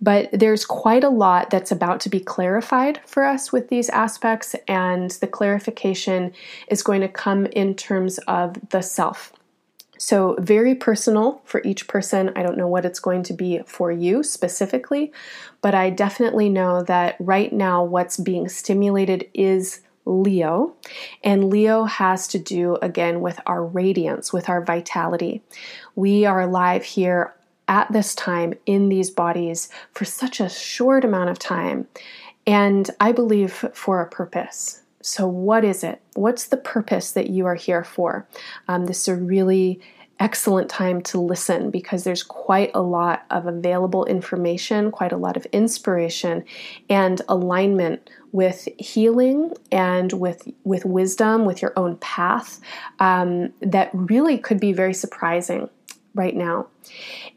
But 0.00 0.30
there's 0.32 0.64
quite 0.64 1.04
a 1.04 1.08
lot 1.08 1.50
that's 1.50 1.72
about 1.72 2.00
to 2.00 2.08
be 2.08 2.20
clarified 2.20 3.00
for 3.06 3.24
us 3.24 3.52
with 3.52 3.68
these 3.68 3.88
aspects, 3.90 4.54
and 4.66 5.10
the 5.10 5.26
clarification 5.26 6.32
is 6.68 6.82
going 6.82 7.02
to 7.02 7.08
come 7.08 7.46
in 7.46 7.74
terms 7.74 8.18
of 8.26 8.56
the 8.70 8.82
self. 8.82 9.32
So, 9.98 10.36
very 10.38 10.74
personal 10.74 11.40
for 11.44 11.62
each 11.64 11.88
person. 11.88 12.30
I 12.36 12.42
don't 12.42 12.58
know 12.58 12.68
what 12.68 12.84
it's 12.84 13.00
going 13.00 13.22
to 13.24 13.32
be 13.32 13.60
for 13.66 13.90
you 13.90 14.22
specifically, 14.22 15.12
but 15.62 15.74
I 15.74 15.90
definitely 15.90 16.48
know 16.48 16.82
that 16.84 17.16
right 17.18 17.52
now 17.52 17.82
what's 17.82 18.16
being 18.16 18.48
stimulated 18.48 19.28
is 19.34 19.80
Leo. 20.04 20.74
And 21.22 21.50
Leo 21.50 21.84
has 21.84 22.28
to 22.28 22.38
do 22.38 22.76
again 22.76 23.20
with 23.20 23.40
our 23.46 23.64
radiance, 23.64 24.32
with 24.32 24.48
our 24.48 24.64
vitality. 24.64 25.42
We 25.94 26.24
are 26.24 26.40
alive 26.40 26.84
here 26.84 27.34
at 27.68 27.92
this 27.92 28.14
time 28.14 28.54
in 28.64 28.88
these 28.88 29.10
bodies 29.10 29.68
for 29.92 30.04
such 30.04 30.40
a 30.40 30.48
short 30.48 31.04
amount 31.04 31.30
of 31.30 31.38
time. 31.38 31.88
And 32.46 32.88
I 33.00 33.12
believe 33.12 33.52
for 33.74 34.00
a 34.00 34.08
purpose. 34.08 34.82
So, 35.06 35.28
what 35.28 35.64
is 35.64 35.84
it? 35.84 36.02
What's 36.14 36.46
the 36.46 36.56
purpose 36.56 37.12
that 37.12 37.30
you 37.30 37.46
are 37.46 37.54
here 37.54 37.84
for? 37.84 38.26
Um, 38.66 38.86
this 38.86 39.02
is 39.02 39.08
a 39.08 39.14
really 39.14 39.80
excellent 40.18 40.68
time 40.68 41.00
to 41.02 41.20
listen 41.20 41.70
because 41.70 42.02
there's 42.02 42.24
quite 42.24 42.72
a 42.74 42.80
lot 42.80 43.24
of 43.30 43.46
available 43.46 44.04
information, 44.06 44.90
quite 44.90 45.12
a 45.12 45.16
lot 45.16 45.36
of 45.36 45.44
inspiration, 45.46 46.44
and 46.90 47.22
alignment 47.28 48.10
with 48.32 48.68
healing 48.78 49.52
and 49.70 50.12
with 50.14 50.50
with 50.64 50.84
wisdom, 50.84 51.44
with 51.44 51.62
your 51.62 51.72
own 51.76 51.96
path 51.98 52.60
um, 52.98 53.52
that 53.60 53.90
really 53.92 54.36
could 54.36 54.58
be 54.58 54.72
very 54.72 54.94
surprising 54.94 55.70
right 56.16 56.34
now. 56.34 56.66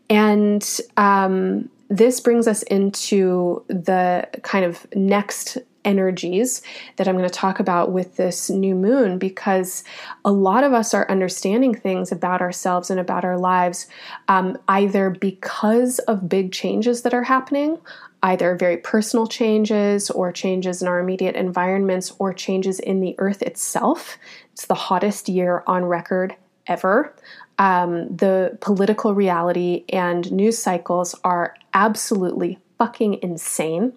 And 0.10 0.68
um, 0.98 1.70
this 1.90 2.20
brings 2.20 2.48
us 2.48 2.64
into 2.64 3.64
the 3.68 4.28
kind 4.42 4.66
of 4.66 4.88
next 4.96 5.60
energies 5.86 6.62
that 6.98 7.08
I'm 7.08 7.18
going 7.18 7.28
to 7.28 7.34
talk 7.34 7.60
about 7.60 7.92
with 7.92 8.16
this 8.18 8.50
new 8.50 8.76
moon 8.76 9.18
because 9.18 9.84
a 10.26 10.32
lot 10.32 10.64
of 10.64 10.74
us 10.74 10.94
are 10.94 11.10
understanding 11.10 11.74
things 11.74 12.12
about 12.12 12.42
ourselves 12.42 12.90
and 12.90 13.00
about 13.00 13.26
our 13.26 13.38
lives 13.38 13.88
um, 14.28 14.58
either 14.68 15.10
because 15.10 16.00
of 16.00 16.30
big 16.30 16.52
changes 16.52 17.02
that 17.04 17.14
are 17.14 17.24
happening, 17.24 17.78
either 18.24 18.56
very 18.56 18.78
personal 18.78 19.28
changes 19.28 20.10
or 20.10 20.32
changes 20.32 20.82
in 20.82 20.88
our 20.88 21.00
immediate 21.00 21.36
environments 21.36 22.14
or 22.20 22.34
changes 22.34 22.80
in 22.80 23.00
the 23.00 23.16
earth 23.18 23.42
itself. 23.42 24.18
It's 24.54 24.66
the 24.66 24.76
hottest 24.76 25.30
year 25.30 25.64
on 25.68 25.86
record 25.86 26.36
ever. 26.68 27.16
Um, 27.58 28.16
the 28.16 28.58
political 28.62 29.14
reality 29.14 29.84
and 29.90 30.32
news 30.32 30.58
cycles 30.58 31.14
are 31.24 31.56
absolutely 31.74 32.58
fucking 32.78 33.20
insane. 33.22 33.94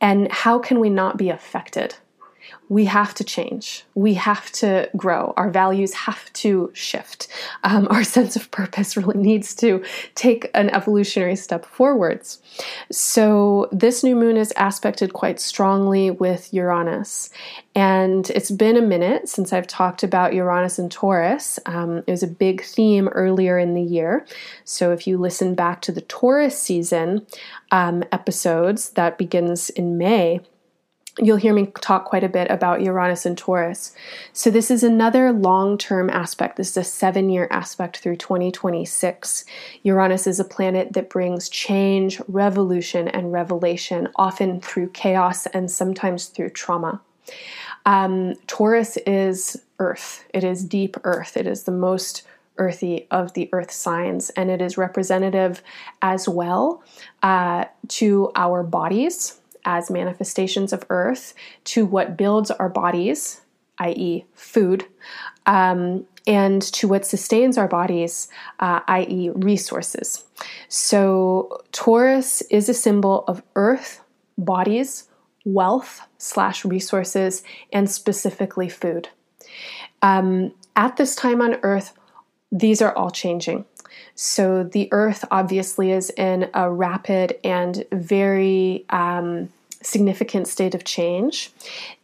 And 0.00 0.30
how 0.30 0.58
can 0.58 0.80
we 0.80 0.90
not 0.90 1.16
be 1.16 1.30
affected? 1.30 1.96
We 2.68 2.84
have 2.84 3.14
to 3.14 3.24
change. 3.24 3.84
We 3.94 4.14
have 4.14 4.52
to 4.52 4.90
grow. 4.96 5.32
Our 5.36 5.50
values 5.50 5.94
have 5.94 6.30
to 6.34 6.70
shift. 6.74 7.28
Um, 7.64 7.88
our 7.90 8.04
sense 8.16 8.36
of 8.36 8.50
purpose 8.50 8.96
really 8.96 9.18
needs 9.18 9.54
to 9.56 9.82
take 10.14 10.50
an 10.54 10.70
evolutionary 10.70 11.36
step 11.36 11.64
forwards. 11.64 12.40
So, 12.92 13.68
this 13.72 14.04
new 14.04 14.14
moon 14.14 14.36
is 14.36 14.52
aspected 14.56 15.12
quite 15.12 15.40
strongly 15.40 16.10
with 16.10 16.52
Uranus. 16.52 17.30
And 17.74 18.28
it's 18.30 18.50
been 18.50 18.76
a 18.76 18.82
minute 18.82 19.28
since 19.28 19.52
I've 19.52 19.66
talked 19.66 20.02
about 20.02 20.34
Uranus 20.34 20.78
and 20.78 20.90
Taurus. 20.90 21.58
Um, 21.66 21.98
it 22.06 22.10
was 22.10 22.22
a 22.22 22.28
big 22.28 22.64
theme 22.64 23.08
earlier 23.08 23.58
in 23.58 23.74
the 23.74 23.82
year. 23.82 24.26
So, 24.64 24.92
if 24.92 25.06
you 25.06 25.16
listen 25.16 25.54
back 25.54 25.80
to 25.82 25.92
the 25.92 26.02
Taurus 26.02 26.60
season 26.60 27.26
um, 27.70 28.04
episodes 28.12 28.90
that 28.90 29.16
begins 29.16 29.70
in 29.70 29.96
May, 29.96 30.40
you'll 31.20 31.36
hear 31.36 31.52
me 31.52 31.66
talk 31.80 32.04
quite 32.04 32.24
a 32.24 32.28
bit 32.28 32.50
about 32.50 32.82
Uranus 32.82 33.26
and 33.26 33.36
Taurus. 33.36 33.92
So, 34.32 34.50
this 34.50 34.70
is 34.70 34.82
another 34.82 35.32
long 35.32 35.78
term 35.78 36.10
aspect. 36.10 36.56
This 36.56 36.70
is 36.70 36.76
a 36.76 36.84
seven 36.84 37.30
year 37.30 37.48
aspect 37.50 37.98
through 37.98 38.16
2026. 38.16 39.44
Uranus 39.82 40.26
is 40.26 40.40
a 40.40 40.44
planet 40.44 40.92
that 40.92 41.10
brings 41.10 41.48
change, 41.48 42.20
revolution, 42.28 43.08
and 43.08 43.32
revelation, 43.32 44.08
often 44.16 44.60
through 44.60 44.90
chaos 44.90 45.46
and 45.46 45.70
sometimes 45.70 46.26
through 46.26 46.50
trauma. 46.50 47.00
Um, 47.86 48.34
Taurus 48.46 48.96
is 48.98 49.60
earth, 49.78 50.24
it 50.34 50.44
is 50.44 50.64
deep 50.64 50.96
earth, 51.04 51.36
it 51.36 51.46
is 51.46 51.64
the 51.64 51.72
most 51.72 52.22
earthy 52.58 53.06
of 53.10 53.34
the 53.34 53.48
earth 53.52 53.70
signs, 53.70 54.30
and 54.30 54.50
it 54.50 54.60
is 54.60 54.76
representative 54.76 55.62
as 56.02 56.28
well 56.28 56.82
uh, 57.22 57.64
to 57.88 58.32
our 58.34 58.62
bodies 58.62 59.40
as 59.68 59.90
manifestations 59.90 60.72
of 60.72 60.82
earth 60.88 61.34
to 61.62 61.84
what 61.84 62.16
builds 62.16 62.50
our 62.50 62.70
bodies, 62.70 63.42
i.e., 63.80 64.24
food, 64.32 64.86
um, 65.44 66.06
and 66.26 66.62
to 66.62 66.88
what 66.88 67.04
sustains 67.04 67.58
our 67.58 67.68
bodies, 67.68 68.28
uh, 68.60 68.80
i.e., 68.88 69.28
resources. 69.34 70.24
So, 70.68 71.60
Taurus 71.72 72.40
is 72.50 72.70
a 72.70 72.74
symbol 72.74 73.24
of 73.28 73.42
earth, 73.56 74.00
bodies, 74.38 75.04
wealth 75.44 76.00
slash 76.16 76.64
resources, 76.64 77.42
and 77.70 77.90
specifically 77.90 78.70
food. 78.70 79.10
Um, 80.00 80.54
at 80.76 80.96
this 80.96 81.14
time 81.14 81.42
on 81.42 81.56
earth, 81.62 81.92
these 82.50 82.80
are 82.80 82.96
all 82.96 83.10
changing. 83.10 83.66
So, 84.14 84.64
the 84.64 84.88
earth 84.92 85.26
obviously 85.30 85.92
is 85.92 86.08
in 86.10 86.48
a 86.54 86.70
rapid 86.70 87.38
and 87.44 87.84
very 87.92 88.86
um, 88.88 89.50
significant 89.82 90.48
state 90.48 90.74
of 90.74 90.84
change. 90.84 91.52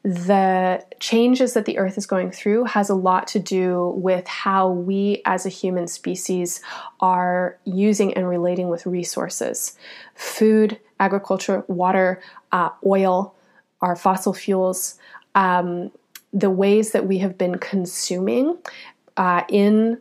The 0.03 0.85
changes 1.01 1.55
that 1.55 1.65
the 1.65 1.79
earth 1.79 1.99
is 1.99 2.07
going 2.07 2.31
through 2.31 2.65
has 2.65 2.89
a 2.89 2.95
lot 2.95 3.27
to 3.29 3.39
do 3.39 3.95
with 3.97 4.27
how 4.27 4.71
we 4.71 5.23
as 5.25 5.45
a 5.45 5.49
human 5.49 5.89
species 5.89 6.61
are 7.01 7.59
using 7.65 8.15
and 8.15 8.29
relating 8.29 8.69
with 8.69 8.87
resources 8.87 9.77
food, 10.15 10.79
agriculture, 11.01 11.65
water, 11.67 12.23
uh, 12.53 12.71
oil, 12.87 13.35
our 13.81 13.97
fossil 13.97 14.33
fuels. 14.33 14.99
Um, 15.35 15.91
the 16.33 16.51
ways 16.51 16.93
that 16.93 17.07
we 17.07 17.19
have 17.19 17.39
been 17.39 17.59
consuming 17.59 18.59
uh, 19.17 19.43
in 19.49 20.01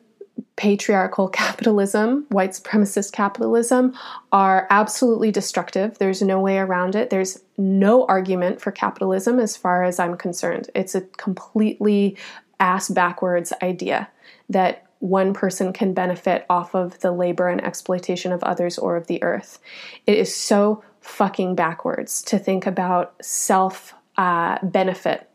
patriarchal 0.55 1.27
capitalism, 1.29 2.25
white 2.29 2.51
supremacist 2.51 3.11
capitalism, 3.11 3.93
are 4.31 4.67
absolutely 4.69 5.31
destructive. 5.31 5.97
There's 5.97 6.21
no 6.21 6.39
way 6.39 6.57
around 6.57 6.95
it. 6.95 7.09
There's 7.09 7.41
no 7.57 8.05
argument 8.05 8.61
for 8.61 8.71
capitalism 8.71 9.39
as 9.39 9.57
far 9.57 9.83
as 9.83 9.99
I'm 9.99 10.17
concerned. 10.17 10.69
It's 10.75 10.95
a 10.95 11.01
completely 11.01 12.17
ass 12.59 12.89
backwards 12.89 13.51
idea 13.61 14.09
that 14.49 14.85
one 14.99 15.33
person 15.33 15.73
can 15.73 15.93
benefit 15.93 16.45
off 16.49 16.73
of 16.73 16.97
the 17.01 17.11
labor 17.11 17.49
and 17.49 17.61
exploitation 17.61 18.31
of 18.31 18.41
others 18.43 18.77
or 18.77 18.95
of 18.95 19.07
the 19.07 19.21
earth. 19.21 19.59
It 20.07 20.17
is 20.17 20.33
so 20.33 20.81
fucking 21.01 21.55
backwards 21.55 22.21
to 22.23 22.39
think 22.39 22.65
about 22.65 23.13
self 23.21 23.93
uh, 24.15 24.59
benefit 24.63 25.29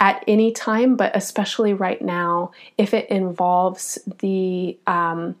at 0.00 0.22
any 0.28 0.52
time, 0.52 0.96
but 0.96 1.16
especially 1.16 1.72
right 1.72 2.02
now, 2.02 2.50
if 2.76 2.92
it 2.92 3.08
involves 3.08 3.98
the 4.18 4.78
um, 4.86 5.36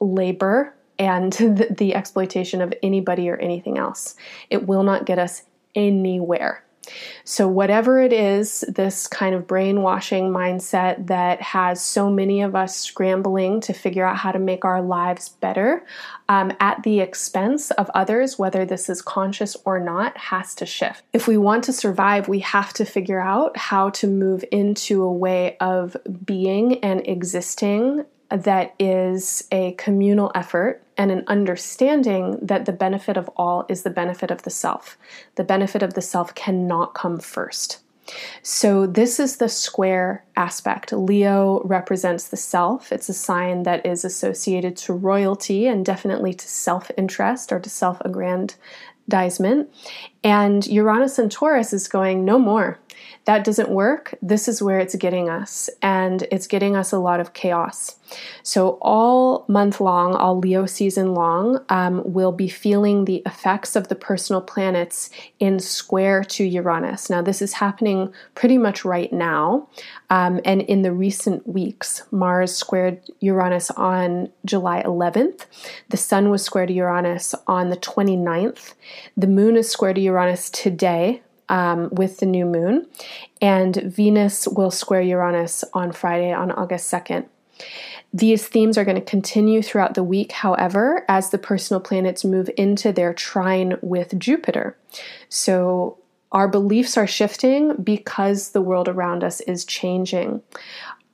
labor 0.00 0.74
and 1.00 1.32
the, 1.32 1.68
the 1.70 1.94
exploitation 1.94 2.60
of 2.60 2.72
anybody 2.82 3.28
or 3.28 3.36
anything 3.36 3.78
else. 3.78 4.14
It 4.50 4.66
will 4.66 4.82
not 4.84 5.06
get 5.06 5.18
us 5.18 5.42
anywhere. 5.74 6.62
So, 7.24 7.48
whatever 7.48 8.00
it 8.00 8.12
is, 8.12 8.64
this 8.68 9.06
kind 9.06 9.34
of 9.34 9.46
brainwashing 9.46 10.30
mindset 10.30 11.06
that 11.06 11.40
has 11.42 11.82
so 11.82 12.10
many 12.10 12.42
of 12.42 12.54
us 12.54 12.76
scrambling 12.76 13.60
to 13.62 13.72
figure 13.72 14.04
out 14.04 14.16
how 14.16 14.32
to 14.32 14.38
make 14.38 14.64
our 14.64 14.82
lives 14.82 15.28
better 15.28 15.84
um, 16.28 16.52
at 16.60 16.82
the 16.82 17.00
expense 17.00 17.70
of 17.72 17.90
others, 17.94 18.38
whether 18.38 18.64
this 18.64 18.88
is 18.88 19.02
conscious 19.02 19.56
or 19.64 19.78
not, 19.78 20.16
has 20.16 20.54
to 20.56 20.66
shift. 20.66 21.02
If 21.12 21.26
we 21.26 21.36
want 21.36 21.64
to 21.64 21.72
survive, 21.72 22.28
we 22.28 22.40
have 22.40 22.72
to 22.74 22.84
figure 22.84 23.20
out 23.20 23.56
how 23.56 23.90
to 23.90 24.06
move 24.06 24.44
into 24.50 25.02
a 25.02 25.12
way 25.12 25.56
of 25.60 25.96
being 26.24 26.82
and 26.84 27.06
existing 27.06 28.04
that 28.30 28.74
is 28.78 29.46
a 29.50 29.72
communal 29.72 30.30
effort 30.34 30.82
and 31.00 31.10
an 31.10 31.24
understanding 31.28 32.38
that 32.42 32.66
the 32.66 32.72
benefit 32.72 33.16
of 33.16 33.30
all 33.34 33.64
is 33.70 33.84
the 33.84 33.88
benefit 33.88 34.30
of 34.30 34.42
the 34.42 34.50
self. 34.50 34.98
The 35.36 35.44
benefit 35.44 35.82
of 35.82 35.94
the 35.94 36.02
self 36.02 36.34
cannot 36.34 36.92
come 36.92 37.18
first. 37.18 37.78
So, 38.42 38.86
this 38.86 39.18
is 39.18 39.38
the 39.38 39.48
square 39.48 40.24
aspect. 40.36 40.92
Leo 40.92 41.62
represents 41.64 42.28
the 42.28 42.36
self. 42.36 42.92
It's 42.92 43.08
a 43.08 43.14
sign 43.14 43.62
that 43.62 43.86
is 43.86 44.04
associated 44.04 44.76
to 44.78 44.92
royalty 44.92 45.66
and 45.66 45.86
definitely 45.86 46.34
to 46.34 46.46
self 46.46 46.90
interest 46.98 47.50
or 47.50 47.60
to 47.60 47.70
self 47.70 47.98
aggrandizement. 48.02 49.72
And 50.22 50.66
Uranus 50.66 51.18
and 51.18 51.32
Taurus 51.32 51.72
is 51.72 51.88
going, 51.88 52.26
no 52.26 52.38
more 52.38 52.78
that 53.26 53.44
doesn't 53.44 53.68
work, 53.68 54.14
this 54.22 54.48
is 54.48 54.62
where 54.62 54.78
it's 54.78 54.94
getting 54.96 55.28
us. 55.28 55.68
And 55.82 56.26
it's 56.32 56.46
getting 56.46 56.74
us 56.74 56.92
a 56.92 56.98
lot 56.98 57.20
of 57.20 57.32
chaos. 57.32 57.96
So, 58.42 58.78
all 58.80 59.44
month 59.46 59.80
long, 59.80 60.14
all 60.14 60.38
Leo 60.38 60.66
season 60.66 61.14
long, 61.14 61.64
um, 61.68 62.02
we'll 62.04 62.32
be 62.32 62.48
feeling 62.48 63.04
the 63.04 63.22
effects 63.26 63.76
of 63.76 63.88
the 63.88 63.94
personal 63.94 64.40
planets 64.40 65.10
in 65.38 65.60
square 65.60 66.24
to 66.24 66.44
Uranus. 66.44 67.08
Now, 67.08 67.22
this 67.22 67.40
is 67.40 67.52
happening 67.54 68.12
pretty 68.34 68.58
much 68.58 68.84
right 68.84 69.12
now. 69.12 69.68
Um, 70.08 70.40
and 70.44 70.62
in 70.62 70.82
the 70.82 70.92
recent 70.92 71.46
weeks, 71.46 72.02
Mars 72.10 72.56
squared 72.56 73.00
Uranus 73.20 73.70
on 73.72 74.30
July 74.44 74.82
11th. 74.82 75.46
The 75.90 75.96
Sun 75.96 76.30
was 76.30 76.42
squared 76.42 76.68
to 76.68 76.74
Uranus 76.74 77.34
on 77.46 77.70
the 77.70 77.76
29th. 77.76 78.74
The 79.16 79.28
Moon 79.28 79.56
is 79.56 79.70
squared 79.70 79.96
to 79.96 80.02
Uranus 80.02 80.50
today, 80.50 81.22
um, 81.50 81.90
with 81.90 82.18
the 82.18 82.26
new 82.26 82.46
moon, 82.46 82.86
and 83.42 83.76
Venus 83.76 84.48
will 84.48 84.70
square 84.70 85.02
Uranus 85.02 85.64
on 85.74 85.92
Friday, 85.92 86.32
on 86.32 86.50
August 86.50 86.90
2nd. 86.90 87.26
These 88.12 88.48
themes 88.48 88.76
are 88.76 88.84
going 88.84 88.96
to 88.96 89.02
continue 89.02 89.62
throughout 89.62 89.94
the 89.94 90.02
week, 90.02 90.32
however, 90.32 91.04
as 91.08 91.30
the 91.30 91.38
personal 91.38 91.80
planets 91.80 92.24
move 92.24 92.50
into 92.56 92.92
their 92.92 93.12
trine 93.12 93.76
with 93.82 94.18
Jupiter. 94.18 94.76
So, 95.28 95.98
our 96.32 96.46
beliefs 96.46 96.96
are 96.96 97.08
shifting 97.08 97.74
because 97.82 98.50
the 98.50 98.62
world 98.62 98.88
around 98.88 99.24
us 99.24 99.40
is 99.42 99.64
changing. 99.64 100.42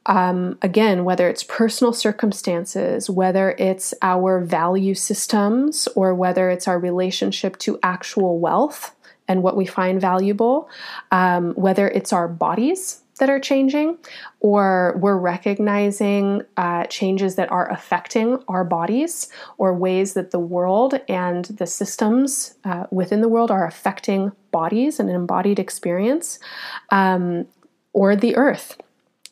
Um, 0.04 0.58
again, 0.62 1.04
whether 1.04 1.28
it's 1.28 1.42
personal 1.42 1.92
circumstances, 1.92 3.10
whether 3.10 3.52
it's 3.58 3.92
our 4.02 4.40
value 4.40 4.94
systems, 4.94 5.88
or 5.96 6.14
whether 6.14 6.50
it's 6.50 6.68
our 6.68 6.78
relationship 6.78 7.58
to 7.60 7.78
actual 7.82 8.38
wealth, 8.38 8.94
and 9.28 9.42
what 9.42 9.56
we 9.56 9.66
find 9.66 10.00
valuable, 10.00 10.68
um, 11.10 11.52
whether 11.54 11.88
it's 11.88 12.12
our 12.12 12.28
bodies 12.28 13.02
that 13.18 13.30
are 13.30 13.40
changing 13.40 13.96
or 14.40 14.94
we're 15.00 15.16
recognizing 15.16 16.42
uh, 16.56 16.84
changes 16.84 17.36
that 17.36 17.50
are 17.50 17.70
affecting 17.70 18.38
our 18.48 18.64
bodies 18.64 19.28
or 19.58 19.74
ways 19.74 20.12
that 20.14 20.30
the 20.30 20.38
world 20.38 21.00
and 21.08 21.46
the 21.46 21.66
systems 21.66 22.54
uh, 22.64 22.84
within 22.90 23.22
the 23.22 23.28
world 23.28 23.50
are 23.50 23.66
affecting 23.66 24.32
bodies 24.50 25.00
and 25.00 25.08
an 25.08 25.16
embodied 25.16 25.58
experience 25.58 26.38
um, 26.90 27.46
or 27.92 28.14
the 28.14 28.36
earth 28.36 28.76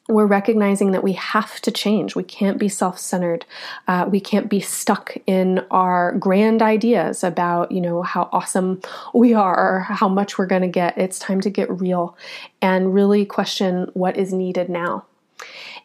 we're 0.09 0.27
recognizing 0.27 0.91
that 0.91 1.03
we 1.03 1.13
have 1.13 1.61
to 1.63 1.71
change. 1.71 2.15
We 2.15 2.25
can't 2.25 2.59
be 2.59 2.69
self 2.69 2.99
centered. 2.99 3.47
Uh, 3.89 4.07
we 4.11 4.21
can't 4.21 4.51
be 4.51 4.61
stuck 4.61 5.17
in 5.27 5.65
our 5.71 6.13
grand 6.13 6.61
ideas 6.61 7.25
about, 7.25 7.73
you 7.73 7.81
know, 7.81 8.03
how 8.03 8.29
awesome 8.33 8.83
we 9.15 9.33
are 9.33 9.77
or 9.77 9.81
how 9.81 10.09
much 10.09 10.37
we're 10.37 10.47
going 10.47 10.63
to 10.63 10.69
get. 10.69 10.99
It's 10.99 11.19
time 11.19 11.41
to 11.41 11.51
get 11.51 11.71
real 11.81 12.17
and 12.61 12.93
really 12.93 13.25
question 13.25 13.91
what 13.95 14.17
is 14.17 14.33
needed 14.33 14.69
now. 14.69 15.07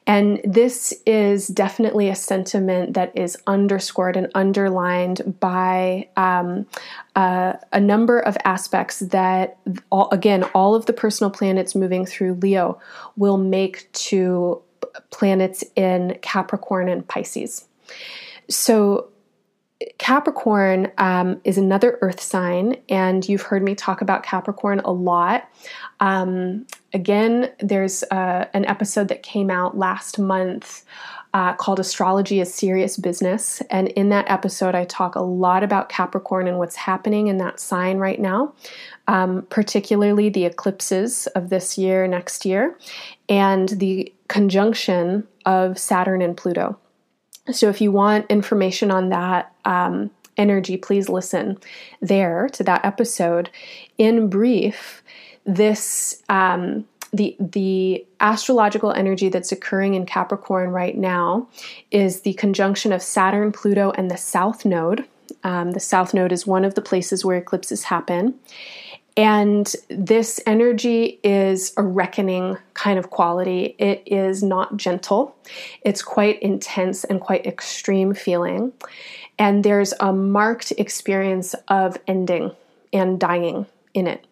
And 0.09 0.41
this 0.43 0.91
is 1.05 1.45
definitely 1.45 2.09
a 2.09 2.15
sentiment 2.15 2.95
that 2.95 3.15
is 3.15 3.37
underscored 3.45 4.17
and 4.17 4.27
underlined 4.33 5.39
by 5.39 6.09
um, 6.17 6.65
uh, 7.15 7.53
a 7.71 7.79
number 7.79 8.19
of 8.19 8.35
aspects 8.43 9.01
that, 9.01 9.59
all, 9.91 10.09
again, 10.11 10.45
all 10.55 10.73
of 10.73 10.87
the 10.87 10.93
personal 10.93 11.29
planets 11.29 11.75
moving 11.75 12.07
through 12.07 12.33
Leo 12.41 12.79
will 13.17 13.37
make 13.37 13.91
to 13.91 14.59
planets 15.11 15.63
in 15.75 16.17
Capricorn 16.23 16.89
and 16.89 17.07
Pisces. 17.07 17.67
So, 18.49 19.09
Capricorn 19.97 20.91
um, 20.97 21.39
is 21.45 21.57
another 21.57 21.97
earth 22.01 22.19
sign, 22.19 22.75
and 22.89 23.27
you've 23.27 23.43
heard 23.43 23.63
me 23.63 23.75
talk 23.75 24.01
about 24.01 24.23
Capricorn 24.23 24.81
a 24.81 24.91
lot. 24.91 25.49
Um, 26.01 26.65
again, 26.93 27.51
there's 27.59 28.03
uh, 28.11 28.45
an 28.53 28.65
episode 28.65 29.07
that 29.07 29.23
came 29.23 29.49
out 29.49 29.77
last 29.77 30.19
month 30.19 30.83
uh, 31.33 31.53
called 31.53 31.79
Astrology 31.79 32.39
is 32.39 32.53
Serious 32.53 32.97
Business. 32.97 33.61
And 33.69 33.89
in 33.89 34.09
that 34.09 34.29
episode, 34.29 34.75
I 34.75 34.85
talk 34.85 35.15
a 35.15 35.21
lot 35.21 35.63
about 35.63 35.89
Capricorn 35.89 36.47
and 36.47 36.57
what's 36.57 36.75
happening 36.75 37.27
in 37.27 37.37
that 37.37 37.59
sign 37.59 37.97
right 37.97 38.19
now, 38.19 38.53
um, 39.07 39.45
particularly 39.49 40.29
the 40.29 40.45
eclipses 40.45 41.27
of 41.27 41.49
this 41.49 41.77
year, 41.77 42.07
next 42.07 42.45
year, 42.45 42.77
and 43.29 43.69
the 43.69 44.13
conjunction 44.27 45.27
of 45.45 45.77
Saturn 45.77 46.21
and 46.21 46.35
Pluto. 46.35 46.77
So 47.51 47.69
if 47.69 47.81
you 47.81 47.91
want 47.91 48.25
information 48.29 48.91
on 48.91 49.09
that 49.09 49.53
um, 49.65 50.09
energy, 50.37 50.77
please 50.77 51.09
listen 51.09 51.57
there 52.01 52.49
to 52.49 52.63
that 52.63 52.85
episode. 52.85 53.49
In 53.97 54.29
brief, 54.29 55.03
this 55.45 56.23
um, 56.29 56.85
the 57.11 57.35
the 57.39 58.05
astrological 58.19 58.91
energy 58.91 59.29
that's 59.29 59.51
occurring 59.51 59.95
in 59.95 60.05
Capricorn 60.05 60.69
right 60.69 60.97
now 60.97 61.47
is 61.91 62.21
the 62.21 62.33
conjunction 62.33 62.93
of 62.93 63.01
Saturn, 63.01 63.51
Pluto, 63.51 63.91
and 63.91 64.09
the 64.11 64.17
South 64.17 64.65
Node. 64.65 65.05
Um, 65.43 65.71
the 65.71 65.79
South 65.79 66.13
Node 66.13 66.31
is 66.31 66.45
one 66.45 66.65
of 66.65 66.75
the 66.75 66.81
places 66.81 67.23
where 67.23 67.37
eclipses 67.37 67.83
happen. 67.83 68.35
And 69.17 69.73
this 69.89 70.39
energy 70.45 71.19
is 71.23 71.73
a 71.77 71.83
reckoning 71.83 72.57
kind 72.73 72.97
of 72.97 73.09
quality. 73.09 73.75
It 73.77 74.03
is 74.05 74.43
not 74.43 74.77
gentle, 74.77 75.35
it's 75.81 76.01
quite 76.01 76.41
intense 76.41 77.03
and 77.03 77.19
quite 77.19 77.45
extreme 77.45 78.13
feeling. 78.13 78.73
And 79.37 79.63
there's 79.63 79.93
a 79.99 80.11
marked 80.11 80.71
experience 80.77 81.55
of 81.69 81.97
ending 82.07 82.51
and 82.91 83.19
dying 83.19 83.65
in 83.93 84.07
it. 84.07 84.25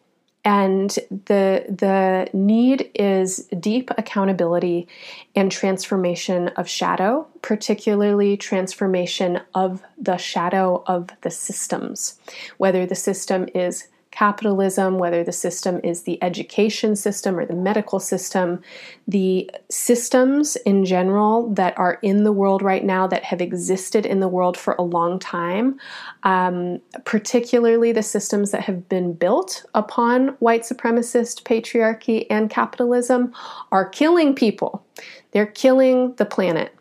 And 0.47 0.91
the, 1.09 1.65
the 1.67 2.29
need 2.31 2.89
is 2.95 3.49
deep 3.59 3.91
accountability 3.97 4.87
and 5.35 5.51
transformation 5.51 6.47
of 6.49 6.69
shadow, 6.69 7.27
particularly 7.41 8.37
transformation 8.37 9.41
of 9.53 9.83
the 9.97 10.15
shadow 10.15 10.83
of 10.87 11.09
the 11.21 11.31
systems, 11.31 12.17
whether 12.57 12.85
the 12.85 12.95
system 12.95 13.49
is 13.53 13.89
capitalism, 14.17 14.97
whether 14.97 15.23
the 15.23 15.31
system 15.31 15.79
is 15.83 16.01
the 16.01 16.21
education 16.23 16.95
system 16.95 17.37
or 17.37 17.45
the 17.45 17.53
medical 17.53 17.99
system, 17.99 18.59
the 19.07 19.49
systems 19.69 20.55
in 20.65 20.83
general 20.85 21.53
that 21.53 21.77
are 21.77 21.99
in 22.01 22.23
the 22.23 22.31
world 22.31 22.63
right 22.63 22.83
now 22.83 23.05
that 23.05 23.23
have 23.23 23.41
existed 23.41 24.07
in 24.07 24.19
the 24.19 24.27
world 24.27 24.57
for 24.57 24.73
a 24.79 24.81
long 24.81 25.19
time, 25.19 25.79
um, 26.23 26.81
particularly 27.05 27.91
the 27.91 28.01
systems 28.01 28.49
that 28.49 28.61
have 28.61 28.89
been 28.89 29.13
built 29.13 29.63
upon 29.75 30.29
white 30.39 30.63
supremacist 30.63 31.43
patriarchy 31.43 32.25
and 32.31 32.49
capitalism, 32.49 33.31
are 33.71 33.87
killing 33.87 34.33
people. 34.33 34.83
They're 35.31 35.45
killing 35.45 36.15
the 36.15 36.25
planet. 36.25 36.73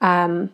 Um, 0.00 0.50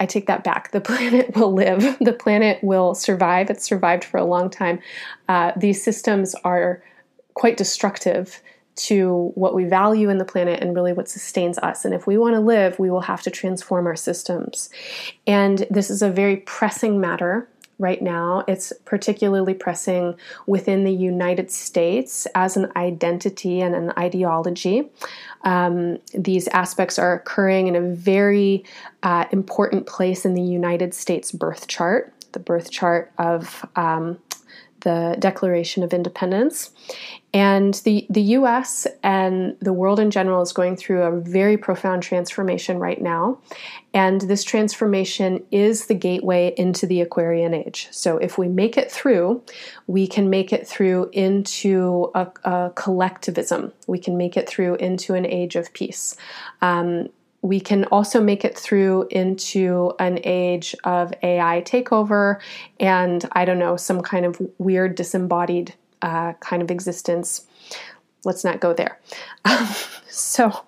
I 0.00 0.06
take 0.06 0.26
that 0.26 0.42
back. 0.42 0.72
The 0.72 0.80
planet 0.90 1.36
will 1.36 1.52
live. 1.52 1.98
The 2.00 2.12
planet 2.12 2.62
will 2.64 2.94
survive. 2.94 3.50
It's 3.50 3.64
survived 3.64 4.02
for 4.02 4.16
a 4.16 4.24
long 4.24 4.50
time. 4.50 4.80
Uh, 5.28 5.52
these 5.56 5.82
systems 5.82 6.34
are 6.42 6.82
quite 7.34 7.56
destructive 7.56 8.42
to 8.76 9.32
what 9.34 9.54
we 9.54 9.64
value 9.64 10.08
in 10.08 10.18
the 10.18 10.24
planet 10.24 10.62
and 10.62 10.74
really 10.74 10.92
what 10.92 11.08
sustains 11.08 11.58
us. 11.58 11.84
And 11.84 11.92
if 11.92 12.06
we 12.06 12.16
want 12.16 12.34
to 12.34 12.40
live, 12.40 12.78
we 12.78 12.90
will 12.90 13.02
have 13.02 13.20
to 13.22 13.30
transform 13.30 13.86
our 13.86 13.96
systems. 13.96 14.70
And 15.26 15.66
this 15.70 15.90
is 15.90 16.00
a 16.00 16.10
very 16.10 16.38
pressing 16.38 16.98
matter 17.00 17.48
right 17.80 18.00
now. 18.02 18.44
It's 18.46 18.72
particularly 18.84 19.54
pressing 19.54 20.14
within 20.46 20.84
the 20.84 20.92
United 20.92 21.50
States 21.50 22.26
as 22.34 22.56
an 22.56 22.70
identity 22.76 23.60
and 23.60 23.74
an 23.74 23.92
ideology. 23.98 24.90
Um, 25.42 25.98
these 26.14 26.46
aspects 26.48 26.98
are 26.98 27.14
occurring 27.14 27.66
in 27.66 27.74
a 27.74 27.80
very 27.80 28.64
uh, 29.02 29.24
important 29.32 29.86
place 29.86 30.24
in 30.24 30.34
the 30.34 30.42
United 30.42 30.92
States 30.94 31.32
birth 31.32 31.66
chart, 31.66 32.12
the 32.32 32.38
birth 32.38 32.70
chart 32.70 33.10
of 33.18 33.64
um, 33.76 34.18
the 34.80 35.16
Declaration 35.18 35.82
of 35.82 35.92
Independence. 35.92 36.70
And 37.32 37.74
the, 37.84 38.06
the 38.10 38.22
US 38.22 38.86
and 39.02 39.56
the 39.60 39.72
world 39.72 40.00
in 40.00 40.10
general 40.10 40.42
is 40.42 40.52
going 40.52 40.76
through 40.76 41.02
a 41.02 41.20
very 41.20 41.56
profound 41.56 42.02
transformation 42.02 42.78
right 42.78 43.00
now. 43.00 43.38
And 43.94 44.22
this 44.22 44.42
transformation 44.42 45.44
is 45.52 45.86
the 45.86 45.94
gateway 45.94 46.54
into 46.56 46.86
the 46.86 47.00
Aquarian 47.00 47.54
age. 47.54 47.88
So 47.92 48.18
if 48.18 48.36
we 48.36 48.48
make 48.48 48.76
it 48.76 48.90
through, 48.90 49.42
we 49.86 50.08
can 50.08 50.28
make 50.28 50.52
it 50.52 50.66
through 50.66 51.10
into 51.12 52.10
a, 52.14 52.26
a 52.44 52.72
collectivism. 52.74 53.72
We 53.86 53.98
can 53.98 54.16
make 54.16 54.36
it 54.36 54.48
through 54.48 54.76
into 54.76 55.14
an 55.14 55.26
age 55.26 55.54
of 55.54 55.72
peace. 55.72 56.16
Um, 56.62 57.10
we 57.42 57.60
can 57.60 57.84
also 57.84 58.20
make 58.20 58.44
it 58.44 58.58
through 58.58 59.08
into 59.10 59.92
an 59.98 60.20
age 60.24 60.74
of 60.84 61.14
AI 61.22 61.62
takeover 61.62 62.38
and 62.78 63.26
I 63.32 63.44
don't 63.44 63.58
know, 63.58 63.76
some 63.76 64.02
kind 64.02 64.26
of 64.26 64.40
weird 64.58 64.94
disembodied 64.94 65.74
uh, 66.02 66.34
kind 66.40 66.62
of 66.62 66.70
existence. 66.70 67.46
let's 68.24 68.44
not 68.44 68.60
go 68.60 68.74
there. 68.74 68.98
Um, 69.44 69.68
so, 70.08 70.64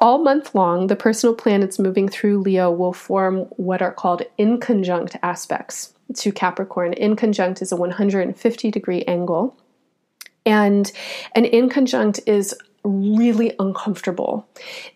all 0.00 0.18
month 0.18 0.54
long, 0.54 0.88
the 0.88 0.96
personal 0.96 1.34
planets 1.34 1.78
moving 1.78 2.08
through 2.08 2.40
Leo 2.40 2.70
will 2.70 2.92
form 2.92 3.46
what 3.50 3.82
are 3.82 3.92
called 3.92 4.22
inconjunct 4.38 5.16
aspects 5.22 5.94
to 6.16 6.32
Capricorn. 6.32 6.94
Inconjunct 6.94 7.62
is 7.62 7.72
a 7.72 7.76
150 7.76 8.70
degree 8.70 9.02
angle. 9.02 9.56
And 10.44 10.90
an 11.36 11.44
inconjunct 11.44 12.20
is 12.26 12.54
really 12.84 13.54
uncomfortable. 13.58 14.46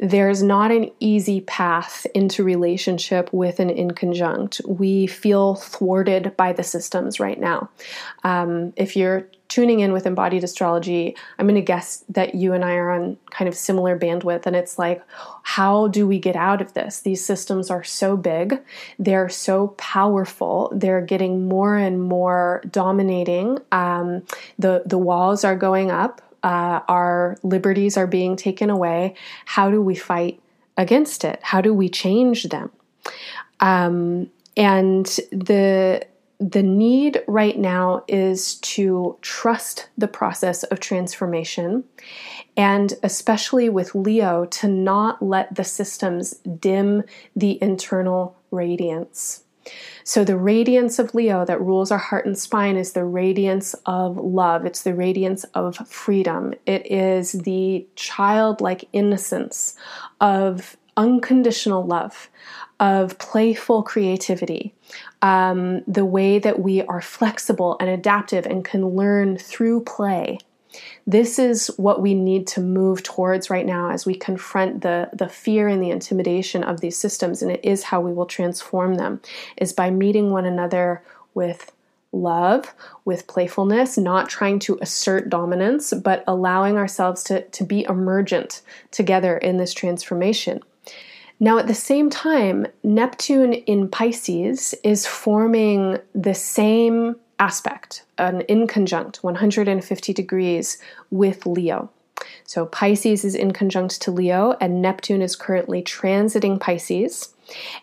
There's 0.00 0.42
not 0.42 0.72
an 0.72 0.90
easy 0.98 1.40
path 1.42 2.06
into 2.14 2.42
relationship 2.42 3.32
with 3.32 3.60
an 3.60 3.68
inconjunct. 3.68 4.66
We 4.66 5.06
feel 5.06 5.54
thwarted 5.54 6.36
by 6.36 6.52
the 6.52 6.64
systems 6.64 7.20
right 7.20 7.38
now. 7.38 7.70
Um, 8.24 8.72
if 8.76 8.96
you're 8.96 9.28
tuning 9.48 9.80
in 9.80 9.92
with 9.92 10.06
embodied 10.06 10.42
astrology, 10.42 11.16
I'm 11.38 11.46
going 11.46 11.54
to 11.54 11.60
guess 11.60 12.04
that 12.08 12.34
you 12.34 12.52
and 12.52 12.64
I 12.64 12.74
are 12.74 12.90
on 12.90 13.16
kind 13.30 13.48
of 13.48 13.54
similar 13.54 13.96
bandwidth. 13.96 14.46
And 14.46 14.56
it's 14.56 14.78
like, 14.78 15.02
how 15.44 15.86
do 15.88 16.06
we 16.06 16.18
get 16.18 16.34
out 16.34 16.60
of 16.60 16.74
this? 16.74 17.00
These 17.00 17.24
systems 17.24 17.70
are 17.70 17.84
so 17.84 18.16
big, 18.16 18.60
they're 18.98 19.28
so 19.28 19.68
powerful, 19.78 20.72
they're 20.74 21.00
getting 21.00 21.46
more 21.46 21.76
and 21.76 22.02
more 22.02 22.62
dominating. 22.70 23.58
Um, 23.70 24.24
the, 24.58 24.82
the 24.84 24.98
walls 24.98 25.44
are 25.44 25.56
going 25.56 25.92
up 25.92 26.20
uh, 26.42 26.80
our 26.88 27.36
liberties 27.42 27.96
are 27.96 28.06
being 28.06 28.36
taken 28.36 28.70
away, 28.70 29.14
how 29.44 29.70
do 29.70 29.80
we 29.80 29.94
fight 29.94 30.40
against 30.76 31.24
it? 31.24 31.40
How 31.42 31.60
do 31.60 31.72
we 31.72 31.88
change 31.88 32.44
them? 32.44 32.70
Um, 33.60 34.30
and 34.56 35.06
the 35.30 36.06
the 36.38 36.62
need 36.62 37.22
right 37.26 37.58
now 37.58 38.04
is 38.08 38.56
to 38.56 39.16
trust 39.22 39.88
the 39.96 40.08
process 40.08 40.64
of 40.64 40.80
transformation 40.80 41.82
and 42.58 42.92
especially 43.02 43.68
with 43.70 43.94
Leo 43.94 44.44
to 44.46 44.68
not 44.68 45.22
let 45.22 45.54
the 45.54 45.64
systems 45.64 46.34
dim 46.58 47.04
the 47.34 47.62
internal 47.62 48.36
radiance. 48.50 49.44
So, 50.04 50.24
the 50.24 50.36
radiance 50.36 50.98
of 50.98 51.14
Leo 51.14 51.44
that 51.44 51.60
rules 51.60 51.90
our 51.90 51.98
heart 51.98 52.26
and 52.26 52.38
spine 52.38 52.76
is 52.76 52.92
the 52.92 53.04
radiance 53.04 53.74
of 53.86 54.16
love. 54.16 54.64
It's 54.64 54.82
the 54.82 54.94
radiance 54.94 55.44
of 55.54 55.76
freedom. 55.88 56.54
It 56.66 56.90
is 56.90 57.32
the 57.32 57.86
childlike 57.96 58.88
innocence 58.92 59.74
of 60.20 60.76
unconditional 60.96 61.84
love, 61.84 62.28
of 62.80 63.18
playful 63.18 63.82
creativity, 63.82 64.74
um, 65.22 65.82
the 65.86 66.04
way 66.04 66.38
that 66.38 66.60
we 66.60 66.82
are 66.82 67.00
flexible 67.00 67.76
and 67.80 67.88
adaptive 67.90 68.46
and 68.46 68.64
can 68.64 68.86
learn 68.88 69.36
through 69.36 69.82
play. 69.82 70.38
This 71.06 71.38
is 71.38 71.68
what 71.76 72.02
we 72.02 72.14
need 72.14 72.46
to 72.48 72.60
move 72.60 73.02
towards 73.02 73.50
right 73.50 73.66
now 73.66 73.90
as 73.90 74.06
we 74.06 74.14
confront 74.14 74.82
the, 74.82 75.08
the 75.12 75.28
fear 75.28 75.68
and 75.68 75.82
the 75.82 75.90
intimidation 75.90 76.64
of 76.64 76.80
these 76.80 76.96
systems, 76.96 77.42
and 77.42 77.50
it 77.50 77.60
is 77.62 77.84
how 77.84 78.00
we 78.00 78.12
will 78.12 78.26
transform 78.26 78.94
them, 78.94 79.20
is 79.56 79.72
by 79.72 79.90
meeting 79.90 80.30
one 80.30 80.46
another 80.46 81.02
with 81.34 81.72
love, 82.12 82.74
with 83.04 83.26
playfulness, 83.26 83.98
not 83.98 84.28
trying 84.28 84.58
to 84.60 84.78
assert 84.80 85.28
dominance, 85.28 85.92
but 85.92 86.24
allowing 86.26 86.76
ourselves 86.76 87.22
to, 87.24 87.42
to 87.48 87.64
be 87.64 87.84
emergent 87.84 88.62
together 88.90 89.36
in 89.38 89.58
this 89.58 89.74
transformation. 89.74 90.60
Now, 91.38 91.58
at 91.58 91.66
the 91.66 91.74
same 91.74 92.08
time, 92.08 92.66
Neptune 92.82 93.52
in 93.52 93.88
Pisces 93.88 94.74
is 94.82 95.06
forming 95.06 95.98
the 96.14 96.34
same 96.34 97.16
aspect, 97.38 98.04
an 98.18 98.42
inconjunct, 98.48 99.16
150 99.18 100.12
degrees 100.12 100.78
with 101.10 101.46
Leo. 101.46 101.90
So 102.44 102.66
Pisces 102.66 103.24
is 103.24 103.36
inconjunct 103.36 103.98
to 104.00 104.10
Leo, 104.10 104.56
and 104.60 104.80
Neptune 104.80 105.22
is 105.22 105.36
currently 105.36 105.82
transiting 105.82 106.58
Pisces. 106.58 107.34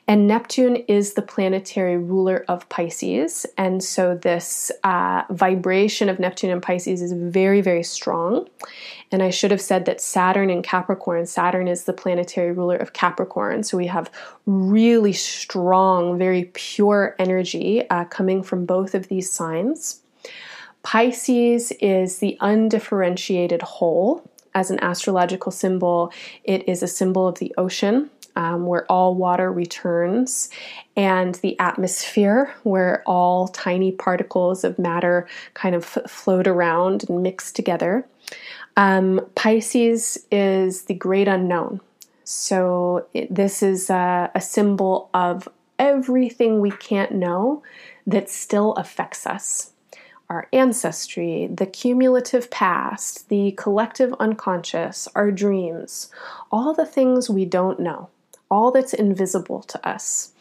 And 0.08 0.28
Neptune 0.28 0.76
is 0.88 1.14
the 1.14 1.22
planetary 1.22 1.98
ruler 1.98 2.44
of 2.48 2.68
Pisces. 2.70 3.46
And 3.58 3.84
so 3.84 4.16
this 4.16 4.72
uh, 4.84 5.24
vibration 5.30 6.10
of 6.10 6.20
Neptune 6.20 6.50
and 6.50 6.62
Pisces 6.62 7.02
is 7.02 7.14
very, 7.14 7.62
very 7.62 7.84
strong. 7.84 8.48
And 9.14 9.22
I 9.22 9.30
should 9.30 9.52
have 9.52 9.62
said 9.62 9.86
that 9.86 10.02
Saturn 10.02 10.50
in 10.50 10.64
Capricorn, 10.64 11.28
Saturn 11.28 11.68
is 11.68 11.84
the 11.84 11.94
planetary 11.94 12.52
ruler 12.52 12.76
of 12.76 12.94
Capricorn. 12.94 13.64
So 13.64 13.78
we 13.78 13.88
have 13.88 14.12
really 14.48 15.14
strong, 15.14 16.18
very 16.18 16.52
pure 16.54 17.16
energy 17.20 17.88
uh, 17.90 18.06
coming 18.06 18.42
from 18.42 18.66
both 18.66 18.96
of 18.96 19.08
these 19.10 19.32
signs. 19.32 20.02
Pisces 20.82 21.72
is 21.80 22.18
the 22.18 22.38
undifferentiated 22.42 23.62
whole. 23.62 24.30
As 24.56 24.72
an 24.72 24.80
astrological 24.84 25.52
symbol, 25.52 26.12
it 26.44 26.68
is 26.68 26.84
a 26.84 26.88
symbol 26.88 27.28
of 27.28 27.40
the 27.40 27.54
ocean 27.58 28.10
um, 28.36 28.66
where 28.66 28.92
all 28.92 29.16
water 29.16 29.52
returns, 29.52 30.50
and 30.96 31.36
the 31.36 31.60
atmosphere, 31.60 32.54
where 32.64 33.04
all 33.06 33.48
tiny 33.48 33.92
particles 33.92 34.64
of 34.64 34.80
matter 34.80 35.28
kind 35.54 35.76
of 35.76 35.84
f- 35.84 36.10
float 36.10 36.48
around 36.48 37.08
and 37.10 37.22
mix 37.22 37.52
together. 37.52 38.08
Um, 38.76 39.22
Pisces 39.36 40.26
is 40.32 40.84
the 40.84 40.94
great 40.94 41.28
unknown. 41.28 41.82
So, 42.24 43.06
it, 43.14 43.34
this 43.34 43.62
is 43.62 43.90
a, 43.90 44.32
a 44.34 44.42
symbol 44.42 45.10
of 45.14 45.48
everything 45.78 46.62
we 46.62 46.72
can't 46.72 47.12
know 47.12 47.64
that 48.08 48.30
still 48.30 48.74
affects 48.74 49.28
us 49.28 49.72
our 50.30 50.48
ancestry, 50.54 51.48
the 51.54 51.66
cumulative 51.66 52.50
past, 52.50 53.30
the 53.30 53.52
collective 53.52 54.14
unconscious, 54.20 55.08
our 55.16 55.30
dreams, 55.30 56.10
all 56.50 56.74
the 56.74 56.86
things 56.86 57.30
we 57.30 57.46
don't 57.46 57.80
know 57.80 58.10
all 58.54 58.70
that's 58.70 58.94
invisible 58.94 59.64
to 59.64 59.88
us. 59.88 60.32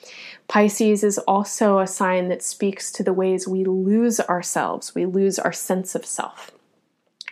Pisces 0.46 1.02
is 1.02 1.16
also 1.20 1.78
a 1.78 1.86
sign 1.86 2.28
that 2.28 2.42
speaks 2.42 2.92
to 2.92 3.02
the 3.02 3.12
ways 3.12 3.48
we 3.48 3.64
lose 3.64 4.20
ourselves, 4.20 4.94
we 4.94 5.06
lose 5.06 5.38
our 5.38 5.52
sense 5.52 5.94
of 5.94 6.04
self. 6.04 6.52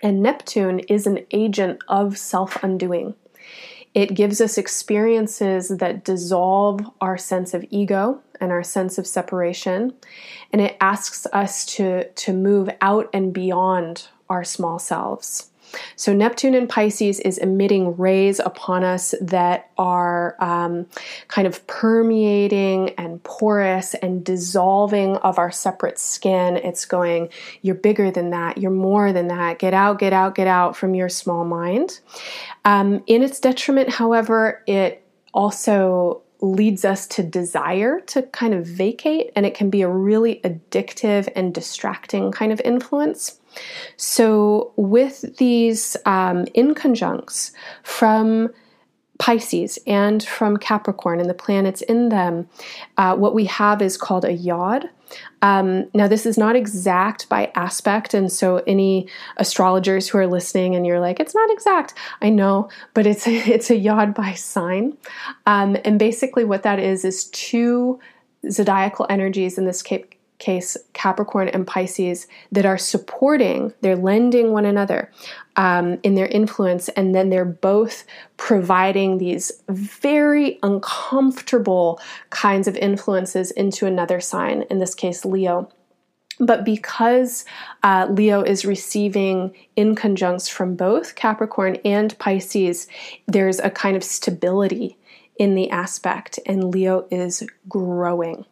And 0.03 0.23
Neptune 0.23 0.81
is 0.81 1.07
an 1.07 1.27
agent 1.31 1.81
of 1.89 2.17
self 2.17 2.63
undoing. 2.63 3.15
It 3.93 4.15
gives 4.15 4.41
us 4.41 4.57
experiences 4.57 5.69
that 5.69 6.05
dissolve 6.05 6.89
our 7.01 7.19
sense 7.19 7.55
of 7.55 7.65
ego 7.71 8.21
and 8.41 8.53
our 8.53 8.63
sense 8.63 8.99
of 8.99 9.07
separation. 9.07 9.93
And 10.53 10.63
it 10.63 10.77
asks 10.81 11.27
us 11.33 11.67
to, 11.77 12.09
to 12.09 12.33
move 12.33 12.71
out 12.81 13.11
and 13.13 13.33
beyond 13.33 14.07
our 14.29 14.45
small 14.45 14.79
selves. 14.79 15.50
So, 15.97 16.13
Neptune 16.13 16.55
in 16.55 16.67
Pisces 16.67 17.21
is 17.21 17.39
emitting 17.39 17.97
rays 17.97 18.41
upon 18.41 18.85
us 18.85 19.15
that 19.21 19.71
are 19.79 20.37
um, 20.41 20.87
kind 21.29 21.47
of 21.47 21.67
permeating 21.67 22.91
and 22.91 23.23
porous 23.23 23.95
and 23.95 24.25
dissolving 24.25 25.17
of 25.19 25.39
our 25.39 25.51
separate 25.51 25.99
skin. 25.99 26.57
It's 26.57 26.85
going, 26.85 27.29
you're 27.63 27.75
bigger 27.75 28.11
than 28.11 28.31
that, 28.31 28.59
you're 28.59 28.71
more 28.71 29.13
than 29.13 29.29
that, 29.29 29.59
get 29.59 29.75
out, 29.75 29.99
get 29.99 30.13
out, 30.13 30.35
get 30.35 30.47
out 30.47 30.77
from 30.77 30.95
your 30.95 31.09
small 31.09 31.45
mind. 31.45 32.01
Um, 32.65 33.03
in 33.07 33.23
its 33.23 33.41
detriment, 33.41 33.91
however, 33.91 34.63
it 34.67 35.03
also 35.33 36.23
leads 36.41 36.85
us 36.85 37.07
to 37.09 37.23
desire 37.23 38.01
to 38.01 38.23
kind 38.23 38.55
of 38.55 38.67
vacate, 38.67 39.31
and 39.37 39.47
it 39.47 39.55
can 39.55 39.71
be 39.71 39.83
a 39.83 39.89
really 39.89 40.41
addictive 40.45 41.29
and 41.37 41.55
distracting 41.55 42.33
kind 42.33 42.53
of 42.53 42.61
influence. 42.65 43.41
So, 43.97 44.73
with 44.77 45.37
these 45.37 45.97
um, 46.07 46.45
inconjuncts 46.47 47.53
from 47.83 48.51
Pisces 49.19 49.79
and 49.87 50.25
from 50.25 50.57
Capricorn 50.57 51.21
and 51.21 51.29
the 51.29 51.35
planets 51.35 51.83
in 51.83 52.09
them, 52.09 52.49
uh, 52.97 53.17
what 53.17 53.35
we 53.35 53.45
have 53.47 53.83
is 53.83 53.97
called 53.97 54.25
a 54.25 54.33
yod. 54.33 54.89
Um, 55.43 55.89
now, 55.95 56.07
this 56.09 56.27
is 56.27 56.37
not 56.37 56.57
exact 56.57 57.29
by 57.29 57.51
aspect, 57.55 58.15
and 58.15 58.31
so 58.31 58.59
any 58.67 59.09
astrologers 59.37 60.09
who 60.09 60.19
are 60.19 60.27
listening 60.27 60.75
and 60.75 60.87
you're 60.87 61.01
like, 61.01 61.21
it's 61.21 61.35
not 61.35 61.51
exact, 61.51 61.95
I 62.21 62.31
know, 62.31 62.69
but 62.95 63.07
it's 63.07 63.27
a, 63.27 63.35
it's 63.51 63.71
a 63.71 63.77
yod 63.77 64.15
by 64.15 64.35
sign. 64.35 64.97
Um, 65.47 65.77
and 65.85 65.99
basically, 65.99 66.45
what 66.45 66.63
that 66.63 66.79
is 66.79 67.05
is 67.05 67.25
two 67.27 68.01
zodiacal 68.51 69.07
energies, 69.09 69.59
in 69.59 69.67
this 69.67 69.83
case, 69.83 70.05
case 70.41 70.77
Capricorn 70.93 71.49
and 71.49 71.67
Pisces, 71.67 72.27
that 72.51 72.67
are 72.67 72.79
supporting, 72.79 73.73
they're 73.81 73.95
lending 73.95 74.51
one 74.51 74.65
another 74.65 75.13
um, 75.55 76.01
in 76.03 76.17
their 76.17 76.27
influence, 76.27 76.89
and 76.91 77.15
then 77.15 77.31
they're 77.31 77.45
both 77.45 78.05
providing 78.37 79.19
these 79.19 79.53
very 79.69 80.59
uncomfortable 80.65 82.01
kinds 82.31 82.67
of 82.67 82.77
influences 82.77 83.53
into 83.53 83.87
another 83.87 84.21
sign, 84.21 84.63
in 84.71 84.81
this 84.81 84.95
case, 84.95 85.25
Leo. 85.25 85.71
But 86.41 86.65
because 86.65 87.45
uh, 87.83 88.07
Leo 88.11 88.43
is 88.43 88.65
receiving 88.65 89.55
inconjuncts 89.77 90.51
from 90.51 90.75
both 90.75 91.15
Capricorn 91.15 91.77
and 91.85 92.19
Pisces, 92.19 92.89
there's 93.29 93.61
a 93.61 93.69
kind 93.69 93.95
of 93.95 94.03
stability 94.03 94.97
in 95.39 95.55
the 95.55 95.71
aspect, 95.71 96.39
and 96.47 96.73
Leo 96.73 97.07
is 97.11 97.43
growing. 97.69 98.47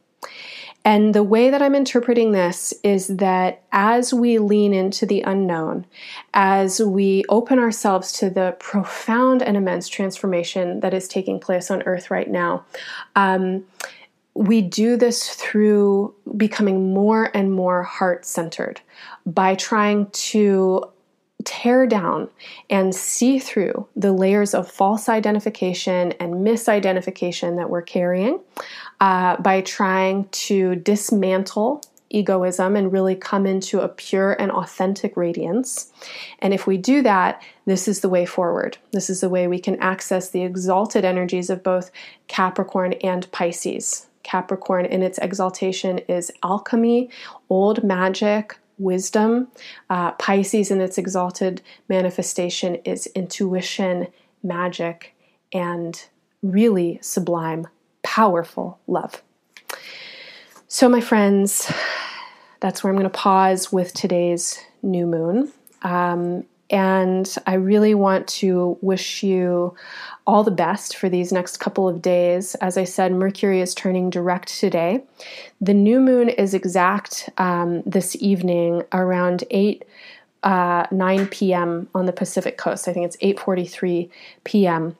And 0.88 1.14
the 1.14 1.22
way 1.22 1.50
that 1.50 1.60
I'm 1.60 1.74
interpreting 1.74 2.32
this 2.32 2.72
is 2.82 3.08
that 3.08 3.60
as 3.72 4.14
we 4.14 4.38
lean 4.38 4.72
into 4.72 5.04
the 5.04 5.20
unknown, 5.20 5.84
as 6.32 6.80
we 6.80 7.26
open 7.28 7.58
ourselves 7.58 8.10
to 8.12 8.30
the 8.30 8.56
profound 8.58 9.42
and 9.42 9.54
immense 9.54 9.90
transformation 9.90 10.80
that 10.80 10.94
is 10.94 11.06
taking 11.06 11.40
place 11.40 11.70
on 11.70 11.82
earth 11.82 12.10
right 12.10 12.30
now, 12.30 12.64
um, 13.16 13.66
we 14.32 14.62
do 14.62 14.96
this 14.96 15.28
through 15.34 16.14
becoming 16.38 16.94
more 16.94 17.30
and 17.36 17.52
more 17.52 17.82
heart 17.82 18.24
centered 18.24 18.80
by 19.26 19.56
trying 19.56 20.06
to 20.12 20.90
tear 21.44 21.86
down 21.86 22.28
and 22.68 22.94
see 22.94 23.38
through 23.38 23.86
the 23.94 24.12
layers 24.12 24.54
of 24.54 24.70
false 24.70 25.08
identification 25.08 26.12
and 26.20 26.34
misidentification 26.34 27.56
that 27.56 27.70
we're 27.70 27.82
carrying 27.82 28.40
uh, 29.00 29.36
by 29.40 29.60
trying 29.60 30.28
to 30.30 30.74
dismantle 30.76 31.82
egoism 32.10 32.74
and 32.74 32.92
really 32.92 33.14
come 33.14 33.46
into 33.46 33.80
a 33.80 33.88
pure 33.88 34.32
and 34.32 34.50
authentic 34.50 35.16
radiance. 35.16 35.92
And 36.38 36.54
if 36.54 36.66
we 36.66 36.78
do 36.78 37.02
that, 37.02 37.42
this 37.66 37.86
is 37.86 38.00
the 38.00 38.08
way 38.08 38.24
forward. 38.24 38.78
This 38.92 39.10
is 39.10 39.20
the 39.20 39.28
way 39.28 39.46
we 39.46 39.60
can 39.60 39.76
access 39.76 40.30
the 40.30 40.42
exalted 40.42 41.04
energies 41.04 41.50
of 41.50 41.62
both 41.62 41.90
Capricorn 42.26 42.94
and 42.94 43.30
Pisces. 43.30 44.06
Capricorn 44.22 44.86
in 44.86 45.02
its 45.02 45.18
exaltation 45.18 45.98
is 46.00 46.32
alchemy, 46.42 47.10
old 47.48 47.84
magic, 47.84 48.58
wisdom. 48.78 49.48
Uh, 49.90 50.12
Pisces 50.12 50.70
in 50.70 50.80
its 50.80 50.98
exalted 50.98 51.62
manifestation 51.88 52.76
is 52.84 53.06
intuition, 53.08 54.08
magic, 54.42 55.14
and 55.52 56.04
really 56.42 56.98
sublime, 57.02 57.66
powerful 58.02 58.78
love. 58.86 59.22
So, 60.68 60.88
my 60.88 61.00
friends, 61.00 61.72
that's 62.60 62.82
where 62.82 62.90
I'm 62.90 62.96
going 62.98 63.10
to 63.10 63.18
pause 63.18 63.72
with 63.72 63.94
today's 63.94 64.58
new 64.82 65.06
moon. 65.06 65.52
Um, 65.82 66.44
and 66.70 67.34
I 67.46 67.54
really 67.54 67.94
want 67.94 68.28
to 68.28 68.76
wish 68.80 69.22
you 69.22 69.74
all 70.26 70.44
the 70.44 70.50
best 70.50 70.96
for 70.96 71.08
these 71.08 71.32
next 71.32 71.56
couple 71.56 71.88
of 71.88 72.02
days. 72.02 72.54
As 72.56 72.76
I 72.76 72.84
said, 72.84 73.12
Mercury 73.12 73.60
is 73.60 73.74
turning 73.74 74.10
direct 74.10 74.48
today. 74.48 75.02
The 75.60 75.74
new 75.74 76.00
moon 76.00 76.28
is 76.28 76.52
exact 76.52 77.30
um, 77.38 77.82
this 77.86 78.16
evening 78.20 78.82
around 78.92 79.44
8 79.50 79.84
uh, 80.44 80.86
9 80.92 81.26
p.m. 81.28 81.88
on 81.94 82.06
the 82.06 82.12
Pacific 82.12 82.58
coast. 82.58 82.86
I 82.86 82.92
think 82.92 83.06
it's 83.06 83.16
8:43 83.16 84.08
p.m. 84.44 84.96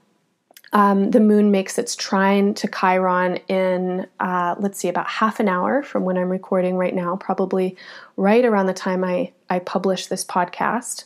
Um, 0.73 1.11
the 1.11 1.20
moon 1.20 1.51
makes 1.51 1.78
its 1.78 1.97
trine 1.97 2.53
to 2.55 2.69
Chiron 2.69 3.36
in, 3.49 4.07
uh, 4.20 4.55
let's 4.59 4.78
see, 4.78 4.89
about 4.89 5.09
half 5.09 5.40
an 5.40 5.49
hour 5.49 5.82
from 5.82 6.05
when 6.05 6.19
I'm 6.19 6.28
recording 6.28 6.77
right 6.77 6.95
now, 6.95 7.16
probably 7.16 7.77
right 8.16 8.45
around 8.45 8.66
the 8.66 8.74
time 8.74 9.03
I, 9.03 9.32
I 9.49 9.61
publish 9.61 10.09
this 10.09 10.24
podcast. 10.24 11.05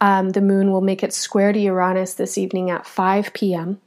Um, 0.00 0.30
the 0.30 0.40
moon 0.40 0.70
will 0.70 0.80
make 0.80 1.02
it 1.02 1.12
square 1.12 1.52
to 1.52 1.58
Uranus 1.58 2.14
this 2.14 2.38
evening 2.38 2.70
at 2.70 2.86
5 2.86 3.32
p.m. 3.34 3.80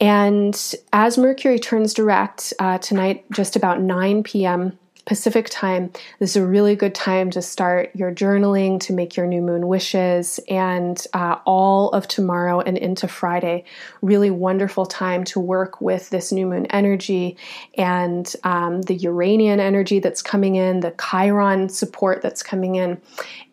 And 0.00 0.74
as 0.92 1.18
Mercury 1.18 1.58
turns 1.58 1.94
direct 1.94 2.52
uh, 2.58 2.78
tonight, 2.78 3.24
just 3.30 3.56
about 3.56 3.80
9 3.80 4.22
p.m., 4.22 4.78
Pacific 5.08 5.48
time, 5.48 5.90
this 6.18 6.30
is 6.30 6.36
a 6.36 6.46
really 6.46 6.76
good 6.76 6.94
time 6.94 7.30
to 7.30 7.40
start 7.40 7.90
your 7.94 8.14
journaling, 8.14 8.78
to 8.80 8.92
make 8.92 9.16
your 9.16 9.26
new 9.26 9.40
moon 9.40 9.66
wishes, 9.66 10.38
and 10.50 11.06
uh, 11.14 11.36
all 11.46 11.88
of 11.92 12.06
tomorrow 12.06 12.60
and 12.60 12.76
into 12.76 13.08
Friday. 13.08 13.64
Really 14.02 14.30
wonderful 14.30 14.84
time 14.84 15.24
to 15.24 15.40
work 15.40 15.80
with 15.80 16.10
this 16.10 16.30
new 16.30 16.44
moon 16.44 16.66
energy 16.66 17.38
and 17.78 18.30
um, 18.44 18.82
the 18.82 18.96
Uranian 18.96 19.60
energy 19.60 19.98
that's 19.98 20.20
coming 20.20 20.56
in, 20.56 20.80
the 20.80 20.94
Chiron 21.00 21.70
support 21.70 22.20
that's 22.20 22.42
coming 22.42 22.74
in. 22.74 23.00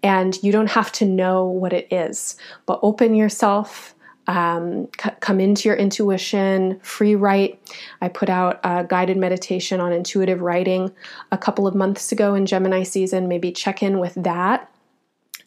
And 0.04 0.38
you 0.44 0.52
don't 0.52 0.70
have 0.72 0.92
to 0.92 1.06
know 1.06 1.46
what 1.46 1.72
it 1.72 1.88
is, 1.90 2.36
but 2.66 2.82
open 2.84 3.16
yourself 3.16 3.95
um, 4.28 4.88
c- 5.00 5.12
come 5.20 5.40
into 5.40 5.70
your 5.70 5.78
intuition, 5.78 6.80
free 6.82 7.16
write. 7.16 7.60
I 8.02 8.10
put 8.10 8.30
out 8.30 8.60
a 8.64 8.84
guided 8.84 9.18
meditation 9.18 9.80
on 9.80 9.94
intuitive 9.94 10.42
writing 10.42 10.92
a 11.32 11.38
couple 11.38 11.68
of 11.68 11.76
months 11.76 12.12
ago 12.12 12.36
in 12.36 12.46
Gemini 12.46 12.84
season. 12.84 13.28
Maybe 13.28 13.52
check 13.52 13.84
in 13.84 14.00
with 14.00 14.16
that. 14.16 14.72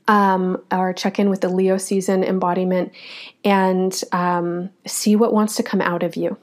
Um, 0.07 0.63
or 0.73 0.95
check 0.95 1.19
in 1.19 1.29
with 1.29 1.43
the 1.43 1.51
Leo 1.51 1.77
season 1.77 2.25
embodiment 2.25 2.93
and 3.45 4.01
um, 4.13 4.71
see 4.87 5.17
what 5.17 5.35
wants 5.35 5.57
to 5.57 5.63
come 5.63 5.83
out 5.83 6.03
of 6.03 6.17
you. 6.17 6.39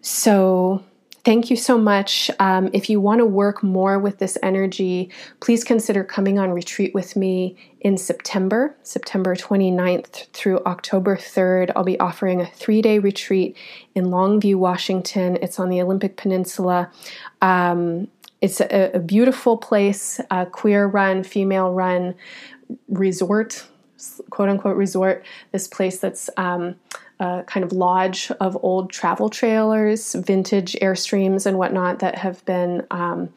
So, 0.00 0.82
Thank 1.22 1.50
you 1.50 1.56
so 1.56 1.76
much. 1.76 2.30
Um, 2.38 2.70
if 2.72 2.88
you 2.88 2.98
want 2.98 3.18
to 3.18 3.26
work 3.26 3.62
more 3.62 3.98
with 3.98 4.18
this 4.18 4.38
energy, 4.42 5.10
please 5.40 5.64
consider 5.64 6.02
coming 6.02 6.38
on 6.38 6.50
retreat 6.50 6.94
with 6.94 7.14
me 7.14 7.56
in 7.82 7.98
September, 7.98 8.74
September 8.84 9.36
29th 9.36 10.28
through 10.32 10.60
October 10.64 11.16
3rd. 11.16 11.72
I'll 11.76 11.84
be 11.84 12.00
offering 12.00 12.40
a 12.40 12.46
three 12.46 12.80
day 12.80 12.98
retreat 12.98 13.54
in 13.94 14.06
Longview, 14.06 14.54
Washington. 14.54 15.36
It's 15.42 15.60
on 15.60 15.68
the 15.68 15.82
Olympic 15.82 16.16
Peninsula. 16.16 16.90
Um, 17.42 18.08
it's 18.40 18.62
a, 18.62 18.92
a, 18.94 18.98
beautiful 18.98 19.58
place, 19.58 20.20
a 20.30 20.46
queer 20.46 20.86
run, 20.86 21.22
female 21.22 21.72
run 21.72 22.14
resort, 22.88 23.66
quote 24.30 24.48
unquote 24.48 24.76
resort. 24.76 25.26
This 25.52 25.68
place 25.68 25.98
that's 25.98 26.30
um, 26.38 26.76
a 27.20 27.44
kind 27.46 27.62
of 27.62 27.72
lodge 27.72 28.32
of 28.40 28.58
old 28.62 28.90
travel 28.90 29.28
trailers, 29.28 30.14
vintage 30.14 30.72
Airstreams, 30.82 31.46
and 31.46 31.58
whatnot 31.58 32.00
that 32.00 32.16
have 32.16 32.44
been 32.46 32.84
um, 32.90 33.28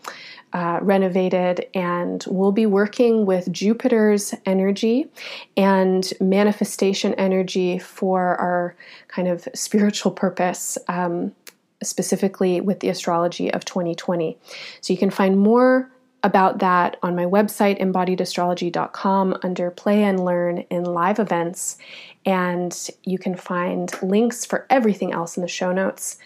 uh, 0.53 0.80
renovated. 0.81 1.68
And 1.73 2.23
we'll 2.27 2.51
be 2.51 2.65
working 2.65 3.26
with 3.26 3.51
Jupiter's 3.51 4.34
energy 4.45 5.11
and 5.57 6.11
manifestation 6.22 7.14
energy 7.15 7.77
for 7.77 8.35
our 8.35 8.76
kind 9.10 9.27
of 9.27 9.47
spiritual 9.53 10.11
purpose. 10.11 10.77
Um, 10.88 11.35
specifically 11.81 12.61
with 12.61 12.80
the 12.80 12.88
astrology 12.88 13.51
of 13.51 13.65
2020. 13.65 14.38
So 14.80 14.93
you 14.93 14.97
can 14.97 15.10
find 15.10 15.38
more 15.38 15.91
about 16.23 16.59
that 16.59 16.97
on 17.03 17.15
my 17.15 17.25
website, 17.25 17.81
embodiedastrology.com, 17.81 19.37
under 19.43 19.71
Play 19.71 20.03
and 20.03 20.23
Learn 20.23 20.59
in 20.69 20.85
live 20.85 21.19
events. 21.19 21.77
And 22.25 22.89
you 23.03 23.17
can 23.17 23.35
find 23.35 23.91
links 24.01 24.45
for 24.45 24.65
everything 24.69 25.11
else 25.11 25.35
in 25.37 25.41
the 25.41 25.49
show 25.49 25.71
notes. 25.71 26.17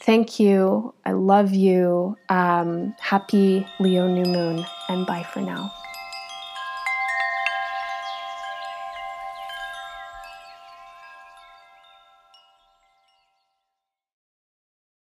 Thank 0.00 0.40
you. 0.40 0.92
I 1.04 1.12
love 1.12 1.52
you. 1.52 2.16
Um, 2.28 2.94
happy 2.98 3.66
Leo 3.78 4.08
new 4.08 4.24
moon, 4.24 4.66
and 4.88 5.06
bye 5.06 5.22
for 5.22 5.40
now. 5.40 5.72